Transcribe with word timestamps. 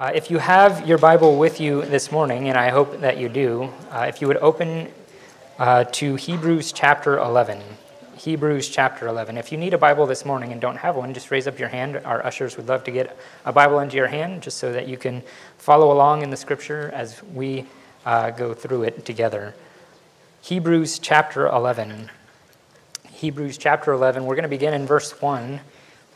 Uh, 0.00 0.10
if 0.12 0.28
you 0.28 0.38
have 0.38 0.88
your 0.88 0.98
Bible 0.98 1.38
with 1.38 1.60
you 1.60 1.82
this 1.82 2.10
morning, 2.10 2.48
and 2.48 2.58
I 2.58 2.70
hope 2.70 2.98
that 2.98 3.16
you 3.16 3.28
do, 3.28 3.70
uh, 3.92 4.06
if 4.08 4.20
you 4.20 4.26
would 4.26 4.38
open 4.38 4.88
uh, 5.56 5.84
to 5.84 6.16
Hebrews 6.16 6.72
chapter 6.72 7.16
11. 7.16 7.62
Hebrews 8.16 8.68
chapter 8.68 9.06
11. 9.06 9.38
If 9.38 9.52
you 9.52 9.58
need 9.58 9.72
a 9.72 9.78
Bible 9.78 10.04
this 10.06 10.24
morning 10.24 10.50
and 10.50 10.60
don't 10.60 10.78
have 10.78 10.96
one, 10.96 11.14
just 11.14 11.30
raise 11.30 11.46
up 11.46 11.60
your 11.60 11.68
hand. 11.68 11.96
Our 12.04 12.26
ushers 12.26 12.56
would 12.56 12.66
love 12.66 12.82
to 12.84 12.90
get 12.90 13.16
a 13.44 13.52
Bible 13.52 13.78
into 13.78 13.94
your 13.96 14.08
hand 14.08 14.42
just 14.42 14.58
so 14.58 14.72
that 14.72 14.88
you 14.88 14.96
can 14.96 15.22
follow 15.58 15.92
along 15.92 16.22
in 16.22 16.30
the 16.30 16.36
scripture 16.36 16.90
as 16.92 17.22
we 17.32 17.64
uh, 18.04 18.30
go 18.30 18.52
through 18.52 18.82
it 18.82 19.04
together. 19.04 19.54
Hebrews 20.42 20.98
chapter 20.98 21.46
11. 21.46 22.10
Hebrews 23.12 23.58
chapter 23.58 23.92
11. 23.92 24.26
We're 24.26 24.34
going 24.34 24.42
to 24.42 24.48
begin 24.48 24.74
in 24.74 24.86
verse 24.86 25.22
1. 25.22 25.60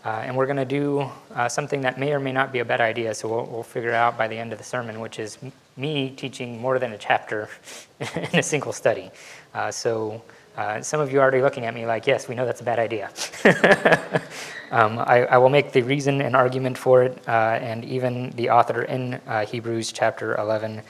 Uh, 0.05 0.23
and 0.25 0.37
we're 0.37 0.47
going 0.47 0.57
to 0.57 0.65
do 0.65 1.09
uh, 1.35 1.49
something 1.49 1.81
that 1.81 1.99
may 1.99 2.13
or 2.13 2.21
may 2.21 2.33
not 2.33 2.53
be 2.53 2.61
a 2.61 2.65
bad 2.65 2.81
idea, 2.81 3.13
so 3.13 3.29
we'll, 3.29 3.47
we'll 3.47 3.63
figure 3.63 3.93
out 3.93 4.17
by 4.17 4.29
the 4.29 4.37
end 4.37 4.53
of 4.53 4.59
the 4.59 4.65
sermon, 4.65 5.01
which 5.01 5.19
is 5.19 5.39
m- 5.43 5.53
me 5.77 6.11
teaching 6.11 6.61
more 6.61 6.79
than 6.79 6.93
a 6.93 6.99
chapter 6.99 7.49
in 8.33 8.39
a 8.39 8.43
single 8.43 8.73
study. 8.73 9.11
Uh, 9.55 9.71
so 9.71 10.23
uh, 10.57 10.81
some 10.81 11.01
of 11.01 11.13
you 11.13 11.19
are 11.19 11.23
already 11.23 11.43
looking 11.43 11.67
at 11.67 11.75
me 11.75 11.85
like, 11.85 12.07
yes, 12.07 12.29
we 12.29 12.35
know 12.35 12.47
that's 12.47 12.61
a 12.61 12.65
bad 12.65 12.79
idea. 12.79 13.11
um, 14.71 14.99
I, 15.01 15.27
I, 15.31 15.39
will 15.39 15.49
make 15.49 15.73
the 15.73 15.83
reason 15.83 16.21
and 16.21 16.37
argument 16.37 16.79
for 16.79 17.03
it, 17.03 17.19
uh, 17.27 17.59
and 17.61 17.85
even 17.85 18.31
the 18.31 18.51
author 18.51 18.83
in 18.83 19.15
uh, 19.27 19.47
Hebrews 19.47 19.91
chapter 19.93 20.37
11 20.37 20.83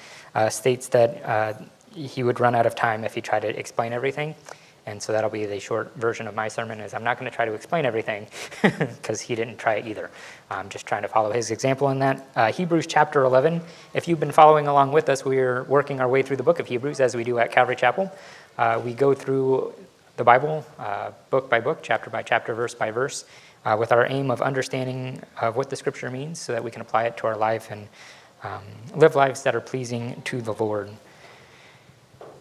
states 0.51 0.89
that 0.89 1.69
he 1.95 2.23
would 2.23 2.39
run 2.41 2.55
out 2.55 2.67
of 2.67 2.75
time 2.75 3.05
if 3.05 3.15
he 3.15 3.21
tried 3.21 3.41
to 3.41 3.59
explain 3.59 3.93
everything. 3.93 4.35
And 4.89 5.03
so 5.03 5.13
that'll 5.13 5.29
be 5.29 5.45
the 5.45 5.61
short 5.61 5.95
version 5.97 6.27
of 6.27 6.35
my 6.35 6.49
sermon 6.49 6.81
is 6.81 6.95
I'm 6.95 7.05
not 7.05 7.19
going 7.19 7.31
to 7.31 7.37
try 7.37 7.45
to 7.45 7.53
explain 7.53 7.85
everything 7.85 8.27
because 8.63 9.21
he 9.21 9.35
didn't 9.35 9.59
try 9.59 9.75
it 9.75 9.87
either. 9.87 10.11
I'm 10.51 10.71
just 10.71 10.87
trying 10.87 11.03
to 11.03 11.09
follow 11.09 11.31
his 11.31 11.51
example 11.51 11.91
in 11.91 11.99
that. 11.99 12.27
Uh, 12.35 12.51
Hebrews 12.51 12.87
chapter 12.87 13.23
11. 13.25 13.61
If 13.93 14.09
you've 14.09 14.19
been 14.19 14.33
following 14.33 14.67
along 14.67 14.93
with 14.93 15.11
us, 15.11 15.27
we're 15.27 15.65
working 15.65 16.01
our 16.01 16.09
way 16.09 16.23
through 16.23 16.39
the 16.39 16.43
book 16.43 16.59
of 16.59 16.67
Hebrews 16.67 17.01
as 17.01 17.15
we 17.15 17.23
do 17.23 17.39
at 17.39 17.53
Calvary 17.53 17.77
Chapel. 17.77 18.11
Uh, 18.57 18.81
we 18.83 18.95
go 18.95 19.13
through 19.13 19.75
the 20.17 20.25
Bible 20.25 20.65
uh, 20.79 21.11
book 21.29 21.51
by 21.51 21.61
book, 21.61 21.81
chapter 21.83 22.09
by 22.09 22.23
chapter, 22.23 22.55
verse 22.55 22.75
by 22.75 22.91
verse, 22.91 23.27
uh, 23.67 23.77
with 23.79 23.93
our 23.93 24.07
aim 24.07 24.31
of 24.31 24.41
understanding 24.41 25.21
of 25.43 25.55
what 25.55 25.69
the 25.69 25.77
scripture 25.77 26.11
means 26.11 26.41
so 26.41 26.53
that 26.53 26.65
we 26.65 26.71
can 26.71 26.81
apply 26.81 27.05
it 27.05 27.15
to 27.19 27.27
our 27.27 27.37
life 27.37 27.71
and 27.71 27.89
um, 28.43 28.63
live 28.95 29.15
lives 29.15 29.43
that 29.43 29.55
are 29.55 29.61
pleasing 29.61 30.23
to 30.25 30.41
the 30.41 30.55
Lord. 30.55 30.89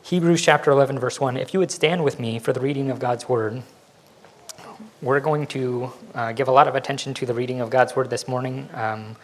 Hebrews 0.08 0.42
chapter 0.42 0.72
11, 0.72 1.00
verse 1.00 1.20
1. 1.20 1.36
If 1.36 1.54
you 1.54 1.60
would 1.60 1.70
stand 1.70 2.02
with 2.02 2.18
me 2.18 2.40
for 2.40 2.54
the 2.54 2.62
reading 2.62 2.90
of 2.92 2.98
God's 2.98 3.28
word, 3.28 3.62
we're 5.02 5.20
going 5.20 5.46
to 5.48 5.92
uh, 6.16 6.32
give 6.32 6.48
a 6.48 6.52
lot 6.54 6.70
of 6.70 6.76
attention 6.76 7.14
to 7.16 7.26
the 7.26 7.34
reading 7.34 7.60
of 7.60 7.70
God's 7.70 7.94
word 7.94 8.10
this 8.10 8.26
morning. 8.26 8.70
Um, 8.74 9.18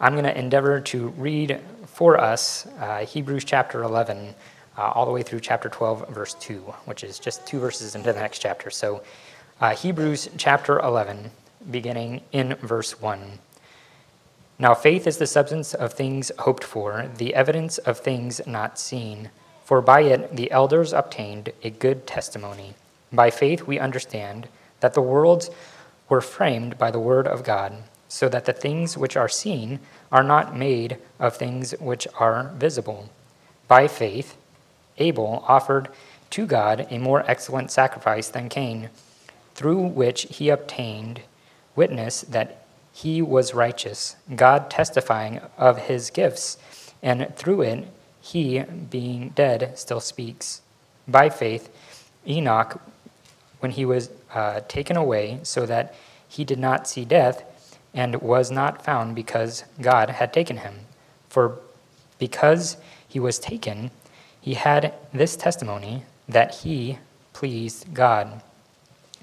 I'm 0.00 0.14
going 0.14 0.24
to 0.24 0.36
endeavor 0.36 0.80
to 0.80 1.10
read 1.10 1.60
for 1.86 2.20
us 2.20 2.66
uh, 2.80 3.06
Hebrews 3.06 3.44
chapter 3.44 3.84
11, 3.84 4.34
uh, 4.76 4.80
all 4.80 5.06
the 5.06 5.12
way 5.12 5.22
through 5.22 5.38
chapter 5.38 5.68
12, 5.68 6.08
verse 6.08 6.34
2, 6.40 6.56
which 6.86 7.04
is 7.04 7.20
just 7.20 7.46
two 7.46 7.60
verses 7.60 7.94
into 7.94 8.12
the 8.12 8.18
next 8.18 8.40
chapter. 8.40 8.70
So, 8.70 9.04
uh, 9.60 9.76
Hebrews 9.76 10.30
chapter 10.36 10.80
11, 10.80 11.30
beginning 11.70 12.22
in 12.32 12.56
verse 12.56 13.00
1. 13.00 13.38
Now, 14.58 14.74
faith 14.74 15.06
is 15.06 15.18
the 15.18 15.28
substance 15.28 15.74
of 15.74 15.92
things 15.92 16.32
hoped 16.40 16.64
for, 16.64 17.08
the 17.18 17.36
evidence 17.36 17.78
of 17.78 18.00
things 18.00 18.40
not 18.48 18.80
seen. 18.80 19.30
For 19.64 19.80
by 19.80 20.02
it 20.02 20.36
the 20.36 20.50
elders 20.50 20.92
obtained 20.92 21.52
a 21.62 21.70
good 21.70 22.06
testimony. 22.06 22.74
By 23.12 23.30
faith 23.30 23.62
we 23.66 23.78
understand 23.78 24.48
that 24.80 24.94
the 24.94 25.00
worlds 25.00 25.50
were 26.08 26.20
framed 26.20 26.76
by 26.76 26.90
the 26.90 27.00
word 27.00 27.26
of 27.26 27.42
God, 27.42 27.72
so 28.08 28.28
that 28.28 28.44
the 28.44 28.52
things 28.52 28.98
which 28.98 29.16
are 29.16 29.28
seen 29.28 29.80
are 30.12 30.22
not 30.22 30.56
made 30.56 30.98
of 31.18 31.36
things 31.36 31.72
which 31.80 32.06
are 32.18 32.52
visible. 32.56 33.08
By 33.66 33.88
faith, 33.88 34.36
Abel 34.98 35.44
offered 35.48 35.88
to 36.30 36.46
God 36.46 36.86
a 36.90 36.98
more 36.98 37.24
excellent 37.28 37.70
sacrifice 37.70 38.28
than 38.28 38.48
Cain, 38.48 38.90
through 39.54 39.80
which 39.80 40.22
he 40.30 40.50
obtained 40.50 41.22
witness 41.74 42.20
that 42.22 42.66
he 42.92 43.22
was 43.22 43.54
righteous, 43.54 44.16
God 44.36 44.70
testifying 44.70 45.40
of 45.56 45.78
his 45.78 46.10
gifts, 46.10 46.58
and 47.02 47.34
through 47.34 47.62
it 47.62 47.88
he, 48.24 48.60
being 48.62 49.28
dead, 49.34 49.78
still 49.78 50.00
speaks. 50.00 50.62
By 51.06 51.28
faith, 51.28 51.68
Enoch, 52.26 52.80
when 53.60 53.72
he 53.72 53.84
was 53.84 54.08
uh, 54.32 54.60
taken 54.66 54.96
away, 54.96 55.40
so 55.42 55.66
that 55.66 55.94
he 56.26 56.42
did 56.42 56.58
not 56.58 56.88
see 56.88 57.04
death, 57.04 57.44
and 57.92 58.22
was 58.22 58.50
not 58.50 58.82
found 58.82 59.14
because 59.14 59.64
God 59.78 60.08
had 60.08 60.32
taken 60.32 60.56
him. 60.56 60.74
For 61.28 61.58
because 62.18 62.78
he 63.06 63.20
was 63.20 63.38
taken, 63.38 63.90
he 64.40 64.54
had 64.54 64.94
this 65.12 65.36
testimony 65.36 66.04
that 66.26 66.54
he 66.54 66.98
pleased 67.34 67.92
God. 67.92 68.40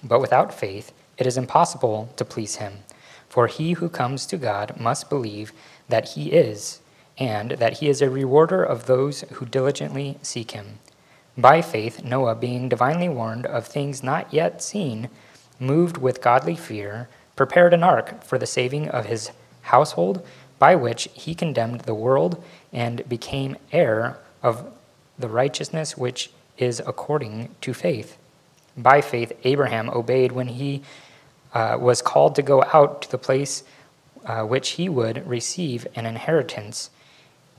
But 0.03 0.21
without 0.21 0.53
faith, 0.53 0.93
it 1.17 1.25
is 1.25 1.37
impossible 1.37 2.13
to 2.17 2.23
please 2.23 2.57
him. 2.57 2.83
For 3.27 3.47
he 3.47 3.73
who 3.73 3.89
comes 3.89 4.27
to 4.27 4.37
God 4.37 4.79
must 4.79 5.09
believe 5.09 5.53
that 5.89 6.09
he 6.09 6.31
is 6.31 6.80
and 7.21 7.51
that 7.51 7.77
he 7.77 7.87
is 7.87 8.01
a 8.01 8.09
rewarder 8.09 8.63
of 8.63 8.87
those 8.87 9.21
who 9.33 9.45
diligently 9.45 10.17
seek 10.23 10.51
him. 10.51 10.79
By 11.37 11.61
faith, 11.61 12.03
Noah, 12.03 12.33
being 12.33 12.67
divinely 12.67 13.07
warned 13.07 13.45
of 13.45 13.67
things 13.67 14.01
not 14.01 14.33
yet 14.33 14.63
seen, 14.63 15.07
moved 15.59 15.97
with 15.97 16.19
godly 16.19 16.55
fear, 16.55 17.09
prepared 17.35 17.75
an 17.75 17.83
ark 17.83 18.23
for 18.23 18.39
the 18.39 18.47
saving 18.47 18.89
of 18.89 19.05
his 19.05 19.29
household, 19.61 20.25
by 20.57 20.75
which 20.75 21.09
he 21.13 21.35
condemned 21.35 21.81
the 21.81 21.93
world 21.93 22.43
and 22.73 23.07
became 23.07 23.55
heir 23.71 24.17
of 24.41 24.73
the 25.19 25.29
righteousness 25.29 25.95
which 25.95 26.31
is 26.57 26.81
according 26.87 27.53
to 27.61 27.71
faith. 27.71 28.17
By 28.75 28.99
faith, 28.99 29.31
Abraham 29.43 29.91
obeyed 29.91 30.31
when 30.31 30.47
he 30.47 30.81
uh, 31.53 31.77
was 31.79 32.01
called 32.01 32.33
to 32.33 32.41
go 32.41 32.63
out 32.73 33.03
to 33.03 33.11
the 33.11 33.19
place 33.19 33.63
uh, 34.25 34.41
which 34.41 34.69
he 34.71 34.89
would 34.89 35.27
receive 35.27 35.85
an 35.93 36.07
inheritance 36.07 36.89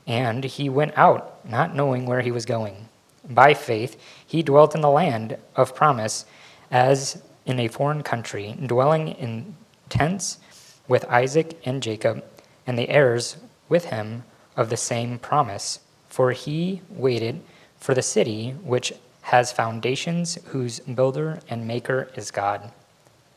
and 0.07 0.43
he 0.43 0.69
went 0.69 0.97
out, 0.97 1.47
not 1.47 1.75
knowing 1.75 2.05
where 2.05 2.21
he 2.21 2.31
was 2.31 2.45
going. 2.45 2.89
By 3.29 3.53
faith, 3.53 3.99
he 4.25 4.43
dwelt 4.43 4.75
in 4.75 4.81
the 4.81 4.89
land 4.89 5.37
of 5.55 5.75
promise, 5.75 6.25
as 6.71 7.21
in 7.45 7.59
a 7.59 7.67
foreign 7.67 8.03
country, 8.03 8.57
dwelling 8.65 9.09
in 9.09 9.55
tents 9.89 10.39
with 10.87 11.05
Isaac 11.05 11.59
and 11.65 11.81
Jacob, 11.81 12.23
and 12.67 12.77
the 12.77 12.89
heirs 12.89 13.37
with 13.69 13.85
him 13.85 14.23
of 14.55 14.69
the 14.69 14.77
same 14.77 15.19
promise. 15.19 15.79
For 16.09 16.31
he 16.31 16.81
waited 16.89 17.41
for 17.77 17.93
the 17.93 18.01
city 18.01 18.51
which 18.63 18.93
has 19.23 19.51
foundations, 19.51 20.37
whose 20.47 20.79
builder 20.81 21.39
and 21.49 21.65
maker 21.65 22.09
is 22.15 22.29
God. 22.29 22.71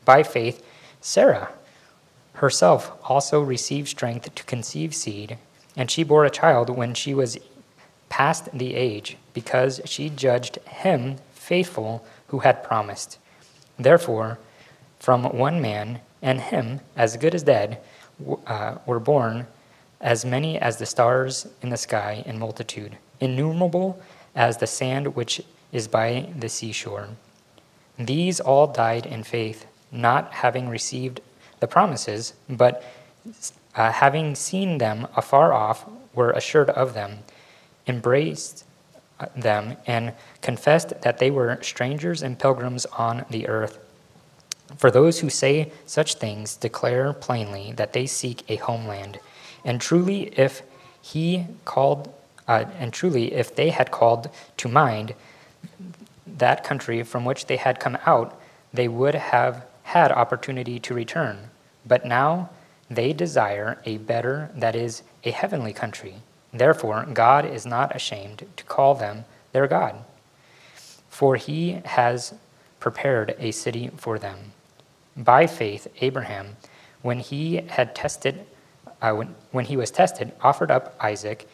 By 0.03 0.23
faith, 0.23 0.63
Sarah 0.99 1.49
herself 2.33 2.91
also 3.03 3.41
received 3.41 3.87
strength 3.87 4.33
to 4.35 4.43
conceive 4.43 4.93
seed 4.93 5.37
and 5.77 5.89
she 5.89 6.03
bore 6.03 6.25
a 6.25 6.29
child 6.29 6.69
when 6.69 6.93
she 6.93 7.13
was 7.13 7.37
past 8.09 8.49
the 8.51 8.73
age, 8.73 9.15
because 9.33 9.79
she 9.85 10.09
judged 10.09 10.57
him 10.65 11.17
faithful 11.33 12.05
who 12.27 12.39
had 12.39 12.63
promised. 12.63 13.19
Therefore, 13.77 14.39
from 14.99 15.23
one 15.23 15.61
man, 15.61 16.01
and 16.21 16.41
him 16.41 16.79
as 16.95 17.15
good 17.15 17.35
as 17.35 17.43
dead, 17.43 17.79
uh, 18.47 18.77
were 18.87 18.99
born 18.99 19.45
as 20.01 20.25
many 20.25 20.57
as 20.57 20.77
the 20.77 20.85
stars 20.85 21.47
in 21.61 21.69
the 21.69 21.77
sky 21.77 22.23
in 22.25 22.39
multitude, 22.39 22.97
innumerable 23.19 24.01
as 24.35 24.57
the 24.57 24.67
sand 24.67 25.15
which 25.15 25.41
is 25.71 25.87
by 25.87 26.27
the 26.37 26.49
seashore. 26.49 27.09
These 27.99 28.39
all 28.39 28.67
died 28.67 29.05
in 29.05 29.23
faith, 29.23 29.65
not 29.91 30.33
having 30.33 30.69
received 30.69 31.21
the 31.59 31.67
promises, 31.67 32.33
but 32.49 32.83
uh, 33.77 33.91
having 33.91 34.33
seen 34.35 34.79
them 34.79 35.07
afar 35.15 35.53
off, 35.53 35.85
were 36.13 36.31
assured 36.31 36.71
of 36.71 36.95
them, 36.95 37.19
embraced 37.85 38.65
uh, 39.19 39.27
them, 39.35 39.77
and 39.85 40.13
confessed 40.41 41.01
that 41.01 41.19
they 41.19 41.29
were 41.29 41.59
strangers 41.61 42.23
and 42.23 42.39
pilgrims 42.39 42.87
on 42.87 43.23
the 43.29 43.47
earth. 43.47 43.77
For 44.77 44.89
those 44.89 45.19
who 45.19 45.29
say 45.29 45.71
such 45.85 46.15
things 46.15 46.55
declare 46.55 47.13
plainly 47.13 47.71
that 47.73 47.93
they 47.93 48.07
seek 48.07 48.43
a 48.49 48.57
homeland. 48.57 49.19
And 49.63 49.79
truly, 49.79 50.23
if 50.37 50.63
he 51.01 51.45
called, 51.63 52.13
uh, 52.47 52.65
and 52.79 52.91
truly, 52.91 53.33
if 53.33 53.55
they 53.55 53.69
had 53.69 53.91
called 53.91 54.29
to 54.57 54.67
mind 54.67 55.13
that 56.25 56.63
country 56.63 57.03
from 57.03 57.25
which 57.25 57.45
they 57.45 57.57
had 57.57 57.79
come 57.79 57.97
out, 58.05 58.39
they 58.73 58.87
would 58.87 59.15
have 59.15 59.65
had 59.83 60.11
opportunity 60.11 60.79
to 60.79 60.93
return. 60.93 61.49
But 61.85 62.05
now 62.05 62.49
they 62.89 63.13
desire 63.13 63.79
a 63.85 63.97
better, 63.97 64.49
that 64.55 64.75
is, 64.75 65.03
a 65.23 65.31
heavenly 65.31 65.73
country. 65.73 66.15
Therefore, 66.53 67.05
God 67.11 67.45
is 67.45 67.65
not 67.65 67.95
ashamed 67.95 68.45
to 68.55 68.63
call 68.63 68.95
them 68.95 69.25
their 69.51 69.67
God, 69.67 70.03
for 71.09 71.35
he 71.35 71.81
has 71.85 72.33
prepared 72.79 73.35
a 73.39 73.51
city 73.51 73.89
for 73.97 74.17
them. 74.17 74.53
By 75.15 75.47
faith, 75.47 75.87
Abraham, 75.99 76.57
when 77.01 77.19
he 77.19 77.55
had 77.55 77.95
tested 77.95 78.45
uh, 79.01 79.13
when, 79.13 79.35
when 79.51 79.65
he 79.65 79.77
was 79.77 79.91
tested, 79.91 80.31
offered 80.41 80.71
up 80.71 80.95
Isaac, 80.99 81.47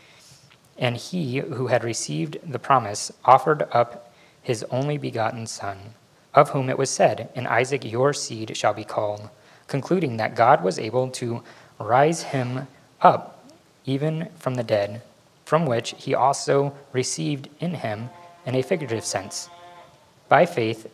and 0.78 0.96
he 0.98 1.38
who 1.40 1.68
had 1.68 1.84
received 1.84 2.38
the 2.50 2.60
promise 2.60 3.12
offered 3.26 3.64
up 3.72 4.14
his 4.42 4.64
only 4.66 4.98
begotten 4.98 5.46
son, 5.48 5.94
of 6.34 6.50
whom 6.50 6.70
it 6.70 6.78
was 6.78 6.90
said, 6.90 7.30
In 7.36 7.46
Isaac 7.46 7.84
your 7.84 8.14
seed 8.14 8.56
shall 8.58 8.74
be 8.74 8.84
called, 8.84 9.30
concluding 9.74 10.18
that 10.18 10.36
God 10.36 10.64
was 10.64 10.78
able 10.78 11.10
to 11.10 11.42
rise 11.80 12.22
him 12.22 12.68
up 13.02 13.44
even 13.86 14.30
from 14.38 14.54
the 14.54 14.70
dead, 14.76 15.02
from 15.46 15.66
which 15.66 15.96
he 15.98 16.14
also 16.14 16.76
received 16.92 17.50
in 17.60 17.74
him 17.74 18.12
in 18.46 18.54
a 18.54 18.62
figurative 18.62 19.04
sense. 19.04 19.50
By 20.30 20.46
faith, 20.46 20.86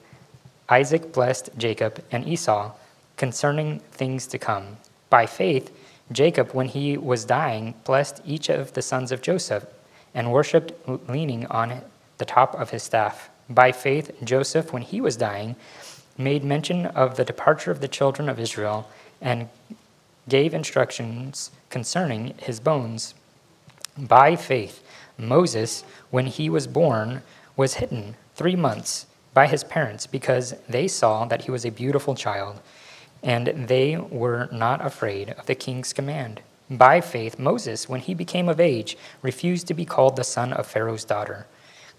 Isaac 0.70 1.12
blessed 1.12 1.50
Jacob 1.58 2.02
and 2.10 2.26
Esau 2.26 2.72
concerning 3.18 3.80
things 3.92 4.28
to 4.28 4.38
come. 4.38 4.78
By 5.10 5.26
faith, 5.26 5.68
Jacob, 6.10 6.54
when 6.54 6.70
he 6.70 6.98
was 6.98 7.26
dying, 7.26 7.74
blessed 7.84 8.22
each 8.26 8.48
of 8.48 8.72
the 8.76 8.82
sons 8.82 9.12
of 9.12 9.22
Joseph 9.22 9.66
and 10.14 10.32
worshipped 10.32 10.72
leaning 11.10 11.46
on 11.48 11.82
the 12.18 12.26
top 12.38 12.56
of 12.56 12.70
his 12.70 12.84
staff. 12.84 13.30
By 13.50 13.74
faith, 13.74 14.16
Joseph, 14.24 14.72
when 14.72 14.84
he 14.84 15.02
was 15.02 15.18
dying, 15.18 15.58
made 16.20 16.44
mention 16.44 16.86
of 16.88 17.16
the 17.16 17.26
departure 17.26 17.72
of 17.72 17.82
the 17.82 17.88
children 17.88 18.30
of 18.30 18.40
Israel 18.40 18.90
and 19.22 19.50
gave 20.28 20.54
instructions 20.54 21.52
concerning 21.70 22.36
his 22.38 22.60
bones. 22.60 23.16
By 23.98 24.36
faith, 24.36 24.84
Moses, 25.18 25.84
when 26.12 26.28
he 26.28 26.50
was 26.50 26.68
born, 26.68 27.24
was 27.56 27.76
hidden 27.76 28.16
three 28.36 28.56
months 28.56 29.06
by 29.34 29.48
his 29.48 29.64
parents 29.64 30.08
because 30.08 30.56
they 30.68 30.88
saw 30.88 31.26
that 31.26 31.44
he 31.44 31.52
was 31.52 31.66
a 31.66 31.72
beautiful 31.72 32.16
child 32.16 32.60
and 33.24 33.68
they 33.68 33.98
were 33.98 34.48
not 34.52 34.86
afraid 34.86 35.32
of 35.32 35.46
the 35.46 35.56
king's 35.56 35.94
command. 35.94 36.42
By 36.70 37.02
faith, 37.02 37.40
Moses, 37.40 37.90
when 37.90 38.02
he 38.02 38.14
became 38.14 38.48
of 38.48 38.60
age, 38.60 38.98
refused 39.22 39.68
to 39.68 39.74
be 39.74 39.86
called 39.86 40.16
the 40.16 40.24
son 40.24 40.54
of 40.54 40.68
Pharaoh's 40.68 41.04
daughter, 41.04 41.48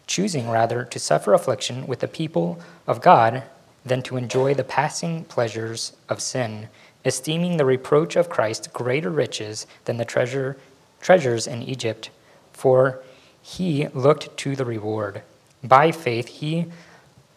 choosing 0.06 0.49
rather 0.49 0.84
to 0.84 0.99
suffer 0.99 1.34
affliction 1.34 1.87
with 1.87 2.00
the 2.00 2.08
people 2.08 2.61
of 2.87 3.02
God 3.02 3.43
than 3.84 4.02
to 4.02 4.16
enjoy 4.16 4.54
the 4.54 4.64
passing 4.64 5.24
pleasures 5.24 5.92
of 6.08 6.20
sin, 6.20 6.68
esteeming 7.04 7.56
the 7.56 7.64
reproach 7.64 8.16
of 8.16 8.28
Christ 8.28 8.72
greater 8.72 9.10
riches 9.10 9.66
than 9.84 9.96
the 9.96 10.04
treasure, 10.04 10.56
treasures 11.00 11.46
in 11.46 11.62
Egypt, 11.62 12.10
for 12.52 13.02
he 13.40 13.88
looked 13.88 14.36
to 14.38 14.54
the 14.54 14.64
reward. 14.64 15.22
By 15.62 15.92
faith, 15.92 16.28
he 16.28 16.66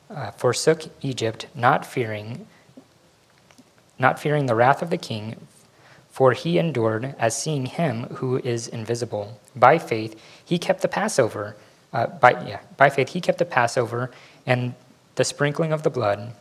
uh, 0.10 0.32
forsook 0.32 0.84
Egypt, 1.02 1.48
not 1.56 1.86
fearing 1.86 2.46
not 4.00 4.20
fearing 4.20 4.48
the 4.48 4.56
wrath 4.56 4.82
of 4.82 4.90
the 4.90 4.98
king, 4.98 5.36
for 6.10 6.34
he 6.34 6.58
endured 6.58 7.16
as 7.18 7.38
seeing 7.38 7.68
him 7.68 8.04
who 8.16 8.38
is 8.40 8.68
invisible. 8.68 9.40
By 9.56 9.78
faith, 9.78 10.20
he 10.44 10.58
kept 10.58 10.82
the 10.82 10.88
Passover. 10.88 11.56
Uh, 11.94 12.08
by, 12.08 12.32
yeah, 12.46 12.60
by 12.76 12.90
faith, 12.90 13.10
he 13.10 13.22
kept 13.22 13.38
the 13.38 13.46
Passover 13.46 14.12
and 14.46 14.74
the 15.16 15.24
sprinkling 15.24 15.72
of 15.72 15.84
the 15.84 15.90
blood, 15.90 16.34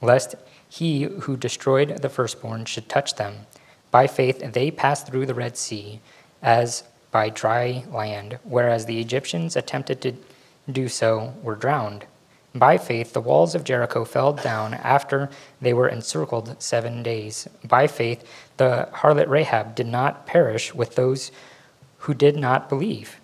lest 0.00 0.34
he 0.68 1.02
who 1.02 1.36
destroyed 1.36 1.98
the 2.02 2.08
firstborn 2.08 2.64
should 2.64 2.88
touch 2.88 3.14
them. 3.14 3.46
By 3.90 4.06
faith, 4.06 4.52
they 4.52 4.70
passed 4.70 5.06
through 5.06 5.26
the 5.26 5.34
Red 5.34 5.56
Sea 5.56 6.00
as 6.42 6.84
by 7.10 7.28
dry 7.30 7.84
land, 7.90 8.38
whereas 8.42 8.86
the 8.86 9.00
Egyptians 9.00 9.54
attempted 9.54 10.02
to 10.02 10.14
do 10.70 10.88
so 10.88 11.34
were 11.42 11.54
drowned. 11.54 12.06
By 12.54 12.78
faith, 12.78 13.12
the 13.12 13.20
walls 13.20 13.54
of 13.54 13.64
Jericho 13.64 14.04
fell 14.04 14.32
down 14.32 14.74
after 14.74 15.28
they 15.60 15.72
were 15.72 15.88
encircled 15.88 16.60
seven 16.62 17.02
days. 17.02 17.48
By 17.64 17.86
faith, 17.88 18.24
the 18.56 18.88
harlot 18.92 19.28
Rahab 19.28 19.74
did 19.74 19.88
not 19.88 20.26
perish 20.26 20.74
with 20.74 20.94
those 20.94 21.32
who 21.98 22.14
did 22.14 22.36
not 22.36 22.68
believe, 22.68 23.20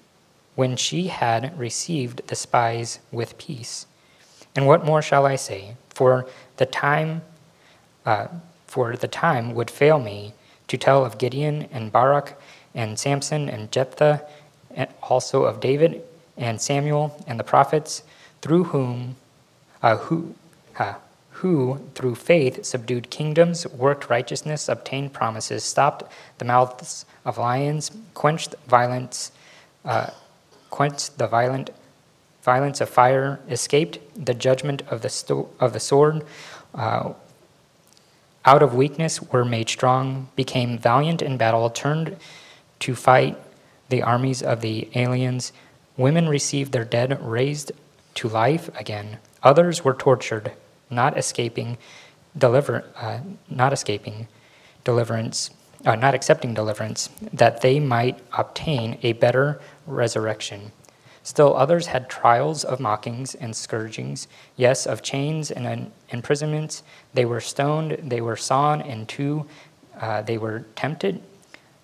when 0.56 0.76
she 0.76 1.08
had 1.08 1.56
received 1.58 2.26
the 2.26 2.34
spies 2.34 2.98
with 3.12 3.38
peace. 3.38 3.86
And 4.56 4.66
what 4.66 4.84
more 4.84 5.02
shall 5.02 5.26
I 5.26 5.36
say? 5.36 5.76
For 5.90 6.26
the 6.56 6.66
time, 6.66 7.22
uh, 8.04 8.28
for 8.66 8.96
the 8.96 9.08
time 9.08 9.54
would 9.54 9.70
fail 9.70 9.98
me 9.98 10.34
to 10.68 10.76
tell 10.76 11.04
of 11.04 11.18
Gideon 11.18 11.68
and 11.72 11.90
Barak 11.90 12.40
and 12.74 12.98
Samson 12.98 13.48
and 13.48 13.70
Jephthah, 13.72 14.22
and 14.74 14.88
also 15.02 15.44
of 15.44 15.60
David 15.60 16.02
and 16.36 16.60
Samuel 16.60 17.22
and 17.26 17.38
the 17.38 17.44
prophets 17.44 18.02
through 18.40 18.64
whom, 18.64 19.16
uh, 19.82 19.96
who, 19.96 20.34
uh, 20.78 20.94
who 21.30 21.80
through 21.94 22.14
faith 22.14 22.64
subdued 22.64 23.10
kingdoms, 23.10 23.66
worked 23.68 24.08
righteousness, 24.08 24.68
obtained 24.68 25.12
promises, 25.12 25.64
stopped 25.64 26.10
the 26.38 26.44
mouths 26.44 27.04
of 27.24 27.38
lions, 27.38 27.90
quenched 28.14 28.54
violence, 28.66 29.32
uh, 29.84 30.10
quenched 30.70 31.18
the 31.18 31.26
violent 31.26 31.70
violence 32.42 32.80
of 32.80 32.88
fire, 32.88 33.40
escaped 33.48 33.98
the 34.16 34.34
judgment 34.34 34.82
of 34.88 35.02
the 35.02 35.46
of 35.58 35.72
the 35.72 35.80
sword. 35.80 36.24
Uh, 36.74 37.12
out 38.44 38.62
of 38.62 38.74
weakness 38.74 39.20
were 39.20 39.44
made 39.44 39.68
strong, 39.68 40.28
became 40.34 40.78
valiant 40.78 41.20
in 41.20 41.36
battle, 41.36 41.68
turned 41.68 42.16
to 42.80 42.94
fight 42.94 43.36
the 43.90 44.02
armies 44.02 44.42
of 44.42 44.62
the 44.62 44.88
aliens. 44.94 45.52
Women 45.96 46.28
received 46.28 46.72
their 46.72 46.84
dead 46.84 47.20
raised 47.22 47.72
to 48.14 48.28
life 48.28 48.70
again. 48.78 49.18
Others 49.42 49.84
were 49.84 49.94
tortured, 49.94 50.52
not 50.88 51.18
escaping 51.18 51.76
deliver, 52.36 52.84
uh, 52.96 53.20
not 53.48 53.72
escaping 53.72 54.28
deliverance, 54.84 55.50
uh, 55.84 55.96
not 55.96 56.14
accepting 56.14 56.54
deliverance, 56.54 57.10
that 57.32 57.60
they 57.60 57.80
might 57.80 58.18
obtain 58.36 58.98
a 59.02 59.12
better 59.14 59.60
resurrection. 59.86 60.72
Still 61.22 61.54
others 61.54 61.86
had 61.88 62.08
trials 62.08 62.64
of 62.64 62.80
mockings 62.80 63.34
and 63.34 63.54
scourgings, 63.54 64.26
yes, 64.56 64.86
of 64.86 65.02
chains 65.02 65.50
and 65.50 65.92
imprisonments. 66.08 66.82
They 67.12 67.24
were 67.24 67.40
stoned, 67.40 67.98
they 68.02 68.20
were 68.20 68.36
sawn 68.36 68.80
in 68.80 69.06
two, 69.06 69.46
uh, 70.00 70.22
they 70.22 70.38
were 70.38 70.64
tempted, 70.76 71.22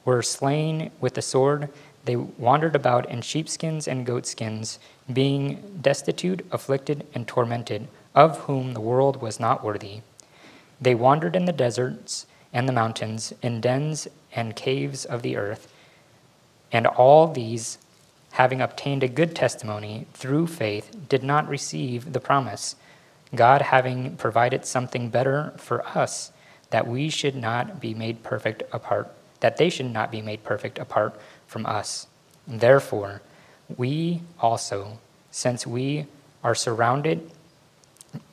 were 0.05 0.23
slain 0.23 0.91
with 1.01 1.15
the 1.15 1.23
sword. 1.23 1.69
They 2.07 2.17
wandered 2.17 2.75
about 2.75 3.11
in 3.11 3.21
sheepskins 3.21 3.87
and 3.87 4.07
goatskins 4.07 4.79
being 5.13 5.81
destitute, 5.83 6.47
afflicted, 6.51 7.07
and 7.15 7.27
tormented, 7.27 7.89
of 8.15 8.39
whom 8.41 8.73
the 8.73 8.81
world 8.81 9.21
was 9.21 9.39
not 9.39 9.63
worthy. 9.63 10.01
They 10.81 10.95
wandered 10.95 11.37
in 11.37 11.45
the 11.45 11.53
deserts 11.53 12.27
and 12.53 12.69
the 12.69 12.73
mountains, 12.73 13.35
in 13.43 13.61
dens 13.61 14.09
and 14.33 14.57
caves 14.57 15.05
of 15.05 15.23
the 15.23 15.37
earth. 15.37 15.73
And 16.73 16.87
all 16.87 17.29
these, 17.29 17.79
having 18.37 18.61
obtained 18.61 19.03
a 19.03 19.09
good 19.09 19.35
testimony 19.35 20.07
through 20.13 20.47
faith, 20.47 20.95
did 21.09 21.23
not 21.23 21.49
receive 21.49 22.13
the 22.13 22.21
promise, 22.21 22.77
God 23.35 23.63
having 23.63 24.15
provided 24.19 24.67
something 24.67 25.09
better 25.09 25.55
for 25.57 25.83
us, 25.97 26.33
that 26.69 26.87
we 26.87 27.09
should 27.09 27.35
not 27.35 27.81
be 27.81 27.95
made 27.95 28.23
perfect 28.23 28.63
apart, 28.75 29.11
that 29.41 29.57
they 29.57 29.71
should 29.71 29.91
not 29.91 30.11
be 30.11 30.21
made 30.21 30.45
perfect 30.45 30.79
apart 30.79 31.19
from 31.47 31.65
us. 31.65 32.09
Therefore, 32.47 33.23
we 33.75 34.21
also, 34.39 34.99
since 35.31 35.67
we 35.67 36.05
are 36.45 36.55
surrounded 36.55 37.31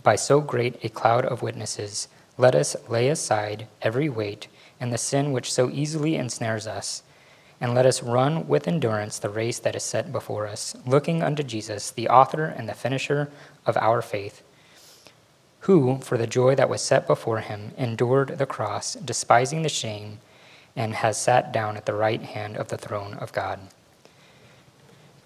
by 0.04 0.18
so 0.18 0.42
great 0.42 0.84
a 0.84 0.90
cloud 0.90 1.24
of 1.24 1.42
witnesses, 1.42 2.10
let 2.38 2.56
us 2.56 2.76
lay 2.90 3.08
aside 3.08 3.68
every 3.82 4.10
weight 4.10 4.50
and 4.82 4.92
the 4.92 4.98
sin 4.98 5.32
which 5.32 5.54
so 5.54 5.70
easily 5.70 6.18
ensnares 6.18 6.68
us, 6.68 7.04
and 7.64 7.74
let 7.74 7.86
us 7.86 8.04
run 8.04 8.46
with 8.46 8.68
endurance 8.68 9.18
the 9.18 9.30
race 9.30 9.58
that 9.60 9.74
is 9.74 9.84
set 9.84 10.12
before 10.12 10.46
us, 10.46 10.76
looking 10.86 11.24
unto 11.24 11.42
Jesus, 11.42 11.92
the 11.92 12.10
author 12.10 12.44
and 12.44 12.68
the 12.68 12.74
finisher 12.74 13.32
of 13.66 13.78
our 13.78 14.02
faith, 14.02 14.44
who, 15.62 15.98
for 16.00 16.18
the 16.18 16.28
joy 16.28 16.56
that 16.56 16.68
was 16.68 16.82
set 16.82 17.08
before 17.08 17.40
him, 17.40 17.72
endured 17.78 18.38
the 18.38 18.46
cross, 18.46 18.96
despising 18.96 19.62
the 19.62 19.70
shame, 19.70 20.18
and 20.76 20.96
has 20.96 21.18
sat 21.18 21.54
down 21.54 21.78
at 21.78 21.86
the 21.86 21.94
right 21.94 22.22
hand 22.22 22.58
of 22.58 22.68
the 22.68 22.78
throne 22.78 23.14
of 23.14 23.32
God. 23.32 23.62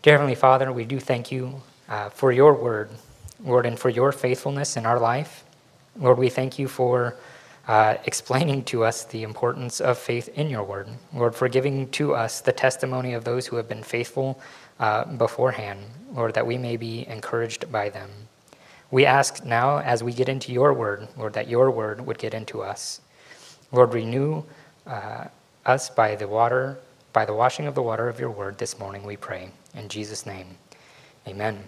Dear 0.03 0.13
Heavenly 0.13 0.35
Father, 0.35 0.71
we 0.71 0.85
do 0.85 0.99
thank 0.99 1.31
you 1.31 1.63
uh, 1.89 2.09
for 2.09 2.31
your 2.31 2.53
word, 2.53 2.91
Lord, 3.43 3.65
and 3.65 3.79
for 3.79 3.89
your 3.89 4.11
faithfulness 4.11 4.77
in 4.77 4.85
our 4.85 4.99
life. 4.99 5.43
Lord, 5.99 6.19
we 6.19 6.29
thank 6.29 6.59
you 6.59 6.67
for 6.67 7.15
uh, 7.67 7.97
explaining 8.05 8.63
to 8.63 8.83
us 8.83 9.03
the 9.03 9.23
importance 9.23 9.81
of 9.81 9.97
faith 9.97 10.29
in 10.35 10.49
your 10.49 10.63
word. 10.63 10.87
Lord, 11.13 11.35
for 11.35 11.49
giving 11.49 11.89
to 11.91 12.13
us 12.13 12.39
the 12.39 12.53
testimony 12.53 13.13
of 13.13 13.25
those 13.25 13.45
who 13.45 13.57
have 13.57 13.67
been 13.67 13.83
faithful 13.83 14.39
uh, 14.79 15.03
beforehand, 15.05 15.81
Lord, 16.13 16.33
that 16.35 16.47
we 16.47 16.57
may 16.57 16.77
be 16.77 17.05
encouraged 17.07 17.69
by 17.71 17.89
them. 17.89 18.09
We 18.89 19.05
ask 19.05 19.43
now, 19.43 19.79
as 19.79 20.01
we 20.01 20.13
get 20.13 20.29
into 20.29 20.53
your 20.53 20.73
word, 20.73 21.09
Lord, 21.17 21.33
that 21.33 21.49
your 21.49 21.69
word 21.71 22.05
would 22.05 22.17
get 22.17 22.33
into 22.33 22.61
us. 22.61 23.01
Lord, 23.73 23.93
renew 23.93 24.43
uh, 24.85 25.25
us 25.65 25.89
by 25.89 26.15
the 26.15 26.27
water, 26.27 26.77
by 27.11 27.25
the 27.25 27.33
washing 27.33 27.67
of 27.67 27.75
the 27.75 27.81
water 27.81 28.07
of 28.07 28.17
your 28.17 28.31
word 28.31 28.57
this 28.57 28.79
morning, 28.79 29.03
we 29.03 29.17
pray. 29.17 29.49
In 29.75 29.89
Jesus' 29.89 30.25
name, 30.25 30.55
amen. 31.27 31.61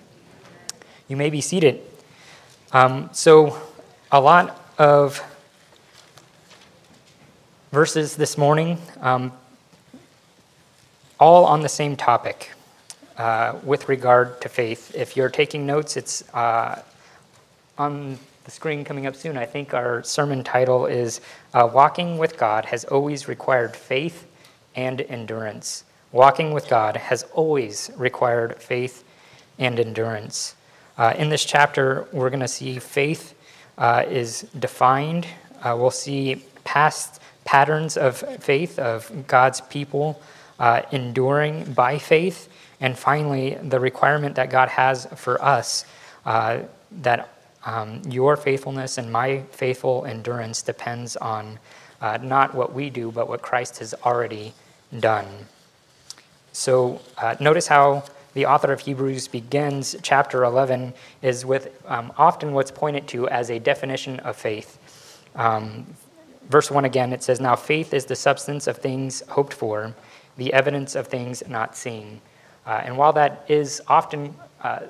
You 1.09 1.17
may 1.17 1.29
be 1.29 1.41
seated. 1.41 1.81
Um, 2.71 3.09
so, 3.11 3.59
a 4.11 4.21
lot 4.21 4.73
of 4.77 5.21
verses 7.71 8.15
this 8.15 8.35
morning, 8.35 8.79
um, 8.99 9.31
all 11.19 11.45
on 11.45 11.61
the 11.61 11.69
same 11.69 11.95
topic 11.95 12.51
uh, 13.17 13.59
with 13.63 13.87
regard 13.87 14.41
to 14.41 14.49
faith. 14.49 14.95
If 14.95 15.15
you're 15.15 15.29
taking 15.29 15.67
notes, 15.67 15.95
it's 15.95 16.27
uh, 16.33 16.81
on 17.77 18.17
the 18.45 18.51
screen 18.51 18.83
coming 18.83 19.05
up 19.05 19.15
soon. 19.15 19.37
I 19.37 19.45
think 19.45 19.75
our 19.75 20.01
sermon 20.01 20.43
title 20.43 20.87
is 20.87 21.21
uh, 21.53 21.69
Walking 21.71 22.17
with 22.17 22.37
God 22.37 22.65
Has 22.65 22.85
Always 22.85 23.27
Required 23.27 23.75
Faith 23.75 24.25
and 24.75 25.01
Endurance. 25.01 25.83
Walking 26.11 26.53
with 26.53 26.67
God 26.67 26.95
has 26.97 27.21
always 27.33 27.91
required 27.95 28.55
faith 28.55 29.03
and 29.59 29.79
endurance. 29.79 30.55
Uh, 30.97 31.13
in 31.15 31.29
this 31.29 31.45
chapter, 31.45 32.07
we're 32.11 32.31
going 32.31 32.39
to 32.39 32.47
see 32.47 32.79
faith 32.79 33.35
uh, 33.77 34.03
is 34.09 34.47
defined. 34.57 35.27
Uh, 35.61 35.75
we'll 35.77 35.91
see 35.91 36.43
past 36.63 37.21
patterns 37.49 37.97
of 37.97 38.17
faith 38.39 38.77
of 38.77 39.11
God's 39.25 39.59
people 39.59 40.21
uh, 40.59 40.83
enduring 40.91 41.73
by 41.73 41.97
faith. 41.97 42.47
And 42.79 42.95
finally, 42.95 43.57
the 43.63 43.79
requirement 43.79 44.35
that 44.35 44.51
God 44.51 44.69
has 44.69 45.07
for 45.15 45.43
us 45.43 45.83
uh, 46.27 46.59
that 47.01 47.33
um, 47.65 48.03
your 48.07 48.37
faithfulness 48.37 48.99
and 48.99 49.11
my 49.11 49.41
faithful 49.49 50.05
endurance 50.05 50.61
depends 50.61 51.17
on 51.17 51.57
uh, 52.01 52.19
not 52.21 52.53
what 52.53 52.71
we 52.71 52.91
do, 52.91 53.11
but 53.11 53.27
what 53.27 53.41
Christ 53.41 53.79
has 53.79 53.95
already 54.05 54.53
done. 54.99 55.25
So 56.51 57.01
uh, 57.17 57.35
notice 57.39 57.65
how 57.65 58.03
the 58.35 58.45
author 58.45 58.71
of 58.71 58.81
Hebrews 58.81 59.27
begins 59.27 59.95
chapter 60.03 60.43
11 60.43 60.93
is 61.23 61.47
with 61.47 61.81
um, 61.87 62.13
often 62.15 62.53
what's 62.53 62.69
pointed 62.69 63.07
to 63.07 63.27
as 63.27 63.49
a 63.49 63.57
definition 63.57 64.19
of 64.19 64.35
faith. 64.35 64.77
Um, 65.35 65.87
verse 66.49 66.69
1 66.69 66.85
again, 66.85 67.13
it 67.13 67.23
says, 67.23 67.39
Now 67.39 67.55
faith 67.55 67.93
is 67.93 68.05
the 68.05 68.15
substance 68.15 68.67
of 68.67 68.77
things 68.77 69.23
hoped 69.29 69.53
for, 69.53 69.93
the 70.37 70.53
evidence 70.53 70.95
of 70.95 71.07
things 71.07 71.43
not 71.47 71.75
seen. 71.75 72.21
Uh, 72.65 72.81
and 72.83 72.97
while 72.97 73.13
that 73.13 73.45
is 73.47 73.81
often 73.87 74.35
uh, 74.61 74.81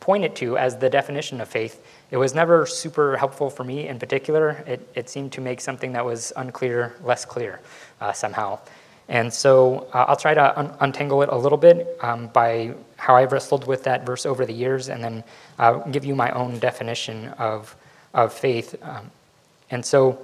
pointed 0.00 0.36
to 0.36 0.56
as 0.56 0.76
the 0.76 0.88
definition 0.88 1.40
of 1.40 1.48
faith, 1.48 1.84
it 2.10 2.16
was 2.16 2.34
never 2.34 2.66
super 2.66 3.16
helpful 3.16 3.50
for 3.50 3.64
me 3.64 3.88
in 3.88 3.98
particular. 3.98 4.62
It, 4.66 4.88
it 4.94 5.10
seemed 5.10 5.32
to 5.32 5.40
make 5.40 5.60
something 5.60 5.92
that 5.92 6.04
was 6.04 6.32
unclear 6.36 6.94
less 7.02 7.24
clear 7.24 7.60
uh, 8.00 8.12
somehow. 8.12 8.60
And 9.08 9.32
so 9.32 9.88
uh, 9.92 10.06
I'll 10.08 10.16
try 10.16 10.34
to 10.34 10.58
un- 10.58 10.74
untangle 10.80 11.22
it 11.22 11.28
a 11.28 11.36
little 11.36 11.58
bit 11.58 11.96
um, 12.00 12.28
by 12.28 12.74
how 12.96 13.16
I've 13.16 13.32
wrestled 13.32 13.66
with 13.66 13.84
that 13.84 14.04
verse 14.04 14.26
over 14.26 14.44
the 14.44 14.52
years 14.52 14.88
and 14.88 15.02
then 15.02 15.24
uh, 15.58 15.74
give 15.90 16.04
you 16.04 16.14
my 16.14 16.30
own 16.30 16.58
definition 16.58 17.28
of, 17.38 17.74
of 18.14 18.32
faith. 18.32 18.74
Um, 18.82 19.10
and 19.70 19.84
so 19.84 20.18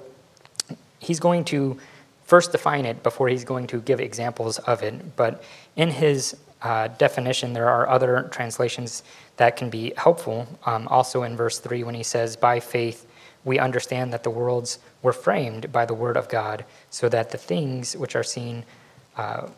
he's 1.03 1.21
going 1.21 1.45
to 1.45 1.79
first 2.25 2.53
define 2.53 2.87
it 2.87 3.03
before 3.03 3.29
he's 3.29 3.45
going 3.45 3.67
to 3.67 3.81
give 3.81 4.01
examples 4.01 4.59
of 4.61 4.83
it. 4.83 5.17
But 5.17 5.43
in 5.77 5.91
his 5.91 6.37
uh, 6.63 6.89
definition, 6.89 7.53
there 7.53 7.69
are 7.69 7.89
other 7.89 8.29
translations 8.31 9.03
that 9.37 9.57
can 9.57 9.69
be 9.69 9.93
helpful. 9.97 10.47
Um, 10.65 10.87
also 10.89 11.25
in 11.25 11.37
verse 11.37 11.59
3, 11.59 11.83
when 11.83 11.95
he 11.95 12.05
says, 12.05 12.37
By 12.37 12.61
faith, 12.61 13.07
we 13.45 13.59
understand 13.59 14.13
that 14.13 14.23
the 14.23 14.31
worlds 14.31 14.79
were 15.03 15.13
framed 15.13 15.73
by 15.73 15.85
the 15.85 15.95
word 15.95 16.17
of 16.17 16.29
God, 16.29 16.65
so 16.91 17.09
that 17.09 17.31
the 17.31 17.39
things 17.39 17.97
which 17.97 18.15
are 18.15 18.23
seen 18.23 18.65
uh, 19.17 19.49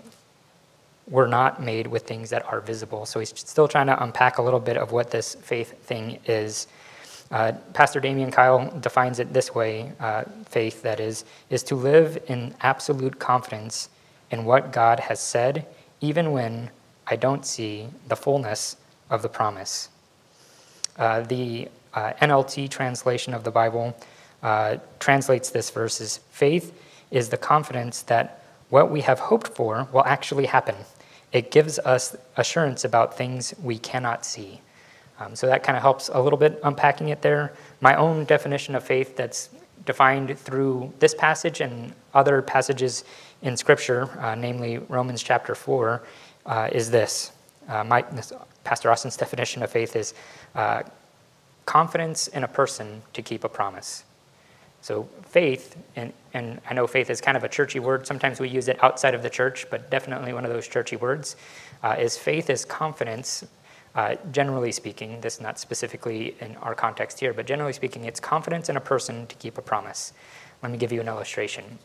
were 1.06 1.28
not 1.28 1.62
made 1.62 1.86
with 1.86 2.04
things 2.04 2.30
that 2.30 2.44
are 2.46 2.60
visible. 2.60 3.04
So 3.04 3.20
he's 3.20 3.34
still 3.36 3.68
trying 3.68 3.88
to 3.88 4.02
unpack 4.02 4.38
a 4.38 4.42
little 4.42 4.60
bit 4.60 4.78
of 4.78 4.90
what 4.90 5.10
this 5.10 5.34
faith 5.34 5.84
thing 5.84 6.18
is. 6.24 6.66
Uh, 7.30 7.52
Pastor 7.72 8.00
Damian 8.00 8.30
Kyle 8.30 8.70
defines 8.80 9.18
it 9.18 9.32
this 9.32 9.54
way 9.54 9.92
uh, 9.98 10.24
faith, 10.46 10.82
that 10.82 11.00
is, 11.00 11.24
is 11.50 11.62
to 11.64 11.74
live 11.74 12.22
in 12.28 12.54
absolute 12.60 13.18
confidence 13.18 13.88
in 14.30 14.44
what 14.44 14.72
God 14.72 15.00
has 15.00 15.20
said, 15.20 15.66
even 16.00 16.32
when 16.32 16.70
I 17.06 17.16
don't 17.16 17.44
see 17.44 17.88
the 18.08 18.16
fullness 18.16 18.76
of 19.10 19.22
the 19.22 19.28
promise. 19.28 19.88
Uh, 20.96 21.20
the 21.22 21.68
uh, 21.92 22.12
NLT 22.20 22.70
translation 22.70 23.34
of 23.34 23.44
the 23.44 23.50
Bible 23.50 23.96
uh, 24.42 24.76
translates 25.00 25.50
this 25.50 25.70
verse 25.70 26.00
as 26.00 26.18
faith 26.30 26.78
is 27.10 27.28
the 27.28 27.36
confidence 27.36 28.02
that 28.02 28.42
what 28.70 28.90
we 28.90 29.00
have 29.02 29.18
hoped 29.18 29.48
for 29.48 29.88
will 29.92 30.04
actually 30.04 30.46
happen. 30.46 30.74
It 31.32 31.50
gives 31.50 31.78
us 31.80 32.16
assurance 32.36 32.84
about 32.84 33.16
things 33.16 33.54
we 33.62 33.78
cannot 33.78 34.24
see. 34.24 34.60
Um, 35.24 35.36
so 35.36 35.46
that 35.46 35.62
kind 35.62 35.76
of 35.76 35.82
helps 35.82 36.08
a 36.08 36.20
little 36.20 36.38
bit 36.38 36.60
unpacking 36.64 37.08
it 37.08 37.22
there. 37.22 37.52
My 37.80 37.94
own 37.94 38.24
definition 38.24 38.74
of 38.74 38.84
faith 38.84 39.16
that's 39.16 39.50
defined 39.86 40.38
through 40.38 40.92
this 40.98 41.14
passage 41.14 41.60
and 41.60 41.92
other 42.14 42.42
passages 42.42 43.04
in 43.42 43.56
Scripture, 43.56 44.08
uh, 44.20 44.34
namely 44.34 44.78
Romans 44.78 45.22
chapter 45.22 45.54
4, 45.54 46.02
uh, 46.46 46.68
is 46.72 46.90
this. 46.90 47.32
Uh, 47.68 47.84
my, 47.84 48.02
this. 48.12 48.32
Pastor 48.64 48.90
Austin's 48.90 49.16
definition 49.16 49.62
of 49.62 49.70
faith 49.70 49.94
is 49.94 50.14
uh, 50.54 50.82
confidence 51.66 52.28
in 52.28 52.44
a 52.44 52.48
person 52.48 53.02
to 53.12 53.22
keep 53.22 53.44
a 53.44 53.48
promise. 53.48 54.04
So, 54.80 55.08
faith, 55.24 55.76
and, 55.96 56.12
and 56.34 56.60
I 56.68 56.74
know 56.74 56.86
faith 56.86 57.08
is 57.08 57.20
kind 57.20 57.36
of 57.36 57.44
a 57.44 57.48
churchy 57.48 57.78
word. 57.78 58.06
Sometimes 58.06 58.40
we 58.40 58.48
use 58.48 58.68
it 58.68 58.82
outside 58.82 59.14
of 59.14 59.22
the 59.22 59.30
church, 59.30 59.66
but 59.70 59.90
definitely 59.90 60.32
one 60.32 60.44
of 60.44 60.50
those 60.50 60.68
churchy 60.68 60.96
words. 60.96 61.36
Uh, 61.82 61.96
is 61.98 62.18
faith 62.18 62.50
is 62.50 62.64
confidence, 62.64 63.44
uh, 63.94 64.16
generally 64.32 64.72
speaking. 64.72 65.20
This 65.20 65.36
is 65.36 65.40
not 65.40 65.58
specifically 65.58 66.36
in 66.40 66.56
our 66.56 66.74
context 66.74 67.20
here, 67.20 67.32
but 67.32 67.46
generally 67.46 67.72
speaking, 67.72 68.04
it's 68.04 68.20
confidence 68.20 68.68
in 68.68 68.76
a 68.76 68.80
person 68.80 69.26
to 69.26 69.34
keep 69.36 69.58
a 69.58 69.62
promise. 69.62 70.12
Let 70.62 70.72
me 70.72 70.78
give 70.78 70.92
you 70.92 71.00
an 71.00 71.08
illustration. 71.08 71.78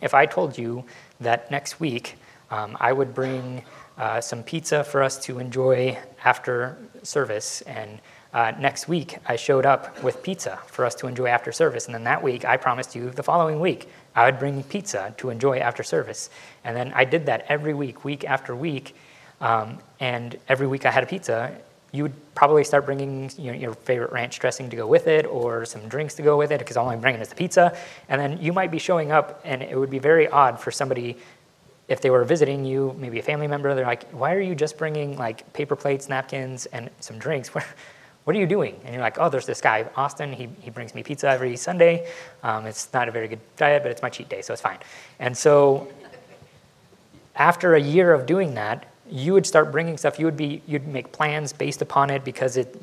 If 0.00 0.14
I 0.14 0.26
told 0.26 0.56
you 0.56 0.84
that 1.20 1.50
next 1.50 1.80
week 1.80 2.16
um, 2.52 2.76
I 2.78 2.92
would 2.92 3.14
bring 3.14 3.64
uh, 3.96 4.20
some 4.20 4.42
pizza 4.42 4.84
for 4.84 5.02
us 5.02 5.18
to 5.24 5.38
enjoy 5.38 5.98
after 6.22 6.76
service. 7.02 7.62
And 7.62 7.98
uh, 8.34 8.52
next 8.58 8.88
week, 8.88 9.16
I 9.26 9.36
showed 9.36 9.64
up 9.64 10.02
with 10.02 10.22
pizza 10.22 10.58
for 10.66 10.84
us 10.84 10.94
to 10.96 11.06
enjoy 11.06 11.26
after 11.26 11.50
service. 11.50 11.86
And 11.86 11.94
then 11.94 12.04
that 12.04 12.22
week, 12.22 12.44
I 12.44 12.58
promised 12.58 12.94
you 12.94 13.10
the 13.10 13.22
following 13.22 13.58
week, 13.58 13.88
I 14.14 14.26
would 14.26 14.38
bring 14.38 14.62
pizza 14.64 15.14
to 15.16 15.30
enjoy 15.30 15.58
after 15.58 15.82
service. 15.82 16.28
And 16.62 16.76
then 16.76 16.92
I 16.94 17.04
did 17.04 17.24
that 17.26 17.46
every 17.48 17.72
week, 17.72 18.04
week 18.04 18.24
after 18.24 18.54
week. 18.54 18.94
Um, 19.42 19.78
and 20.00 20.38
every 20.48 20.66
week 20.66 20.86
I 20.86 20.90
had 20.90 21.02
a 21.02 21.06
pizza. 21.06 21.54
You 21.90 22.04
would 22.04 22.34
probably 22.34 22.64
start 22.64 22.86
bringing 22.86 23.30
you 23.36 23.52
know, 23.52 23.58
your 23.58 23.74
favorite 23.74 24.12
ranch 24.12 24.38
dressing 24.38 24.70
to 24.70 24.76
go 24.76 24.86
with 24.86 25.08
it 25.08 25.26
or 25.26 25.66
some 25.66 25.86
drinks 25.88 26.14
to 26.14 26.22
go 26.22 26.38
with 26.38 26.50
it 26.50 26.58
because 26.60 26.78
all 26.78 26.88
I'm 26.88 27.00
bringing 27.00 27.20
is 27.20 27.28
the 27.28 27.34
pizza. 27.34 27.76
And 28.08 28.18
then 28.18 28.40
you 28.40 28.54
might 28.54 28.70
be 28.70 28.78
showing 28.78 29.12
up, 29.12 29.42
and 29.44 29.62
it 29.62 29.78
would 29.78 29.90
be 29.90 29.98
very 29.98 30.26
odd 30.28 30.58
for 30.58 30.70
somebody 30.70 31.18
if 31.88 32.00
they 32.00 32.08
were 32.08 32.24
visiting 32.24 32.64
you, 32.64 32.94
maybe 32.98 33.18
a 33.18 33.22
family 33.22 33.46
member, 33.46 33.74
they're 33.74 33.84
like, 33.84 34.10
why 34.12 34.34
are 34.34 34.40
you 34.40 34.54
just 34.54 34.78
bringing 34.78 35.18
like 35.18 35.52
paper 35.52 35.76
plates, 35.76 36.08
napkins, 36.08 36.64
and 36.66 36.88
some 37.00 37.18
drinks? 37.18 37.48
what 38.24 38.36
are 38.36 38.38
you 38.38 38.46
doing? 38.46 38.80
And 38.84 38.94
you're 38.94 39.02
like, 39.02 39.18
oh, 39.18 39.28
there's 39.28 39.46
this 39.46 39.60
guy, 39.60 39.86
Austin. 39.96 40.32
He, 40.32 40.48
he 40.60 40.70
brings 40.70 40.94
me 40.94 41.02
pizza 41.02 41.28
every 41.28 41.56
Sunday. 41.56 42.08
Um, 42.42 42.66
it's 42.66 42.92
not 42.94 43.08
a 43.08 43.10
very 43.10 43.28
good 43.28 43.40
diet, 43.56 43.82
but 43.82 43.90
it's 43.90 44.00
my 44.00 44.08
cheat 44.08 44.28
day, 44.28 44.42
so 44.42 44.52
it's 44.52 44.62
fine. 44.62 44.78
And 45.18 45.36
so 45.36 45.88
after 47.34 47.74
a 47.74 47.80
year 47.80 48.14
of 48.14 48.26
doing 48.26 48.54
that, 48.54 48.91
you 49.12 49.34
would 49.34 49.46
start 49.46 49.70
bringing 49.70 49.98
stuff. 49.98 50.18
You 50.18 50.24
would 50.24 50.36
be, 50.36 50.62
you'd 50.66 50.88
make 50.88 51.12
plans 51.12 51.52
based 51.52 51.82
upon 51.82 52.08
it 52.08 52.24
because 52.24 52.56
it, 52.56 52.74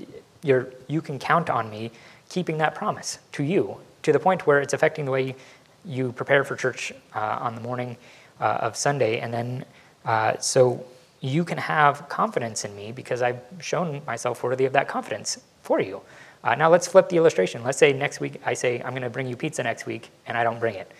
you're, 0.43 0.67
you 0.87 1.01
can 1.01 1.17
count 1.17 1.49
on 1.49 1.69
me 1.69 1.91
keeping 2.29 2.59
that 2.59 2.75
promise 2.75 3.17
to 3.33 3.43
you 3.43 3.77
to 4.03 4.13
the 4.13 4.19
point 4.19 4.45
where 4.45 4.61
it's 4.61 4.73
affecting 4.73 5.05
the 5.05 5.11
way 5.11 5.35
you 5.83 6.11
prepare 6.11 6.43
for 6.43 6.55
church 6.55 6.93
uh, 7.15 7.39
on 7.41 7.55
the 7.55 7.61
morning 7.61 7.97
uh, 8.39 8.59
of 8.61 8.75
Sunday. 8.75 9.19
And 9.19 9.33
then, 9.33 9.65
uh, 10.05 10.37
so 10.37 10.85
you 11.19 11.43
can 11.43 11.57
have 11.57 12.07
confidence 12.09 12.63
in 12.63 12.75
me 12.75 12.91
because 12.91 13.23
I've 13.23 13.41
shown 13.59 14.01
myself 14.05 14.43
worthy 14.43 14.65
of 14.65 14.73
that 14.73 14.87
confidence 14.87 15.41
for 15.63 15.81
you. 15.81 16.01
Uh, 16.43 16.55
now 16.55 16.69
let's 16.69 16.87
flip 16.87 17.09
the 17.09 17.17
illustration. 17.17 17.63
Let's 17.63 17.79
say 17.79 17.91
next 17.91 18.19
week 18.19 18.39
I 18.45 18.53
say 18.53 18.81
I'm 18.81 18.91
going 18.91 19.01
to 19.01 19.09
bring 19.09 19.27
you 19.27 19.35
pizza 19.35 19.63
next 19.63 19.85
week, 19.85 20.09
and 20.27 20.37
I 20.37 20.43
don't 20.43 20.59
bring 20.59 20.75
it. 20.75 20.91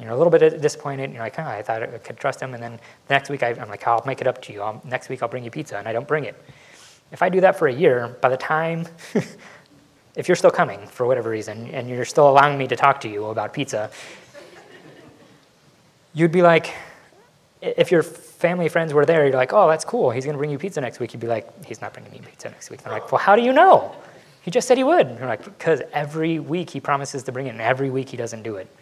You're 0.00 0.10
a 0.10 0.16
little 0.16 0.30
bit 0.30 0.60
disappointed. 0.60 1.12
You're 1.12 1.22
like, 1.22 1.38
oh, 1.38 1.42
I 1.42 1.62
thought 1.62 1.82
I 1.82 1.98
could 1.98 2.16
trust 2.16 2.40
him. 2.40 2.54
And 2.54 2.62
then 2.62 2.80
the 3.06 3.14
next 3.14 3.28
week 3.28 3.42
I, 3.42 3.50
am 3.50 3.68
like, 3.68 3.86
I'll 3.86 4.02
make 4.06 4.20
it 4.20 4.26
up 4.26 4.40
to 4.42 4.52
you. 4.52 4.62
I'll, 4.62 4.80
next 4.84 5.08
week 5.08 5.22
I'll 5.22 5.28
bring 5.28 5.44
you 5.44 5.50
pizza, 5.50 5.76
and 5.76 5.86
I 5.86 5.92
don't 5.92 6.08
bring 6.08 6.24
it. 6.24 6.42
If 7.12 7.22
I 7.22 7.28
do 7.28 7.40
that 7.42 7.58
for 7.58 7.68
a 7.68 7.72
year, 7.72 8.16
by 8.20 8.28
the 8.28 8.36
time, 8.36 8.86
if 10.16 10.28
you're 10.28 10.36
still 10.36 10.50
coming 10.50 10.86
for 10.86 11.06
whatever 11.06 11.28
reason, 11.28 11.68
and 11.68 11.88
you're 11.88 12.04
still 12.04 12.28
allowing 12.28 12.56
me 12.56 12.66
to 12.68 12.76
talk 12.76 13.00
to 13.02 13.08
you 13.08 13.26
about 13.26 13.52
pizza, 13.52 13.90
you'd 16.14 16.32
be 16.32 16.42
like, 16.42 16.74
if 17.60 17.90
your 17.90 18.02
family 18.02 18.68
friends 18.68 18.94
were 18.94 19.04
there, 19.04 19.26
you're 19.26 19.36
like, 19.36 19.52
oh, 19.52 19.68
that's 19.68 19.84
cool. 19.84 20.10
He's 20.10 20.24
going 20.24 20.34
to 20.34 20.38
bring 20.38 20.50
you 20.50 20.58
pizza 20.58 20.80
next 20.80 20.98
week. 20.98 21.12
You'd 21.12 21.20
be 21.20 21.26
like, 21.26 21.64
he's 21.64 21.80
not 21.80 21.92
bringing 21.92 22.12
me 22.12 22.20
pizza 22.24 22.48
next 22.48 22.70
week. 22.70 22.82
They're 22.82 22.92
like, 22.92 23.12
well, 23.12 23.20
how 23.20 23.36
do 23.36 23.42
you 23.42 23.52
know? 23.52 23.94
He 24.42 24.50
just 24.50 24.66
said 24.66 24.78
he 24.78 24.84
would. 24.84 25.08
you're 25.18 25.26
like, 25.26 25.44
because 25.44 25.82
every 25.92 26.38
week 26.38 26.70
he 26.70 26.80
promises 26.80 27.22
to 27.24 27.32
bring 27.32 27.46
it, 27.46 27.50
and 27.50 27.60
every 27.60 27.90
week 27.90 28.08
he 28.08 28.16
doesn't 28.16 28.42
do 28.42 28.56
it. 28.56 28.74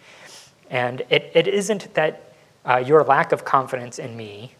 And 0.69 1.01
it, 1.09 1.31
it 1.33 1.47
isn't 1.47 1.93
that 1.95 2.33
uh, 2.65 2.77
your 2.77 3.03
lack 3.03 3.31
of 3.31 3.45
confidence 3.45 3.99
in 3.99 4.15
me 4.15 4.53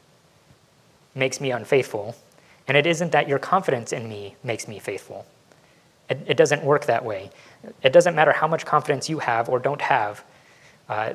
makes 1.15 1.39
me 1.41 1.51
unfaithful, 1.51 2.15
and 2.67 2.77
it 2.77 2.85
isn't 2.85 3.11
that 3.11 3.27
your 3.27 3.39
confidence 3.39 3.93
in 3.93 4.07
me 4.07 4.35
makes 4.43 4.67
me 4.67 4.79
faithful. 4.79 5.25
It, 6.09 6.19
it 6.25 6.37
doesn't 6.37 6.63
work 6.63 6.85
that 6.85 7.05
way. 7.05 7.29
It 7.83 7.93
doesn't 7.93 8.15
matter 8.15 8.31
how 8.31 8.47
much 8.47 8.65
confidence 8.65 9.09
you 9.09 9.19
have 9.19 9.49
or 9.49 9.59
don't 9.59 9.81
have. 9.81 10.23
Uh, 10.87 11.13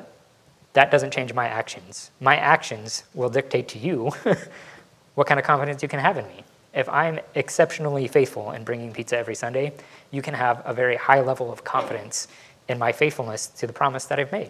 that 0.73 0.91
doesn't 0.91 1.11
change 1.11 1.33
my 1.33 1.47
actions. 1.47 2.11
My 2.19 2.37
actions 2.37 3.03
will 3.13 3.29
dictate 3.29 3.67
to 3.69 3.79
you 3.79 4.11
what 5.15 5.27
kind 5.27 5.39
of 5.39 5.45
confidence 5.45 5.81
you 5.81 5.89
can 5.89 5.99
have 5.99 6.17
in 6.17 6.27
me. 6.27 6.43
If 6.73 6.89
I'm 6.89 7.19
exceptionally 7.35 8.07
faithful 8.07 8.51
in 8.51 8.65
bringing 8.65 8.91
pizza 8.91 9.17
every 9.17 9.35
Sunday, 9.35 9.73
you 10.11 10.21
can 10.21 10.33
have 10.33 10.61
a 10.65 10.73
very 10.73 10.97
high 10.97 11.21
level 11.21 11.51
of 11.51 11.63
confidence 11.63 12.27
in 12.67 12.77
my 12.77 12.91
faithfulness 12.91 13.47
to 13.47 13.67
the 13.67 13.73
promise 13.73 14.05
that 14.05 14.19
I've 14.19 14.31
made. 14.31 14.49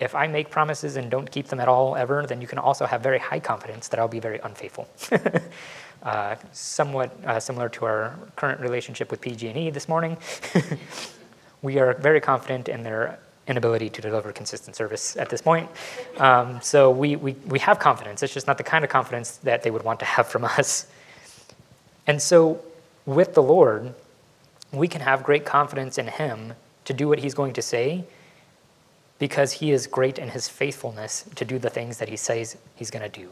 If 0.00 0.14
I 0.14 0.26
make 0.26 0.48
promises 0.48 0.96
and 0.96 1.10
don't 1.10 1.30
keep 1.30 1.48
them 1.48 1.60
at 1.60 1.68
all 1.68 1.94
ever, 1.94 2.24
then 2.26 2.40
you 2.40 2.46
can 2.46 2.58
also 2.58 2.86
have 2.86 3.02
very 3.02 3.18
high 3.18 3.38
confidence 3.38 3.88
that 3.88 4.00
I'll 4.00 4.08
be 4.08 4.18
very 4.18 4.38
unfaithful. 4.42 4.88
uh, 6.02 6.36
somewhat 6.52 7.14
uh, 7.24 7.38
similar 7.38 7.68
to 7.68 7.84
our 7.84 8.14
current 8.34 8.60
relationship 8.60 9.10
with 9.10 9.20
PG&E 9.20 9.68
this 9.70 9.88
morning. 9.88 10.16
we 11.62 11.78
are 11.78 11.92
very 11.94 12.20
confident 12.20 12.70
in 12.70 12.82
their 12.82 13.18
inability 13.46 13.90
to 13.90 14.00
deliver 14.00 14.32
consistent 14.32 14.74
service 14.74 15.16
at 15.18 15.28
this 15.28 15.42
point. 15.42 15.68
Um, 16.16 16.60
so 16.62 16.90
we, 16.90 17.16
we, 17.16 17.32
we 17.46 17.58
have 17.58 17.78
confidence. 17.78 18.22
It's 18.22 18.32
just 18.32 18.46
not 18.46 18.56
the 18.56 18.64
kind 18.64 18.84
of 18.84 18.90
confidence 18.90 19.36
that 19.38 19.62
they 19.62 19.70
would 19.70 19.82
want 19.82 19.98
to 20.00 20.06
have 20.06 20.28
from 20.28 20.44
us. 20.58 20.86
And 22.06 22.22
so 22.22 22.62
with 23.04 23.34
the 23.34 23.42
Lord, 23.42 23.92
we 24.72 24.88
can 24.88 25.02
have 25.02 25.22
great 25.22 25.44
confidence 25.44 25.98
in 25.98 26.06
Him 26.06 26.54
to 26.86 26.94
do 26.94 27.06
what 27.06 27.18
He's 27.18 27.34
going 27.34 27.52
to 27.54 27.62
say 27.62 28.04
because 29.20 29.52
he 29.52 29.70
is 29.70 29.86
great 29.86 30.18
in 30.18 30.30
his 30.30 30.48
faithfulness 30.48 31.24
to 31.36 31.44
do 31.44 31.60
the 31.60 31.70
things 31.70 31.98
that 31.98 32.08
he 32.08 32.16
says 32.16 32.56
he's 32.74 32.90
going 32.90 33.08
to 33.08 33.20
do. 33.20 33.28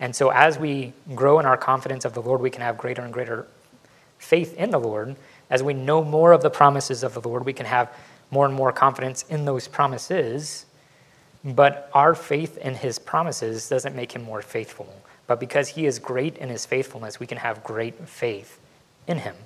And 0.00 0.16
so, 0.16 0.30
as 0.30 0.58
we 0.58 0.94
grow 1.14 1.38
in 1.38 1.46
our 1.46 1.58
confidence 1.58 2.04
of 2.04 2.14
the 2.14 2.22
Lord, 2.22 2.40
we 2.40 2.50
can 2.50 2.62
have 2.62 2.78
greater 2.78 3.02
and 3.02 3.12
greater 3.12 3.46
faith 4.18 4.54
in 4.56 4.70
the 4.70 4.80
Lord. 4.80 5.14
As 5.50 5.62
we 5.62 5.74
know 5.74 6.02
more 6.02 6.32
of 6.32 6.42
the 6.42 6.50
promises 6.50 7.02
of 7.04 7.12
the 7.14 7.20
Lord, 7.20 7.44
we 7.44 7.52
can 7.52 7.66
have 7.66 7.94
more 8.30 8.46
and 8.46 8.54
more 8.54 8.72
confidence 8.72 9.24
in 9.28 9.44
those 9.44 9.68
promises. 9.68 10.64
But 11.44 11.90
our 11.92 12.14
faith 12.14 12.56
in 12.56 12.74
his 12.74 12.98
promises 12.98 13.68
doesn't 13.68 13.94
make 13.94 14.12
him 14.12 14.22
more 14.22 14.40
faithful. 14.40 15.02
But 15.26 15.38
because 15.38 15.68
he 15.68 15.84
is 15.84 15.98
great 15.98 16.38
in 16.38 16.48
his 16.48 16.64
faithfulness, 16.64 17.20
we 17.20 17.26
can 17.26 17.38
have 17.38 17.62
great 17.62 18.08
faith 18.08 18.58
in 19.06 19.18
him. 19.18 19.36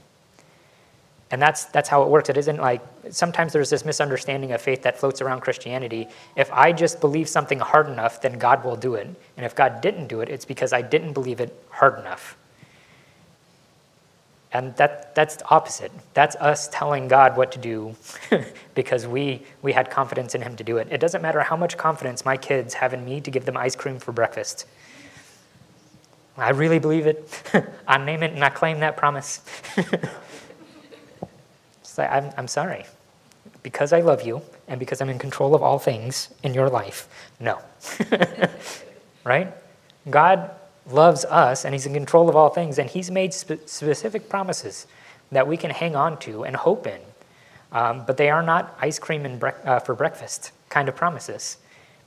And 1.35 1.43
that's, 1.43 1.65
that's 1.65 1.89
how 1.89 2.05
it 2.05 2.09
works. 2.11 2.29
It 2.29 2.37
isn't 2.37 2.61
like 2.61 2.81
sometimes 3.11 3.53
there's 3.53 3.69
this 3.69 3.85
misunderstanding 3.85 4.53
of 4.53 4.63
faith 4.63 4.83
that 4.83 4.97
floats 4.97 5.21
around 5.21 5.41
Christianity. 5.41 6.07
If 6.37 6.49
I 6.53 6.71
just 6.71 7.01
believe 7.01 7.29
something 7.29 7.59
hard 7.59 7.89
enough, 7.89 8.23
then 8.23 8.39
God 8.39 8.65
will 8.65 8.77
do 8.77 8.95
it. 8.95 9.09
And 9.37 9.45
if 9.45 9.53
God 9.53 9.81
didn't 9.81 10.07
do 10.07 10.21
it, 10.21 10.29
it's 10.29 10.45
because 10.45 10.73
I 10.73 10.81
didn't 10.81 11.13
believe 11.13 11.41
it 11.41 11.53
hard 11.71 11.99
enough. 11.99 12.37
And 14.53 14.77
that, 14.77 15.17
that's 15.17 15.35
the 15.35 15.49
opposite. 15.49 15.91
That's 16.13 16.37
us 16.37 16.69
telling 16.69 17.09
God 17.09 17.37
what 17.37 17.51
to 17.51 17.59
do 17.59 17.97
because 18.77 19.05
we, 19.05 19.43
we 19.61 19.73
had 19.73 19.91
confidence 19.91 20.37
in 20.37 20.43
Him 20.43 20.55
to 20.55 20.63
do 20.63 20.77
it. 20.77 20.87
It 20.89 21.01
doesn't 21.01 21.21
matter 21.21 21.41
how 21.41 21.57
much 21.57 21.77
confidence 21.77 22.25
my 22.25 22.37
kids 22.37 22.75
have 22.75 22.95
in 22.95 23.05
me 23.05 23.21
to 23.23 23.31
give 23.33 23.45
them 23.45 23.57
ice 23.57 23.75
cream 23.75 23.99
for 23.99 24.13
breakfast. 24.13 24.67
I 26.37 26.51
really 26.51 26.79
believe 26.79 27.09
it. 27.09 27.43
I 27.89 27.99
name 27.99 28.23
it 28.23 28.33
and 28.35 28.45
I 28.45 28.51
claim 28.51 28.79
that 28.79 28.97
promise. 28.97 29.43
Say, 31.95 32.07
I'm, 32.07 32.33
I'm 32.37 32.49
sorry. 32.49 32.87
Because 33.63 33.93
I 33.93 34.01
love 34.01 34.23
you 34.23 34.43
and 34.67 34.81
because 34.81 35.01
I'm 35.01 35.09
in 35.09 35.19
control 35.21 35.55
of 35.55 35.63
all 35.63 35.79
things 35.79 36.35
in 36.43 36.53
your 36.53 36.69
life, 36.69 37.09
no. 37.39 37.61
right? 39.25 39.55
God 40.11 40.51
loves 40.91 41.25
us 41.25 41.65
and 41.65 41.73
He's 41.73 41.87
in 41.87 41.95
control 41.95 42.29
of 42.29 42.35
all 42.35 42.49
things, 42.49 42.81
and 42.81 42.91
He's 42.91 43.13
made 43.13 43.33
spe- 43.33 43.67
specific 43.67 44.29
promises 44.29 44.89
that 45.31 45.47
we 45.47 45.57
can 45.57 45.71
hang 45.71 45.95
on 45.95 46.19
to 46.19 46.45
and 46.45 46.57
hope 46.57 46.89
in. 46.89 47.01
Um, 47.71 48.05
but 48.05 48.17
they 48.17 48.29
are 48.29 48.43
not 48.43 48.77
ice 48.81 48.99
cream 48.99 49.25
and 49.25 49.39
bre- 49.39 49.51
uh, 49.63 49.79
for 49.79 49.95
breakfast 49.95 50.51
kind 50.71 50.89
of 50.89 50.97
promises. 50.97 51.59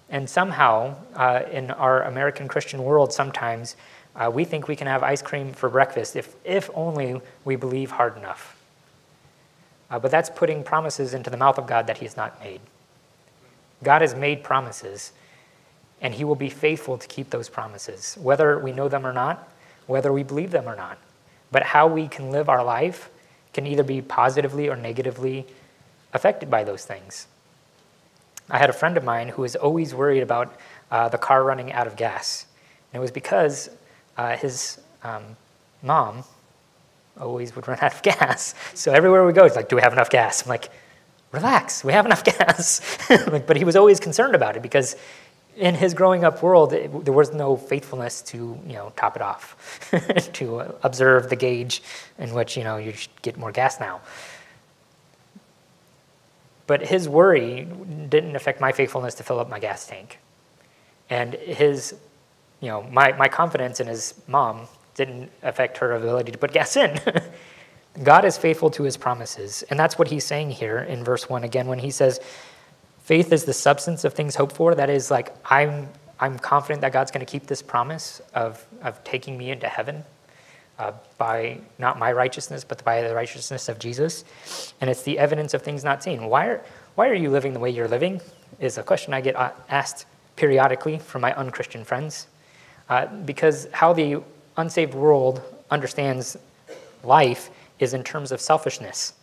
And 0.10 0.30
somehow, 0.30 0.98
uh, 1.16 1.44
in 1.50 1.72
our 1.72 2.04
American 2.04 2.50
Christian 2.50 2.84
world, 2.84 3.14
sometimes 3.14 3.78
uh, 4.18 4.30
we 4.34 4.44
think 4.44 4.68
we 4.68 4.76
can 4.76 4.88
have 4.88 5.02
ice 5.02 5.22
cream 5.22 5.54
for 5.54 5.70
breakfast 5.70 6.18
if, 6.18 6.36
if 6.44 6.70
only 6.74 7.22
we 7.46 7.56
believe 7.56 7.92
hard 7.92 8.18
enough. 8.18 8.57
Uh, 9.90 10.00
but 10.00 10.12
that's 10.12 10.30
putting 10.30 10.64
promises 10.64 11.14
into 11.14 11.30
the 11.30 11.38
mouth 11.38 11.58
of 11.58 11.68
God 11.68 11.88
that 11.88 11.98
He 12.00 12.06
has 12.06 12.18
not 12.18 12.40
made. 12.40 12.60
God 13.84 14.02
has 14.02 14.16
made 14.16 14.44
promises, 14.44 15.12
and 16.02 16.14
He 16.14 16.24
will 16.24 16.36
be 16.36 16.50
faithful 16.50 16.98
to 16.98 17.08
keep 17.08 17.30
those 17.30 17.50
promises, 17.50 18.18
whether 18.22 18.60
we 18.60 18.72
know 18.72 18.90
them 18.90 19.06
or 19.06 19.14
not, 19.14 19.48
whether 19.86 20.12
we 20.12 20.24
believe 20.24 20.52
them 20.52 20.68
or 20.68 20.76
not. 20.76 20.98
But 21.52 21.64
how 21.64 21.88
we 21.88 22.08
can 22.08 22.32
live 22.32 22.50
our 22.50 22.64
life 22.64 23.10
can 23.54 23.66
either 23.66 23.84
be 23.84 24.02
positively 24.02 24.70
or 24.70 24.76
negatively 24.76 25.46
affected 26.14 26.50
by 26.50 26.64
those 26.64 26.86
things. 26.86 27.28
I 28.50 28.58
had 28.58 28.70
a 28.70 28.74
friend 28.74 28.98
of 28.98 29.04
mine 29.04 29.30
who 29.30 29.42
was 29.42 29.56
always 29.56 29.94
worried 29.94 30.24
about 30.24 30.56
uh, 30.92 31.10
the 31.10 31.18
car 31.18 31.44
running 31.44 31.72
out 31.74 31.88
of 31.88 31.96
gas. 31.96 32.46
And 32.92 33.00
it 33.00 33.02
was 33.02 33.12
because 33.12 33.70
uh, 34.18 34.38
his 34.38 34.80
um, 35.04 35.24
mom 35.82 36.24
always 37.20 37.56
would 37.56 37.68
run 37.68 37.78
out 37.82 37.94
of 37.94 38.02
gas. 38.02 38.56
So 38.74 38.92
everywhere 38.94 39.26
we 39.26 39.34
go, 39.34 39.44
he's 39.44 39.56
like, 39.56 39.70
Do 39.70 39.76
we 39.76 39.82
have 39.82 39.94
enough 39.94 40.10
gas? 40.10 40.44
I'm 40.44 40.50
like, 40.50 40.70
Relax, 41.32 41.84
we 41.84 41.94
have 41.94 42.06
enough 42.06 42.24
gas. 42.38 42.82
but 43.10 43.58
he 43.58 43.66
was 43.66 43.76
always 43.76 44.00
concerned 44.00 44.36
about 44.36 44.56
it 44.56 44.62
because 44.62 44.96
in 45.58 45.74
his 45.74 45.94
growing 45.94 46.24
up 46.24 46.44
world, 46.44 46.72
it, 46.72 47.06
there 47.06 47.14
was 47.14 47.34
no 47.34 47.58
faithfulness 47.58 48.22
to 48.22 48.60
you 48.66 48.74
know 48.74 48.94
top 48.96 49.16
it 49.16 49.22
off, 49.22 49.90
to 50.34 50.76
observe 50.84 51.30
the 51.30 51.36
gauge 51.36 51.82
in 52.20 52.34
which 52.34 52.56
you 52.56 52.64
know 52.64 52.78
you 52.78 52.94
should 52.94 53.22
get 53.22 53.38
more 53.38 53.52
gas 53.52 53.80
now. 53.80 54.02
But 56.68 56.86
his 56.86 57.10
worry 57.10 57.66
didn't 58.10 58.36
affect 58.36 58.62
my 58.62 58.72
faithfulness 58.72 59.16
to 59.16 59.24
fill 59.24 59.40
up 59.40 59.50
my 59.50 59.60
gas 59.60 59.88
tank, 59.88 60.20
and 61.10 61.34
his, 61.34 61.96
you 62.62 62.68
know, 62.68 62.84
my 62.84 63.14
my 63.14 63.28
confidence 63.28 63.80
in 63.80 63.88
his 63.88 64.14
mom 64.28 64.68
didn't 64.98 65.32
affect 65.44 65.78
her 65.78 65.94
ability 65.94 66.32
to 66.34 66.38
put 66.38 66.52
gas 66.52 66.76
in. 66.76 67.00
God 68.04 68.26
is 68.26 68.38
faithful 68.38 68.70
to 68.72 68.84
his 68.84 68.98
promises. 68.98 69.64
And 69.70 69.80
that's 69.80 69.98
what 69.98 70.10
he's 70.10 70.26
saying 70.26 70.52
here 70.52 70.80
in 70.80 71.04
verse 71.04 71.30
1 71.30 71.44
again 71.44 71.68
when 71.68 71.80
he 71.80 71.90
says, 71.90 72.20
faith 73.00 73.32
is 73.32 73.46
the 73.46 73.54
substance 73.54 74.04
of 74.04 74.14
things 74.14 74.36
hoped 74.36 74.56
for. 74.56 74.76
That 74.76 74.90
is 74.90 75.10
like, 75.10 75.34
I'm, 75.46 75.88
I'm 76.20 76.38
confident 76.38 76.82
that 76.82 76.92
God's 76.92 77.12
going 77.12 77.26
to 77.26 77.32
keep 77.32 77.48
this 77.48 77.62
promise 77.62 78.22
of, 78.34 78.66
of 78.82 79.04
taking 79.04 79.38
me 79.38 79.52
into 79.52 79.68
heaven 79.68 80.04
uh, 80.78 80.92
by 81.18 81.60
not 81.80 81.98
my 81.98 82.12
righteousness, 82.12 82.64
but 82.64 82.84
by 82.84 83.02
the 83.02 83.16
righteousness 83.16 83.70
of 83.70 83.80
Jesus. 83.80 84.26
And 84.82 84.90
it's 84.90 85.04
the 85.04 85.18
evidence 85.18 85.54
of 85.54 85.62
things 85.62 85.84
not 85.84 86.04
seen. 86.04 86.26
Why 86.26 86.48
are, 86.48 86.66
why 86.96 87.10
are 87.10 87.16
you 87.16 87.30
living 87.30 87.54
the 87.54 87.60
way 87.60 87.70
you're 87.70 87.88
living? 87.88 88.22
Is 88.60 88.78
a 88.78 88.84
question 88.84 89.14
I 89.14 89.22
get 89.22 89.36
uh, 89.36 89.52
asked 89.70 90.06
periodically 90.36 91.00
from 91.00 91.22
my 91.22 91.34
unchristian 91.34 91.84
friends. 91.84 92.28
Uh, 92.90 93.08
because 93.08 93.68
how 93.72 93.94
the 93.94 94.22
unsaved 94.58 94.94
world 94.94 95.42
understands 95.72 96.38
life 97.04 97.50
is 97.80 97.94
in 97.94 98.04
terms 98.04 98.32
of 98.32 98.42
selfishness. 98.42 99.14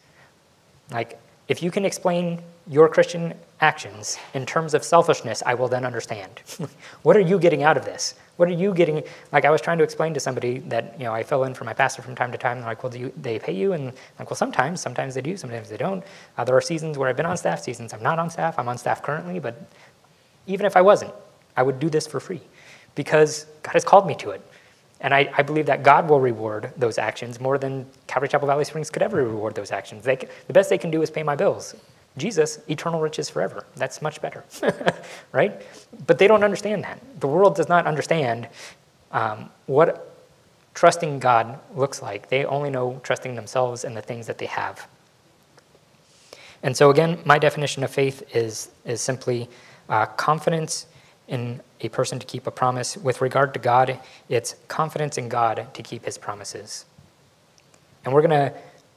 Like, 0.91 1.21
if 1.49 1.63
you 1.63 1.71
can 1.71 1.85
explain 1.85 2.41
your 2.69 2.89
Christian 2.89 3.35
actions 3.61 4.19
in 4.33 4.47
terms 4.47 4.73
of 4.73 4.83
selfishness, 4.83 5.43
I 5.45 5.55
will 5.55 5.69
then 5.69 5.85
understand. 5.85 6.41
what 7.03 7.17
are 7.17 7.21
you 7.21 7.39
getting 7.39 7.63
out 7.63 7.77
of 7.77 7.85
this? 7.85 8.15
What 8.37 8.49
are 8.49 8.53
you 8.53 8.73
getting? 8.73 9.03
Like, 9.33 9.45
I 9.45 9.51
was 9.51 9.61
trying 9.61 9.79
to 9.79 9.85
explain 9.85 10.15
to 10.15 10.21
somebody 10.21 10.59
that, 10.61 10.99
you 10.99 11.05
know, 11.05 11.13
I 11.13 11.23
fill 11.23 11.45
in 11.45 11.55
for 11.55 11.65
my 11.65 11.75
pastor 11.75 12.01
from 12.01 12.15
time 12.15 12.33
to 12.33 12.39
time. 12.39 12.59
They're 12.59 12.67
like, 12.67 12.83
well, 12.83 12.91
do 12.91 12.99
you, 12.99 13.13
they 13.21 13.39
pay 13.39 13.53
you? 13.53 13.75
And 13.75 13.89
I'm 13.89 13.95
like, 14.19 14.31
well, 14.31 14.37
sometimes. 14.37 14.81
Sometimes 14.81 15.15
they 15.15 15.21
do, 15.21 15.37
sometimes 15.37 15.69
they 15.69 15.77
don't. 15.77 16.03
Uh, 16.39 16.45
there 16.45 16.57
are 16.57 16.63
seasons 16.63 16.97
where 16.97 17.09
I've 17.09 17.17
been 17.17 17.27
on 17.27 17.37
staff, 17.37 17.61
seasons 17.61 17.93
I'm 17.93 18.03
not 18.03 18.19
on 18.19 18.31
staff. 18.31 18.59
I'm 18.59 18.69
on 18.69 18.79
staff 18.79 19.03
currently, 19.03 19.39
but 19.39 19.69
even 20.47 20.67
if 20.67 20.77
I 20.77 20.81
wasn't, 20.81 21.13
I 21.57 21.63
would 21.63 21.79
do 21.79 21.91
this 21.91 22.07
for 22.07 22.21
free 22.21 22.41
because 22.95 23.47
God 23.63 23.73
has 23.73 23.85
called 23.85 24.07
me 24.07 24.15
to 24.17 24.31
it. 24.31 24.41
And 25.05 25.13
I, 25.13 25.31
I, 25.37 25.43
believe 25.43 25.67
that 25.67 25.83
God 25.83 26.09
will 26.09 26.19
reward 26.19 26.73
those 26.79 26.97
actions 26.97 27.39
more 27.39 27.59
than 27.59 27.87
Calvary 28.07 28.27
Chapel 28.31 28.49
Valley 28.49 28.65
Springs 28.65 28.89
could 28.89 29.03
ever 29.03 29.19
reward 29.19 29.55
those 29.55 29.71
actions. 29.71 30.03
The 30.03 30.27
best 30.49 30.71
they 30.71 30.79
can 30.79 30.91
do 30.91 31.03
is 31.03 31.11
pay 31.11 31.23
my 31.23 31.37
bills. 31.37 31.75
Jesus, 32.17 32.61
eternal 32.71 33.01
riches 33.01 33.29
forever. 33.29 33.67
That's 33.77 34.01
much 34.01 34.23
better, 34.23 34.45
right? 35.33 35.61
But 36.07 36.19
they 36.19 36.27
don't 36.27 36.43
understand 36.43 36.85
that. 36.85 37.01
The 37.21 37.27
world 37.27 37.55
does 37.55 37.69
not 37.69 37.87
understand 37.87 38.49
um, 39.13 39.51
what 39.67 40.17
trusting 40.73 41.19
God 41.19 41.59
looks 41.77 42.01
like. 42.01 42.31
They 42.31 42.47
only 42.47 42.71
know 42.71 42.99
trusting 43.03 43.35
themselves 43.35 43.85
and 43.85 43.95
the 43.95 44.03
things 44.03 44.27
that 44.27 44.39
they 44.39 44.47
have. 44.47 44.89
And 46.63 46.75
so, 46.75 46.89
again, 46.89 47.21
my 47.27 47.39
definition 47.39 47.85
of 47.85 47.91
faith 47.91 48.23
is, 48.35 48.71
is 48.87 49.03
simply 49.03 49.51
uh, 49.91 50.07
confidence 50.07 50.87
in 51.29 51.61
a 51.81 51.89
person 51.89 52.19
to 52.19 52.27
keep 52.27 52.47
a 52.47 52.51
promise. 52.51 52.97
With 52.97 53.21
regard 53.21 53.55
to 53.55 53.61
God, 53.61 53.99
it's 54.29 54.57
confidence 54.69 55.19
in 55.19 55.29
God 55.29 55.69
to 55.75 55.83
keep 55.83 56.05
his 56.05 56.19
promises. 56.19 56.85
And 58.05 58.13
we're 58.13 58.23
going 58.23 58.31
to 58.51 58.53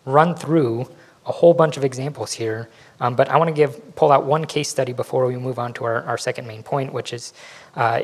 run 0.06 0.36
through 0.36 0.90
a 1.26 1.32
whole 1.32 1.54
bunch 1.54 1.76
of 1.78 1.84
examples 1.84 2.32
here, 2.34 2.70
um, 3.02 3.16
but 3.16 3.28
I 3.30 3.38
want 3.38 3.50
to 3.50 3.54
give 3.54 3.96
pull 3.96 4.12
out 4.12 4.26
one 4.26 4.46
case 4.46 4.70
study 4.70 4.94
before 4.94 5.26
we 5.26 5.36
move 5.36 5.60
on 5.60 5.74
to 5.74 5.84
our, 5.84 6.04
our 6.04 6.18
second 6.18 6.48
main 6.48 6.64
point, 6.64 6.94
which 6.94 7.12
is 7.12 7.34
uh, 7.76 8.04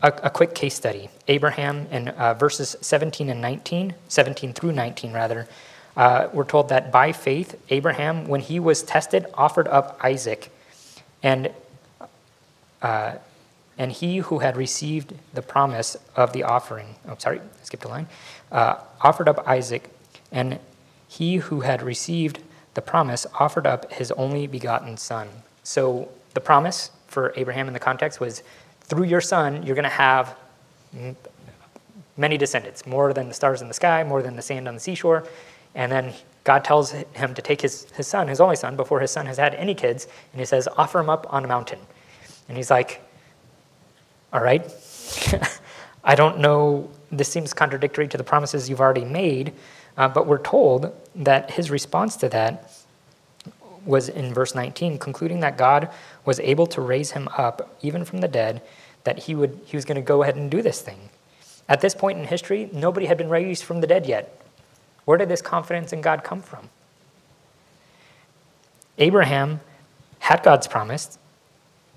a, 0.00 0.08
a, 0.22 0.30
quick 0.30 0.54
case 0.54 0.74
study. 0.74 1.10
Abraham 1.26 1.86
in 1.90 2.08
uh, 2.08 2.34
verses 2.34 2.76
17 2.80 3.28
and 3.28 3.40
19, 3.40 3.94
17 4.08 4.52
through 4.52 4.72
19 4.72 5.12
rather, 5.12 5.48
uh, 5.96 6.28
we're 6.32 6.44
told 6.44 6.68
that 6.68 6.90
by 6.92 7.12
faith, 7.12 7.60
Abraham, 7.68 8.26
when 8.26 8.40
he 8.40 8.60
was 8.60 8.82
tested, 8.82 9.26
offered 9.34 9.68
up 9.68 9.98
Isaac. 10.02 10.50
And 11.22 11.50
uh, 12.82 13.14
and 13.78 13.90
he 13.90 14.18
who 14.18 14.40
had 14.40 14.56
received 14.56 15.14
the 15.32 15.42
promise 15.42 15.96
of 16.14 16.32
the 16.32 16.42
offering, 16.42 16.94
oh, 17.08 17.16
sorry, 17.18 17.40
I 17.40 17.64
skipped 17.64 17.84
a 17.84 17.88
line, 17.88 18.06
uh, 18.50 18.76
offered 19.00 19.28
up 19.28 19.46
Isaac, 19.48 19.88
and 20.30 20.58
he 21.08 21.36
who 21.36 21.60
had 21.60 21.82
received 21.82 22.40
the 22.74 22.82
promise 22.82 23.26
offered 23.38 23.66
up 23.66 23.92
his 23.92 24.10
only 24.12 24.46
begotten 24.46 24.96
son. 24.96 25.28
So 25.62 26.08
the 26.34 26.40
promise 26.40 26.90
for 27.06 27.32
Abraham 27.36 27.66
in 27.66 27.74
the 27.74 27.80
context 27.80 28.20
was 28.20 28.42
through 28.80 29.04
your 29.04 29.20
son, 29.20 29.62
you're 29.62 29.74
going 29.74 29.84
to 29.84 29.88
have 29.88 30.36
many 32.16 32.36
descendants, 32.36 32.86
more 32.86 33.12
than 33.12 33.28
the 33.28 33.34
stars 33.34 33.62
in 33.62 33.68
the 33.68 33.74
sky, 33.74 34.04
more 34.04 34.22
than 34.22 34.36
the 34.36 34.42
sand 34.42 34.68
on 34.68 34.74
the 34.74 34.80
seashore. 34.80 35.26
And 35.74 35.90
then 35.90 36.12
God 36.44 36.64
tells 36.64 36.90
him 36.90 37.34
to 37.34 37.42
take 37.42 37.60
his, 37.60 37.90
his 37.92 38.06
son, 38.06 38.28
his 38.28 38.40
only 38.40 38.56
son, 38.56 38.76
before 38.76 39.00
his 39.00 39.10
son 39.10 39.26
has 39.26 39.38
had 39.38 39.54
any 39.54 39.74
kids, 39.74 40.06
and 40.32 40.40
he 40.40 40.44
says, 40.44 40.68
offer 40.76 40.98
him 40.98 41.08
up 41.08 41.26
on 41.32 41.44
a 41.44 41.48
mountain. 41.48 41.78
And 42.52 42.58
he's 42.58 42.70
like, 42.70 43.00
all 44.30 44.42
right, 44.42 44.62
I 46.04 46.14
don't 46.14 46.38
know, 46.38 46.90
this 47.10 47.32
seems 47.32 47.54
contradictory 47.54 48.06
to 48.08 48.18
the 48.18 48.24
promises 48.24 48.68
you've 48.68 48.82
already 48.82 49.06
made, 49.06 49.54
uh, 49.96 50.08
but 50.08 50.26
we're 50.26 50.36
told 50.36 50.94
that 51.14 51.52
his 51.52 51.70
response 51.70 52.14
to 52.16 52.28
that 52.28 52.70
was 53.86 54.10
in 54.10 54.34
verse 54.34 54.54
19, 54.54 54.98
concluding 54.98 55.40
that 55.40 55.56
God 55.56 55.88
was 56.26 56.40
able 56.40 56.66
to 56.66 56.82
raise 56.82 57.12
him 57.12 57.26
up 57.38 57.74
even 57.80 58.04
from 58.04 58.20
the 58.20 58.28
dead, 58.28 58.60
that 59.04 59.20
he, 59.20 59.34
would, 59.34 59.58
he 59.64 59.74
was 59.74 59.86
going 59.86 59.96
to 59.96 60.02
go 60.02 60.22
ahead 60.22 60.36
and 60.36 60.50
do 60.50 60.60
this 60.60 60.82
thing. 60.82 61.08
At 61.70 61.80
this 61.80 61.94
point 61.94 62.18
in 62.18 62.26
history, 62.26 62.68
nobody 62.70 63.06
had 63.06 63.16
been 63.16 63.30
raised 63.30 63.64
from 63.64 63.80
the 63.80 63.86
dead 63.86 64.04
yet. 64.04 64.38
Where 65.06 65.16
did 65.16 65.30
this 65.30 65.40
confidence 65.40 65.90
in 65.94 66.02
God 66.02 66.22
come 66.22 66.42
from? 66.42 66.68
Abraham 68.98 69.60
had 70.18 70.42
God's 70.42 70.66
promise. 70.66 71.18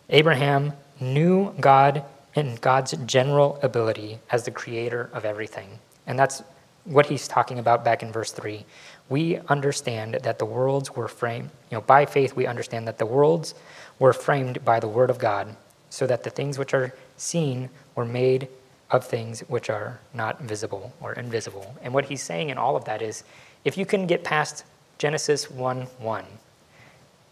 Abraham 0.10 0.74
knew 1.00 1.54
God 1.60 2.04
and 2.36 2.60
God's 2.62 2.94
general 3.06 3.60
ability 3.63 4.20
as 4.30 4.44
the 4.44 4.52
creator 4.52 5.10
of 5.13 5.26
everything. 5.26 5.80
And 6.06 6.20
that's 6.20 6.44
what 6.84 7.08
he's 7.08 7.28
talking 7.28 7.60
about 7.60 7.84
back 7.84 8.04
in 8.04 8.12
verse 8.12 8.32
3. 8.32 8.63
We 9.10 9.38
understand 9.50 10.20
that 10.24 10.39
the 10.39 10.46
worlds 10.46 10.96
were 10.96 11.08
framed, 11.08 11.50
you 11.72 11.78
know, 11.78 11.82
by 11.82 12.06
faith 12.06 12.36
we 12.36 12.46
understand 12.46 12.88
that 12.88 12.98
the 12.98 13.06
worlds 13.06 13.56
were 14.00 14.13
framed 14.13 14.63
by 14.63 14.80
the 14.80 14.88
word 14.88 15.10
of 15.10 15.18
God, 15.18 15.56
so 15.89 16.06
that 16.08 16.24
the 16.24 16.30
things 16.30 16.60
which 16.60 16.74
are 16.74 16.94
seen 17.18 17.70
were 17.96 18.06
made 18.06 18.48
of 18.91 19.06
things 19.06 19.41
which 19.41 19.70
are 19.70 20.00
not 20.13 20.41
visible 20.41 20.94
or 21.02 21.13
invisible. 21.13 21.76
And 21.82 21.94
what 21.94 22.06
he's 22.06 22.22
saying 22.22 22.50
in 22.50 22.58
all 22.58 22.76
of 22.76 22.86
that 22.86 23.02
is 23.02 23.24
if 23.63 23.78
you 23.78 23.86
can 23.86 24.06
get 24.06 24.24
past 24.24 24.63
Genesis 24.98 25.50
1 25.50 25.82
1, 26.00 26.26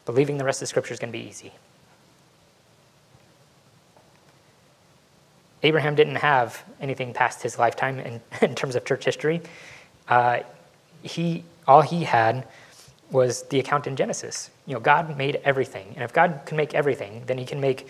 believing 0.05 0.37
the 0.37 0.43
rest 0.43 0.57
of 0.57 0.61
the 0.61 0.67
scripture 0.67 0.93
is 0.93 0.99
going 0.99 1.11
to 1.11 1.17
be 1.17 1.25
easy. 1.25 1.51
Abraham 5.63 5.95
didn't 5.95 6.17
have 6.17 6.63
anything 6.79 7.13
past 7.13 7.41
his 7.41 7.57
lifetime 7.57 7.99
in, 7.99 8.21
in 8.41 8.55
terms 8.55 8.75
of 8.75 8.85
church 8.85 9.05
history. 9.05 9.41
Uh, 10.07 10.39
he, 11.01 11.43
all 11.67 11.81
he 11.81 12.03
had 12.03 12.47
was 13.11 13.43
the 13.43 13.59
account 13.59 13.87
in 13.87 13.95
Genesis. 13.95 14.49
You 14.65 14.73
know, 14.73 14.79
God 14.79 15.17
made 15.17 15.39
everything. 15.43 15.87
And 15.95 16.03
if 16.03 16.13
God 16.13 16.41
can 16.45 16.57
make 16.57 16.73
everything, 16.73 17.23
then 17.25 17.37
he 17.37 17.45
can 17.45 17.61
make 17.61 17.87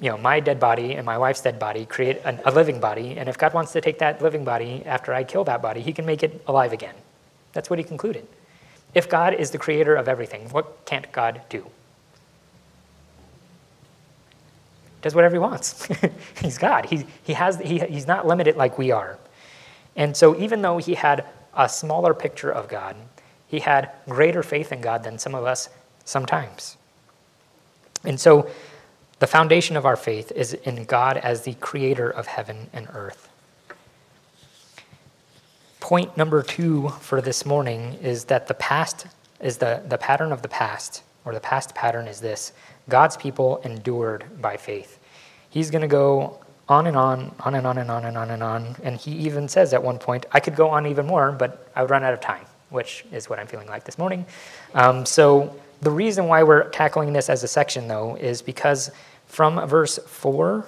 you 0.00 0.10
know, 0.10 0.18
my 0.18 0.40
dead 0.40 0.58
body 0.58 0.94
and 0.94 1.06
my 1.06 1.16
wife's 1.16 1.42
dead 1.42 1.60
body, 1.60 1.86
create 1.86 2.16
a, 2.24 2.36
a 2.44 2.50
living 2.50 2.80
body. 2.80 3.16
And 3.18 3.28
if 3.28 3.38
God 3.38 3.54
wants 3.54 3.72
to 3.72 3.80
take 3.80 3.98
that 4.00 4.20
living 4.20 4.44
body 4.44 4.82
after 4.84 5.14
I 5.14 5.22
kill 5.22 5.44
that 5.44 5.62
body, 5.62 5.80
he 5.80 5.92
can 5.92 6.04
make 6.04 6.24
it 6.24 6.42
alive 6.48 6.72
again. 6.72 6.94
That's 7.52 7.70
what 7.70 7.78
he 7.78 7.84
concluded. 7.84 8.26
If 8.94 9.08
God 9.08 9.34
is 9.34 9.52
the 9.52 9.58
creator 9.58 9.94
of 9.94 10.08
everything, 10.08 10.48
what 10.50 10.84
can't 10.86 11.10
God 11.12 11.42
do? 11.48 11.70
Does 15.02 15.14
whatever 15.14 15.34
he 15.34 15.40
wants. 15.40 15.86
he's 16.40 16.58
God. 16.58 16.86
He, 16.86 17.04
he 17.24 17.32
has, 17.34 17.58
he, 17.58 17.80
he's 17.80 18.06
not 18.06 18.26
limited 18.26 18.56
like 18.56 18.78
we 18.78 18.92
are. 18.92 19.18
And 19.96 20.16
so, 20.16 20.38
even 20.38 20.62
though 20.62 20.78
he 20.78 20.94
had 20.94 21.26
a 21.54 21.68
smaller 21.68 22.14
picture 22.14 22.50
of 22.50 22.68
God, 22.68 22.96
he 23.46 23.60
had 23.60 23.90
greater 24.08 24.42
faith 24.42 24.72
in 24.72 24.80
God 24.80 25.04
than 25.04 25.18
some 25.18 25.34
of 25.34 25.44
us 25.44 25.68
sometimes. 26.04 26.76
And 28.04 28.18
so, 28.18 28.48
the 29.18 29.26
foundation 29.26 29.76
of 29.76 29.84
our 29.86 29.96
faith 29.96 30.32
is 30.32 30.54
in 30.54 30.84
God 30.84 31.16
as 31.16 31.42
the 31.42 31.54
creator 31.54 32.08
of 32.10 32.26
heaven 32.26 32.70
and 32.72 32.88
earth. 32.92 33.28
Point 35.78 36.16
number 36.16 36.42
two 36.42 36.88
for 37.00 37.20
this 37.20 37.44
morning 37.44 37.98
is 38.02 38.24
that 38.24 38.46
the 38.46 38.54
past 38.54 39.06
is 39.40 39.58
the, 39.58 39.82
the 39.88 39.98
pattern 39.98 40.32
of 40.32 40.42
the 40.42 40.48
past, 40.48 41.02
or 41.24 41.34
the 41.34 41.40
past 41.40 41.74
pattern 41.74 42.06
is 42.06 42.20
this 42.20 42.52
God's 42.88 43.16
people 43.16 43.60
endured 43.64 44.24
by 44.40 44.56
faith. 44.56 44.98
He's 45.50 45.70
going 45.70 45.82
to 45.82 45.88
go 45.88 46.40
on 46.68 46.86
and 46.86 46.96
on, 46.96 47.34
on 47.40 47.54
and 47.54 47.66
on 47.66 47.78
and 47.78 47.90
on 47.90 48.04
and 48.04 48.16
on 48.16 48.30
and 48.30 48.42
on. 48.42 48.76
And 48.82 48.96
he 48.96 49.12
even 49.12 49.48
says 49.48 49.74
at 49.74 49.82
one 49.82 49.98
point, 49.98 50.26
I 50.32 50.40
could 50.40 50.56
go 50.56 50.68
on 50.70 50.86
even 50.86 51.06
more, 51.06 51.32
but 51.32 51.70
I 51.76 51.82
would 51.82 51.90
run 51.90 52.02
out 52.02 52.14
of 52.14 52.20
time, 52.20 52.44
which 52.70 53.04
is 53.12 53.28
what 53.28 53.38
I'm 53.38 53.46
feeling 53.46 53.68
like 53.68 53.84
this 53.84 53.98
morning. 53.98 54.24
Um, 54.74 55.04
so 55.04 55.54
the 55.82 55.90
reason 55.90 56.28
why 56.28 56.42
we're 56.42 56.68
tackling 56.70 57.12
this 57.12 57.28
as 57.28 57.42
a 57.42 57.48
section, 57.48 57.88
though, 57.88 58.16
is 58.16 58.40
because 58.40 58.90
from 59.26 59.66
verse 59.68 59.98
4, 59.98 60.64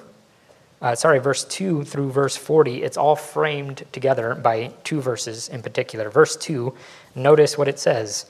uh, 0.83 0.95
sorry, 0.95 1.19
verse 1.19 1.45
2 1.45 1.85
through 1.85 2.11
verse 2.11 2.37
40, 2.37 2.83
it's 2.83 2.97
all 2.97 3.17
framed 3.17 3.85
together 3.93 4.35
by 4.35 4.73
two 4.83 5.01
verses 5.01 5.49
in 5.49 5.63
particular. 5.63 6.11
Verse 6.11 6.37
2, 6.37 6.75
notice 7.15 7.57
what 7.57 7.69
it 7.69 7.79
says 7.79 8.27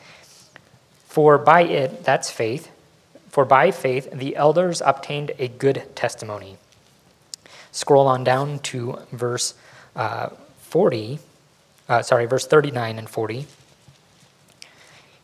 For 1.06 1.38
by 1.38 1.62
it, 1.62 2.04
that's 2.04 2.30
faith, 2.30 2.70
for 3.34 3.44
by 3.44 3.72
faith 3.72 4.08
the 4.12 4.36
elders 4.36 4.80
obtained 4.86 5.32
a 5.40 5.48
good 5.48 5.82
testimony. 5.96 6.56
Scroll 7.72 8.06
on 8.06 8.22
down 8.22 8.60
to 8.60 9.00
verse 9.10 9.54
uh, 9.96 10.28
40, 10.60 11.18
uh, 11.88 12.02
sorry, 12.02 12.26
verse 12.26 12.46
39 12.46 12.96
and 12.96 13.10
40. 13.10 13.48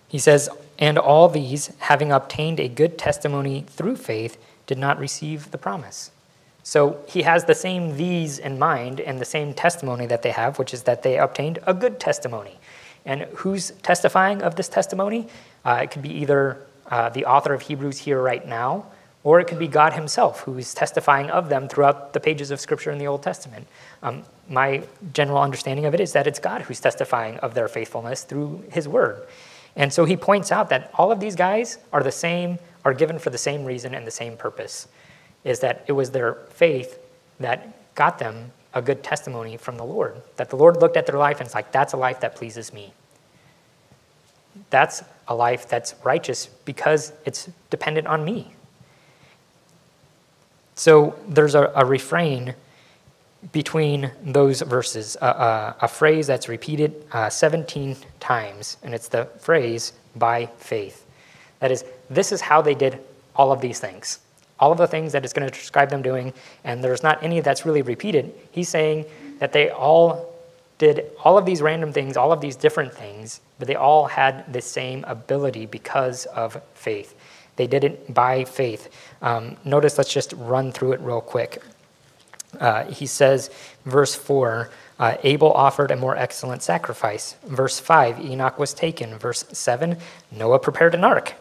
He 0.09 0.19
says, 0.19 0.49
And 0.77 0.99
all 0.99 1.29
these, 1.29 1.71
having 1.79 2.11
obtained 2.11 2.59
a 2.59 2.67
good 2.67 2.99
testimony 2.99 3.65
through 3.69 3.95
faith, 3.95 4.37
did 4.67 4.77
not 4.77 4.99
receive 4.99 5.53
the 5.53 5.59
promise. 5.59 6.11
So 6.65 6.99
he 7.07 7.23
has 7.23 7.45
the 7.45 7.55
same 7.55 7.97
these 7.97 8.41
in 8.41 8.59
mind 8.59 8.99
and 8.99 9.21
the 9.21 9.25
same 9.25 9.55
testimony 9.55 10.07
that 10.07 10.23
they 10.23 10.33
have, 10.33 10.59
which 10.59 10.75
is 10.75 10.83
that 10.83 11.05
they 11.05 11.17
obtained 11.17 11.61
a 11.65 11.75
good 11.75 12.01
testimony. 12.01 12.59
And 13.05 13.23
who's 13.37 13.71
testifying 13.85 14.43
of 14.43 14.57
this 14.57 14.69
testimony? 14.69 15.29
Uh, 15.65 15.83
it 15.85 15.93
could 15.93 16.03
be 16.03 16.11
either 16.11 16.67
uh, 16.91 17.09
the 17.09 17.25
author 17.25 17.55
of 17.55 17.63
Hebrews 17.63 17.99
here 17.99 18.21
right 18.21 18.47
now, 18.47 18.87
or 19.23 19.41
it 19.41 19.47
could 19.47 19.59
be 19.59 19.69
God 19.69 19.93
Himself 19.93 20.41
who 20.41 20.57
is 20.59 20.75
testifying 20.75 21.31
of 21.31 21.49
them 21.49 21.69
throughout 21.69 22.13
the 22.13 22.21
pages 22.21 22.51
of 22.51 22.61
Scripture 22.61 22.91
in 22.91 22.99
the 22.99 23.07
Old 23.07 23.23
Testament. 23.23 23.67
Um, 24.03 24.25
my 24.49 24.83
general 25.13 25.39
understanding 25.39 25.85
of 25.87 25.95
it 25.95 26.01
is 26.01 26.13
that 26.13 26.27
it's 26.27 26.39
God 26.39 26.63
who's 26.63 26.81
testifying 26.81 27.39
of 27.39 27.55
their 27.55 27.69
faithfulness 27.69 28.25
through 28.25 28.65
His 28.73 28.89
Word. 28.89 29.27
And 29.77 29.93
so 29.93 30.05
he 30.05 30.17
points 30.17 30.51
out 30.51 30.69
that 30.71 30.91
all 30.95 31.13
of 31.13 31.21
these 31.21 31.37
guys 31.37 31.79
are 31.93 32.03
the 32.03 32.13
same 32.13 32.59
are 32.85 32.95
given 32.95 33.19
for 33.19 33.31
the 33.31 33.39
same 33.39 33.65
reason 33.65 33.95
and 33.95 34.07
the 34.07 34.11
same 34.11 34.37
purpose 34.37 34.89
is 35.45 35.61
that 35.61 35.85
it 35.87 35.93
was 35.93 36.11
their 36.11 36.35
faith 36.51 36.99
that 37.39 37.95
got 37.95 38.19
them 38.19 38.53
a 38.73 38.81
good 38.81 39.03
testimony 39.03 39.57
from 39.57 39.77
the 39.77 39.85
Lord. 39.85 40.21
That 40.37 40.51
the 40.51 40.57
Lord 40.57 40.81
looked 40.81 40.97
at 40.97 41.07
their 41.07 41.19
life 41.19 41.39
and 41.39 41.47
it's 41.47 41.55
like, 41.55 41.73
that's 41.73 41.93
a 41.93 41.97
life 41.97 42.21
that 42.21 42.37
pleases 42.37 42.73
me. 42.73 42.93
That's 44.71 45.03
a 45.29 45.35
life 45.35 45.69
that's 45.69 45.95
righteous 46.05 46.47
because 46.65 47.13
it's 47.25 47.49
dependent 47.71 48.07
on 48.07 48.25
me. 48.25 48.53
So 50.75 51.17
there's 51.29 51.55
a, 51.55 51.73
a 51.75 51.85
refrain 51.85 52.55
between 53.53 54.11
those 54.23 54.61
verses, 54.61 55.17
a 55.21 55.89
phrase 55.89 56.27
that's 56.27 56.49
repeated 56.49 56.95
uh, 57.13 57.31
17 57.31 57.97
times, 58.19 58.77
and 58.83 58.95
it's 58.95 59.09
the 59.09 59.25
phrase 59.39 59.93
by 60.17 60.47
faith. 60.59 61.07
That 61.61 61.71
is, 61.71 61.85
this 62.11 62.33
is 62.33 62.41
how 62.41 62.61
they 62.61 62.75
did 62.75 62.99
all 63.37 63.51
of 63.53 63.61
these 63.61 63.81
things. 63.81 64.21
All 64.59 64.73
of 64.73 64.79
the 64.79 64.87
things 64.87 65.13
that 65.13 65.25
it's 65.25 65.33
going 65.33 65.49
to 65.49 65.55
describe 65.55 65.89
them 65.89 66.03
doing, 66.03 66.35
and 66.65 66.85
there's 66.85 67.03
not 67.03 67.23
any 67.23 67.41
that's 67.41 67.65
really 67.65 67.83
repeated. 67.83 68.33
He's 68.51 68.69
saying 68.69 69.07
that 69.39 69.53
they 69.53 69.71
all 69.71 70.30
did 70.81 71.11
all 71.23 71.37
of 71.37 71.45
these 71.45 71.61
random 71.61 71.93
things, 71.93 72.17
all 72.17 72.33
of 72.33 72.41
these 72.41 72.57
different 72.57 72.95
things, 72.95 73.43
but 73.59 73.69
they 73.69 73.77
all 73.77 74.07
had 74.07 74.51
the 74.51 74.63
same 74.63 75.05
ability 75.05 75.67
because 75.67 76.25
of 76.25 76.61
faith. 76.73 77.15
They 77.57 77.67
did 77.67 77.85
it 77.85 78.13
by 78.13 78.45
faith. 78.45 78.89
Um, 79.21 79.59
notice, 79.63 79.99
let's 79.99 80.13
just 80.13 80.33
run 80.33 80.73
through 80.73 80.93
it 80.93 81.01
real 81.01 81.21
quick. 81.21 81.63
Uh, 82.59 82.85
he 82.87 83.05
says, 83.05 83.51
verse 83.85 84.15
4, 84.15 84.71
uh, 84.99 85.17
Abel 85.23 85.53
offered 85.53 85.91
a 85.91 85.97
more 85.97 86.17
excellent 86.17 86.63
sacrifice. 86.63 87.37
Verse 87.47 87.79
5, 87.79 88.19
Enoch 88.19 88.59
was 88.59 88.73
taken. 88.73 89.19
Verse 89.19 89.45
7, 89.53 89.99
Noah 90.33 90.59
prepared 90.59 90.95
an 90.95 91.05
ark. 91.05 91.35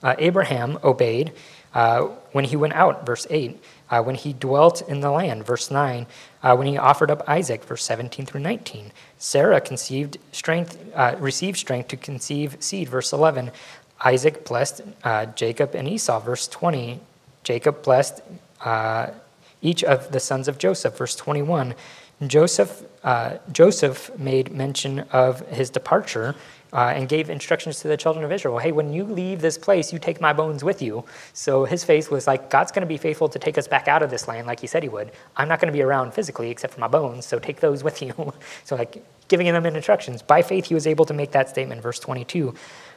Uh, 0.00 0.14
Abraham 0.16 0.78
obeyed 0.84 1.32
uh, 1.74 2.02
when 2.32 2.44
he 2.44 2.56
went 2.56 2.74
out, 2.74 3.04
verse 3.04 3.26
8, 3.28 3.60
uh, 3.90 4.02
when 4.02 4.14
he 4.14 4.32
dwelt 4.32 4.88
in 4.88 5.00
the 5.00 5.10
land, 5.10 5.44
verse 5.44 5.70
9, 5.70 6.06
uh, 6.42 6.54
when 6.56 6.66
he 6.66 6.78
offered 6.78 7.10
up 7.10 7.28
Isaac, 7.28 7.64
verse 7.64 7.84
17 7.84 8.26
through 8.26 8.40
19. 8.40 8.92
Sarah 9.18 9.60
conceived 9.60 10.18
strength, 10.32 10.78
uh, 10.94 11.16
received 11.18 11.58
strength 11.58 11.88
to 11.88 11.96
conceive 11.96 12.56
seed, 12.60 12.88
verse 12.88 13.12
11. 13.12 13.50
Isaac 14.04 14.44
blessed 14.44 14.82
uh, 15.04 15.26
Jacob 15.26 15.74
and 15.74 15.88
Esau, 15.88 16.20
verse 16.20 16.46
20. 16.48 17.00
Jacob 17.42 17.82
blessed 17.82 18.20
uh, 18.64 19.08
each 19.62 19.82
of 19.82 20.12
the 20.12 20.20
sons 20.20 20.48
of 20.48 20.58
Joseph. 20.58 20.96
Verse 20.96 21.16
21 21.16 21.74
Joseph, 22.26 22.82
uh, 23.04 23.38
Joseph 23.52 24.10
made 24.18 24.52
mention 24.52 25.00
of 25.12 25.46
his 25.48 25.70
departure 25.70 26.34
uh, 26.72 26.92
and 26.94 27.08
gave 27.08 27.30
instructions 27.30 27.80
to 27.80 27.88
the 27.88 27.96
children 27.96 28.24
of 28.24 28.32
Israel 28.32 28.58
hey, 28.58 28.72
when 28.72 28.92
you 28.92 29.04
leave 29.04 29.40
this 29.40 29.58
place, 29.58 29.92
you 29.92 29.98
take 29.98 30.20
my 30.20 30.32
bones 30.32 30.64
with 30.64 30.82
you. 30.82 31.04
So 31.32 31.64
his 31.64 31.84
faith 31.84 32.10
was 32.10 32.26
like, 32.26 32.50
God's 32.50 32.72
going 32.72 32.82
to 32.82 32.86
be 32.86 32.96
faithful 32.96 33.28
to 33.28 33.38
take 33.38 33.58
us 33.58 33.68
back 33.68 33.88
out 33.88 34.02
of 34.02 34.10
this 34.10 34.28
land 34.28 34.46
like 34.46 34.60
he 34.60 34.66
said 34.66 34.82
he 34.82 34.88
would. 34.88 35.12
I'm 35.36 35.48
not 35.48 35.60
going 35.60 35.72
to 35.72 35.76
be 35.76 35.82
around 35.82 36.14
physically 36.14 36.50
except 36.50 36.74
for 36.74 36.80
my 36.80 36.88
bones, 36.88 37.26
so 37.26 37.38
take 37.38 37.60
those 37.60 37.82
with 37.84 38.02
you. 38.02 38.32
so, 38.64 38.76
like, 38.76 39.04
giving 39.28 39.46
them 39.46 39.66
instructions. 39.66 40.22
By 40.22 40.42
faith, 40.42 40.66
he 40.66 40.74
was 40.74 40.86
able 40.86 41.04
to 41.04 41.14
make 41.14 41.32
that 41.32 41.48
statement. 41.48 41.82
Verse 41.82 41.98
22. 41.98 42.54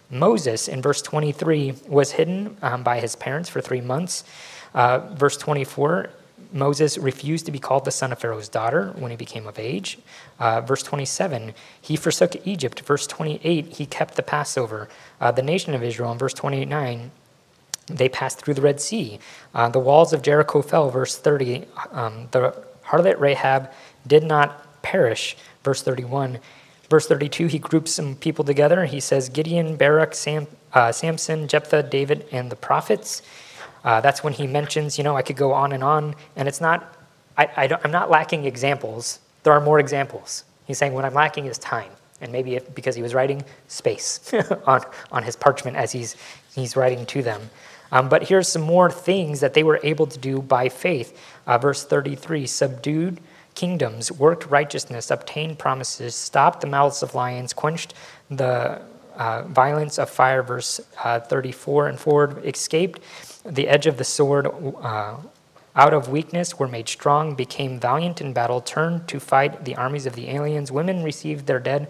Moses, 0.09 0.67
in 0.67 0.81
verse 0.81 1.01
23, 1.01 1.73
was 1.87 2.11
hidden 2.11 2.57
um, 2.61 2.83
by 2.83 2.99
his 2.99 3.15
parents 3.15 3.49
for 3.49 3.61
three 3.61 3.79
months. 3.79 4.25
Uh, 4.73 4.99
verse 5.15 5.37
24, 5.37 6.09
Moses 6.51 6.97
refused 6.97 7.45
to 7.45 7.51
be 7.51 7.59
called 7.59 7.85
the 7.85 7.91
son 7.91 8.11
of 8.11 8.19
Pharaoh's 8.19 8.49
daughter 8.49 8.93
when 8.97 9.11
he 9.11 9.17
became 9.17 9.47
of 9.47 9.57
age. 9.57 9.97
Uh, 10.39 10.61
verse 10.61 10.83
27, 10.83 11.53
he 11.81 11.95
forsook 11.95 12.35
Egypt. 12.45 12.81
Verse 12.81 13.07
28, 13.07 13.67
he 13.67 13.85
kept 13.85 14.15
the 14.15 14.23
Passover. 14.23 14.89
Uh, 15.19 15.31
the 15.31 15.41
nation 15.41 15.73
of 15.73 15.83
Israel, 15.83 16.11
in 16.11 16.17
verse 16.17 16.33
29, 16.33 17.11
they 17.87 18.09
passed 18.09 18.39
through 18.39 18.53
the 18.53 18.61
Red 18.61 18.79
Sea. 18.79 19.19
Uh, 19.53 19.69
the 19.69 19.79
walls 19.79 20.13
of 20.13 20.21
Jericho 20.21 20.61
fell. 20.61 20.89
Verse 20.89 21.17
30, 21.17 21.65
um, 21.91 22.27
the 22.31 22.55
harlot 22.85 23.19
Rahab 23.19 23.71
did 24.05 24.23
not 24.23 24.81
perish. 24.81 25.37
Verse 25.63 25.81
31, 25.81 26.39
verse 26.89 27.07
32, 27.07 27.47
he 27.47 27.59
groups 27.59 27.93
some 27.93 28.15
people 28.15 28.43
together. 28.43 28.85
He 28.85 28.99
says 28.99 29.29
Gideon, 29.29 29.75
Barak, 29.75 30.15
Sam, 30.15 30.47
uh, 30.73 30.91
Samson, 30.91 31.47
Jephthah, 31.47 31.83
David, 31.83 32.27
and 32.31 32.51
the 32.51 32.55
prophets. 32.55 33.21
Uh, 33.83 34.01
that's 34.01 34.23
when 34.23 34.33
he 34.33 34.47
mentions, 34.47 34.97
you 34.97 35.03
know, 35.03 35.15
I 35.15 35.21
could 35.21 35.35
go 35.35 35.53
on 35.53 35.71
and 35.71 35.83
on, 35.83 36.15
and 36.35 36.47
it's 36.47 36.61
not, 36.61 36.95
I, 37.37 37.45
I 37.57 37.79
am 37.83 37.91
not 37.91 38.09
lacking 38.09 38.45
examples. 38.45 39.19
There 39.43 39.53
are 39.53 39.61
more 39.61 39.79
examples. 39.79 40.43
He's 40.65 40.77
saying 40.77 40.93
what 40.93 41.03
I'm 41.03 41.13
lacking 41.13 41.47
is 41.47 41.57
time, 41.57 41.91
and 42.21 42.31
maybe 42.31 42.55
if, 42.55 42.75
because 42.75 42.95
he 42.95 43.01
was 43.01 43.13
writing 43.13 43.43
space 43.67 44.33
on, 44.67 44.81
on 45.11 45.23
his 45.23 45.35
parchment 45.35 45.77
as 45.77 45.91
he's, 45.91 46.15
he's 46.53 46.75
writing 46.75 47.05
to 47.07 47.23
them. 47.23 47.49
Um, 47.91 48.07
but 48.07 48.23
here's 48.23 48.47
some 48.47 48.61
more 48.61 48.89
things 48.89 49.41
that 49.41 49.53
they 49.53 49.63
were 49.63 49.79
able 49.83 50.07
to 50.07 50.17
do 50.17 50.41
by 50.41 50.69
faith. 50.69 51.19
Uh, 51.45 51.57
verse 51.57 51.83
33 51.83 52.45
subdued 52.47 53.19
kingdoms, 53.55 54.11
worked 54.11 54.45
righteousness, 54.45 55.11
obtained 55.11 55.59
promises, 55.59 56.15
stopped 56.15 56.61
the 56.61 56.67
mouths 56.67 57.03
of 57.03 57.15
lions, 57.15 57.51
quenched 57.51 57.93
the 58.29 58.81
uh, 59.17 59.43
violence 59.43 59.99
of 59.99 60.09
fire, 60.09 60.41
verse 60.41 60.79
uh, 61.03 61.19
34 61.19 61.87
and 61.89 61.99
forward, 61.99 62.45
escaped 62.45 63.01
the 63.45 63.67
edge 63.67 63.87
of 63.87 63.97
the 63.97 64.03
sword 64.03 64.47
uh, 64.81 65.17
out 65.75 65.93
of 65.93 66.09
weakness 66.09 66.59
were 66.59 66.67
made 66.67 66.89
strong, 66.89 67.35
became 67.35 67.79
valiant 67.79 68.21
in 68.21 68.33
battle, 68.33 68.61
turned 68.61 69.07
to 69.07 69.19
fight 69.19 69.65
the 69.65 69.75
armies 69.75 70.05
of 70.05 70.15
the 70.15 70.29
aliens. 70.29 70.71
Women 70.71 71.03
received 71.03 71.47
their 71.47 71.59
dead 71.59 71.89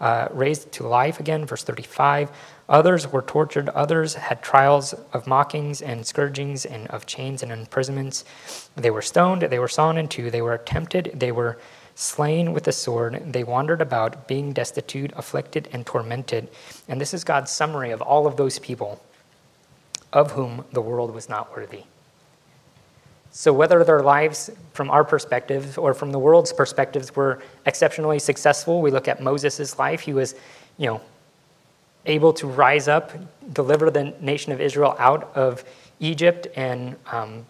uh, 0.00 0.28
raised 0.32 0.72
to 0.72 0.86
life 0.86 1.20
again, 1.20 1.44
verse 1.46 1.62
35. 1.62 2.30
Others 2.68 3.12
were 3.12 3.22
tortured, 3.22 3.68
others 3.70 4.14
had 4.14 4.42
trials 4.42 4.94
of 5.12 5.26
mockings 5.26 5.82
and 5.82 6.06
scourgings 6.06 6.64
and 6.64 6.86
of 6.88 7.06
chains 7.06 7.42
and 7.42 7.52
imprisonments. 7.52 8.24
They 8.76 8.90
were 8.90 9.02
stoned, 9.02 9.42
they 9.42 9.58
were 9.58 9.68
sawn 9.68 9.98
in 9.98 10.08
two, 10.08 10.30
they 10.30 10.42
were 10.42 10.58
tempted, 10.58 11.12
they 11.14 11.32
were 11.32 11.58
slain 11.94 12.52
with 12.52 12.64
the 12.64 12.72
sword. 12.72 13.32
They 13.32 13.44
wandered 13.44 13.82
about, 13.82 14.26
being 14.26 14.52
destitute, 14.52 15.12
afflicted, 15.16 15.68
and 15.72 15.84
tormented. 15.84 16.48
And 16.88 17.00
this 17.00 17.12
is 17.12 17.24
God's 17.24 17.50
summary 17.50 17.90
of 17.90 18.00
all 18.00 18.26
of 18.26 18.36
those 18.36 18.58
people 18.58 19.02
of 20.12 20.32
whom 20.32 20.64
the 20.72 20.80
world 20.80 21.14
was 21.14 21.28
not 21.28 21.54
worthy. 21.56 21.84
So, 23.32 23.52
whether 23.52 23.84
their 23.84 24.02
lives, 24.02 24.50
from 24.72 24.90
our 24.90 25.04
perspective 25.04 25.78
or 25.78 25.94
from 25.94 26.10
the 26.10 26.18
world's 26.18 26.52
perspectives, 26.52 27.14
were 27.14 27.40
exceptionally 27.64 28.18
successful, 28.18 28.82
we 28.82 28.90
look 28.90 29.06
at 29.06 29.22
Moses' 29.22 29.78
life. 29.78 30.00
He 30.00 30.12
was, 30.12 30.34
you 30.78 30.86
know, 30.86 31.00
able 32.06 32.32
to 32.34 32.48
rise 32.48 32.88
up, 32.88 33.12
deliver 33.52 33.90
the 33.90 34.14
nation 34.20 34.52
of 34.52 34.60
Israel 34.60 34.96
out 34.98 35.30
of 35.36 35.64
Egypt, 36.00 36.48
and 36.56 36.96
um, 37.06 37.46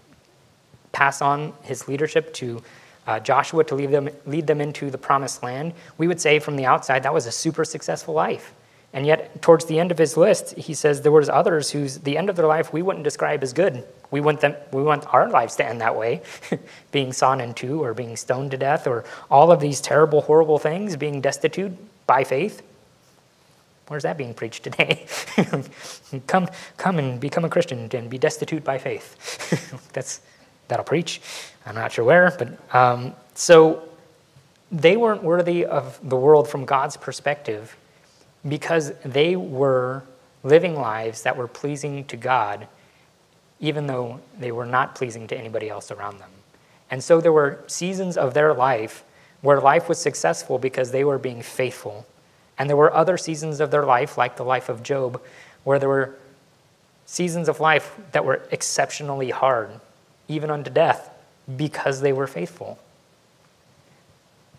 pass 0.93 1.23
on 1.23 1.55
his 1.63 1.89
leadership 1.89 2.35
to 2.35 2.63
uh, 3.07 3.19
Joshua 3.21 3.65
to 3.65 3.75
lead 3.75 3.91
them, 3.91 4.11
lead 4.27 4.47
them 4.47 4.61
into 4.61 4.91
the 4.91 4.99
promised 4.99 5.43
land. 5.43 5.73
We 5.97 6.09
would 6.09 6.21
say 6.21 6.39
from 6.39 6.57
the 6.57 6.67
outside 6.67 7.03
that 7.05 7.15
was 7.15 7.27
a 7.27 7.33
super 7.33 7.65
successful 7.65 8.13
life. 8.13 8.53
And 8.93 9.07
yet, 9.07 9.41
towards 9.41 9.67
the 9.67 9.79
end 9.79 9.93
of 9.93 9.99
his 9.99 10.17
list, 10.17 10.57
he 10.57 10.75
says 10.75 11.03
there 11.03 11.13
was 11.13 11.29
others 11.29 11.71
whose 11.71 11.99
the 11.99 12.19
end 12.19 12.29
of 12.29 12.35
their 12.35 12.47
life 12.47 12.73
we 12.73 12.83
wouldn't 12.83 13.05
describe 13.05 13.43
as 13.43 13.53
good. 13.53 13.85
We 14.11 14.21
want 14.21 14.41
them, 14.41 14.57
we 14.73 14.83
want 14.83 15.13
our 15.15 15.29
lives 15.31 15.55
to 15.57 15.67
end 15.67 15.81
that 15.81 15.97
way, 15.97 16.23
being 16.91 17.13
sawn 17.13 17.41
in 17.41 17.55
two, 17.55 17.85
or 17.85 17.95
being 17.95 18.17
stoned 18.17 18.51
to 18.51 18.57
death, 18.57 18.89
or 18.89 19.05
all 19.31 19.53
of 19.53 19.61
these 19.61 19.81
terrible, 19.81 20.23
horrible 20.23 20.59
things, 20.59 20.97
being 20.97 21.21
destitute 21.21 21.73
by 22.07 22.25
faith. 22.25 22.63
Where's 23.87 24.03
that 24.03 24.19
being 24.19 24.35
preached 24.35 24.65
today? 24.65 25.07
come, 26.27 26.49
come 26.77 26.99
and 26.99 27.21
become 27.21 27.45
a 27.45 27.49
Christian 27.49 27.89
and 27.93 28.11
be 28.11 28.19
destitute 28.19 28.65
by 28.65 28.79
faith. 28.79 29.89
That's 29.93 30.21
that'll 30.67 30.85
preach. 30.85 31.21
I'm 31.67 31.75
not 31.75 31.93
sure 31.93 32.05
where, 32.05 32.35
but 32.37 32.75
um, 32.75 33.15
so 33.35 33.83
they 34.73 34.97
weren't 34.97 35.23
worthy 35.23 35.65
of 35.65 35.99
the 36.09 36.17
world 36.17 36.49
from 36.49 36.65
God's 36.65 36.97
perspective 36.97 37.77
because 38.49 38.93
they 39.05 39.37
were 39.37 40.03
living 40.43 40.75
lives 40.75 41.23
that 41.23 41.37
were 41.37 41.49
pleasing 41.49 42.05
to 42.07 42.17
God, 42.17 42.67
even 43.59 43.87
though 43.87 44.21
they 44.39 44.53
were 44.53 44.67
not 44.67 44.95
pleasing 44.95 45.27
to 45.29 45.37
anybody 45.37 45.69
else 45.69 45.91
around 45.91 46.19
them. 46.19 46.31
And 46.91 47.05
so 47.05 47.21
there 47.21 47.33
were 47.33 47.63
seasons 47.67 48.17
of 48.17 48.35
their 48.35 48.55
life 48.55 49.05
where 49.43 49.61
life 49.61 49.89
was 49.89 49.99
successful 49.99 50.59
because 50.59 50.91
they 50.91 51.05
were 51.05 51.19
being 51.19 51.43
faithful. 51.43 52.07
And 52.59 52.69
there 52.69 52.77
were 52.77 52.93
other 52.93 53.17
seasons 53.17 53.61
of 53.61 53.71
their 53.71 53.85
life, 53.85 54.19
like 54.19 54.37
the 54.37 54.45
life 54.45 54.69
of 54.69 54.83
Job, 54.83 55.21
where 55.65 55.79
there 55.79 55.89
were 55.89 56.17
seasons 57.07 57.49
of 57.49 57.61
life 57.61 57.97
that 58.13 58.25
were 58.25 58.43
exceptionally 58.51 59.31
hard, 59.31 59.71
even 60.29 60.51
unto 60.51 60.71
death, 60.71 61.11
because 61.57 62.01
they 62.01 62.13
were 62.13 62.27
faithful. 62.27 62.79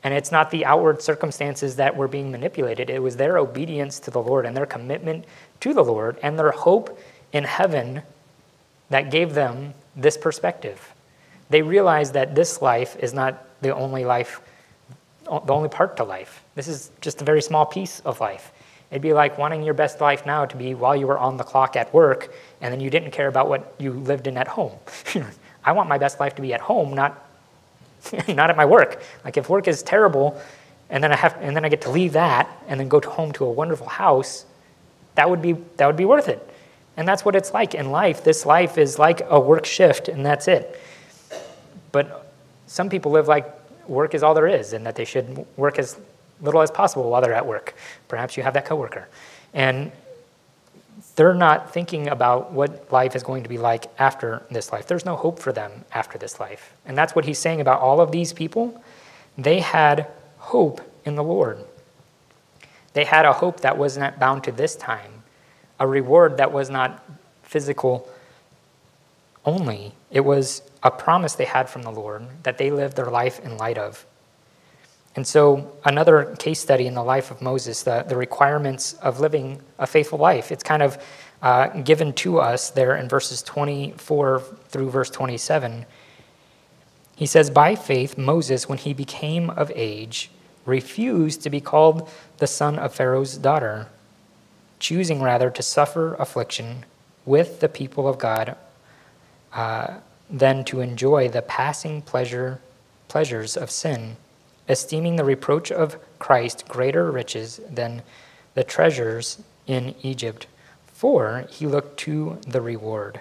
And 0.04 0.14
it's 0.14 0.32
not 0.32 0.50
the 0.50 0.66
outward 0.66 1.02
circumstances 1.02 1.76
that 1.76 1.96
were 1.96 2.08
being 2.08 2.32
manipulated, 2.32 2.90
it 2.90 3.02
was 3.02 3.18
their 3.18 3.38
obedience 3.38 4.00
to 4.02 4.12
the 4.12 4.22
Lord 4.22 4.46
and 4.46 4.58
their 4.58 4.66
commitment 4.66 5.26
to 5.60 5.74
the 5.74 5.84
Lord 5.84 6.18
and 6.24 6.38
their 6.38 6.52
hope 6.52 7.00
in 7.32 7.44
heaven 7.44 8.02
that 8.90 9.12
gave 9.12 9.34
them 9.34 9.74
this 9.96 10.18
perspective. 10.18 10.94
They 11.50 11.62
realized 11.62 12.14
that 12.14 12.36
this 12.36 12.62
life 12.62 12.96
is 13.00 13.14
not 13.14 13.46
the 13.62 13.76
only 13.76 14.06
life, 14.06 14.42
the 15.26 15.54
only 15.54 15.70
part 15.70 15.98
to 15.98 16.04
life. 16.04 16.44
This 16.56 16.68
is 16.68 16.92
just 17.02 17.22
a 17.22 17.26
very 17.26 17.42
small 17.42 17.66
piece 17.66 18.00
of 18.02 18.20
life. 18.20 18.52
It'd 18.90 19.02
be 19.02 19.14
like 19.14 19.38
wanting 19.38 19.64
your 19.64 19.74
best 19.74 20.02
life 20.02 20.26
now 20.26 20.46
to 20.46 20.58
be 20.58 20.74
while 20.74 20.96
you 20.96 21.08
were 21.08 21.18
on 21.18 21.38
the 21.38 21.44
clock 21.44 21.76
at 21.78 21.94
work 21.94 22.34
and 22.60 22.74
then 22.74 22.82
you 22.82 22.90
didn't 22.90 23.12
care 23.12 23.28
about 23.28 23.48
what 23.48 23.74
you 23.80 23.94
lived 23.94 24.28
in 24.28 24.38
at 24.38 24.48
home. 24.48 24.78
I 25.64 25.72
want 25.72 25.88
my 25.88 25.98
best 25.98 26.20
life 26.20 26.36
to 26.36 26.42
be 26.42 26.54
at 26.54 26.60
home, 26.60 26.94
not 26.94 27.31
not 28.28 28.50
at 28.50 28.58
my 28.58 28.66
work. 28.66 29.02
Like 29.24 29.38
if 29.38 29.50
work 29.50 29.68
is 29.68 29.84
terrible, 29.84 30.40
and 30.90 31.04
then 31.04 31.12
I 31.12 31.16
have, 31.16 31.38
and 31.42 31.56
then 31.56 31.64
I 31.66 31.70
get 31.70 31.82
to 31.82 31.90
leave 31.90 32.14
that, 32.14 32.50
and 32.68 32.80
then 32.80 32.88
go 32.88 33.00
to 33.00 33.10
home 33.10 33.32
to 33.34 33.46
a 33.46 33.52
wonderful 33.52 33.88
house, 33.88 34.46
that 35.16 35.30
would 35.30 35.42
be 35.42 35.54
that 35.78 35.88
would 35.88 35.98
be 35.98 36.06
worth 36.06 36.28
it. 36.28 36.48
And 36.98 37.08
that's 37.08 37.24
what 37.24 37.36
it's 37.36 37.54
like 37.54 37.74
in 37.74 37.92
life. 37.92 38.24
This 38.24 38.46
life 38.46 38.78
is 38.78 39.00
like 39.00 39.22
a 39.30 39.40
work 39.40 39.66
shift, 39.66 40.08
and 40.08 40.26
that's 40.26 40.48
it. 40.48 40.80
But 41.92 42.34
some 42.68 42.90
people 42.90 43.12
live 43.12 43.28
like 43.28 43.46
work 43.88 44.14
is 44.14 44.24
all 44.24 44.34
there 44.34 44.48
is, 44.48 44.74
and 44.74 44.86
that 44.86 44.96
they 44.96 45.06
should 45.06 45.46
work 45.58 45.80
as 45.80 45.98
little 46.42 46.62
as 46.62 46.72
possible 46.72 47.10
while 47.10 47.22
they're 47.22 47.34
at 47.34 47.46
work. 47.46 47.76
Perhaps 48.08 48.36
you 48.36 48.44
have 48.44 48.54
that 48.54 48.66
coworker, 48.66 49.08
and 49.54 49.92
they're 51.22 51.36
not 51.36 51.72
thinking 51.72 52.08
about 52.08 52.52
what 52.52 52.92
life 52.92 53.16
is 53.16 53.22
going 53.22 53.44
to 53.44 53.50
be 53.50 53.60
like 53.60 53.86
after 54.00 54.42
this 54.50 54.72
life. 54.72 54.88
There's 54.88 55.06
no 55.06 55.16
hope 55.16 55.38
for 55.38 55.54
them 55.54 55.86
after 55.92 56.18
this 56.18 56.40
life. 56.40 56.74
And 56.84 56.98
that's 56.98 57.14
what 57.14 57.26
he's 57.26 57.38
saying 57.38 57.62
about 57.62 57.80
all 57.80 58.02
of 58.02 58.12
these 58.12 58.34
people. 58.34 58.84
They 59.38 59.60
had 59.60 60.08
hope 60.40 60.82
in 61.06 61.14
the 61.14 61.24
Lord. 61.24 61.64
They 62.94 63.04
had 63.04 63.26
a 63.26 63.34
hope 63.34 63.60
that 63.60 63.78
was 63.78 64.00
not 64.00 64.18
bound 64.18 64.44
to 64.46 64.52
this 64.52 64.76
time, 64.76 65.22
a 65.80 65.86
reward 65.86 66.38
that 66.38 66.52
was 66.52 66.72
not 66.72 67.06
physical 67.44 68.10
only. 69.46 69.94
It 70.10 70.22
was 70.22 70.64
a 70.82 70.90
promise 70.90 71.36
they 71.36 71.46
had 71.46 71.70
from 71.70 71.84
the 71.84 71.92
Lord 71.92 72.26
that 72.42 72.58
they 72.58 72.72
lived 72.72 72.96
their 72.96 73.12
life 73.12 73.40
in 73.42 73.58
light 73.58 73.78
of. 73.78 74.08
And 75.16 75.28
so, 75.28 75.78
another 75.84 76.36
case 76.40 76.60
study 76.60 76.88
in 76.88 76.94
the 76.94 77.04
life 77.04 77.32
of 77.32 77.42
Moses, 77.42 77.84
the, 77.84 78.06
the 78.08 78.16
requirements 78.16 78.94
of 78.94 79.20
living 79.20 79.62
a 79.78 79.86
faithful 79.86 80.18
life. 80.18 80.52
It's 80.52 80.64
kind 80.64 80.82
of 80.82 81.04
uh, 81.42 81.68
given 81.82 82.14
to 82.14 82.40
us 82.40 82.70
there 82.70 82.96
in 82.96 83.10
verses 83.10 83.42
24 83.42 84.40
through 84.70 84.90
verse 84.90 85.10
27. 85.10 85.86
He 87.16 87.26
says, 87.26 87.50
By 87.50 87.76
faith, 87.76 88.18
Moses, 88.18 88.70
when 88.70 88.78
he 88.78 88.94
became 88.94 89.50
of 89.50 89.72
age, 89.76 90.32
refused 90.66 91.42
to 91.42 91.50
be 91.50 91.60
called 91.60 92.10
the 92.38 92.48
son 92.48 92.80
of 92.80 92.96
Pharaoh's 92.96 93.38
daughter, 93.38 93.88
choosing 94.80 95.22
rather 95.22 95.50
to 95.50 95.62
suffer 95.62 96.16
affliction 96.16 96.86
with 97.26 97.60
the 97.60 97.70
people 97.70 98.08
of 98.08 98.18
God 98.18 98.56
uh, 99.54 99.96
than 100.30 100.64
to 100.66 100.80
enjoy 100.80 101.28
the 101.28 101.42
passing 101.42 102.02
pleasure, 102.02 102.62
pleasures 103.08 103.58
of 103.58 103.70
sin, 103.70 104.16
esteeming 104.72 105.18
the 105.18 105.26
reproach 105.26 105.70
of 105.70 105.98
Christ 106.18 106.66
greater 106.70 107.12
riches 107.12 107.60
than 107.70 108.02
the 108.54 108.64
treasures 108.64 109.44
in 109.68 109.94
Egypt, 110.02 110.48
for 110.88 111.46
he 111.50 111.68
looked 111.68 112.00
to 112.00 112.40
the 112.48 112.62
reward. 112.62 113.20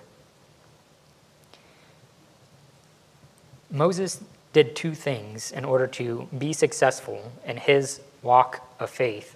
Moses 3.69 4.23
did 4.53 4.77
two 4.77 4.95
things 4.95 5.51
in 5.51 5.65
order 5.65 5.89
to 5.89 6.29
be 6.39 6.53
successful 6.53 7.33
in 7.45 7.57
his 7.57 8.01
walk 8.23 8.65
of 8.79 8.89
faith 8.89 9.35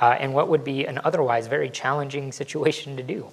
uh, 0.00 0.16
in 0.18 0.32
what 0.32 0.48
would 0.48 0.64
be 0.64 0.84
an 0.84 1.00
otherwise 1.04 1.46
very 1.46 1.70
challenging 1.70 2.32
situation 2.40 2.96
to 2.96 3.04
do. 3.04 3.28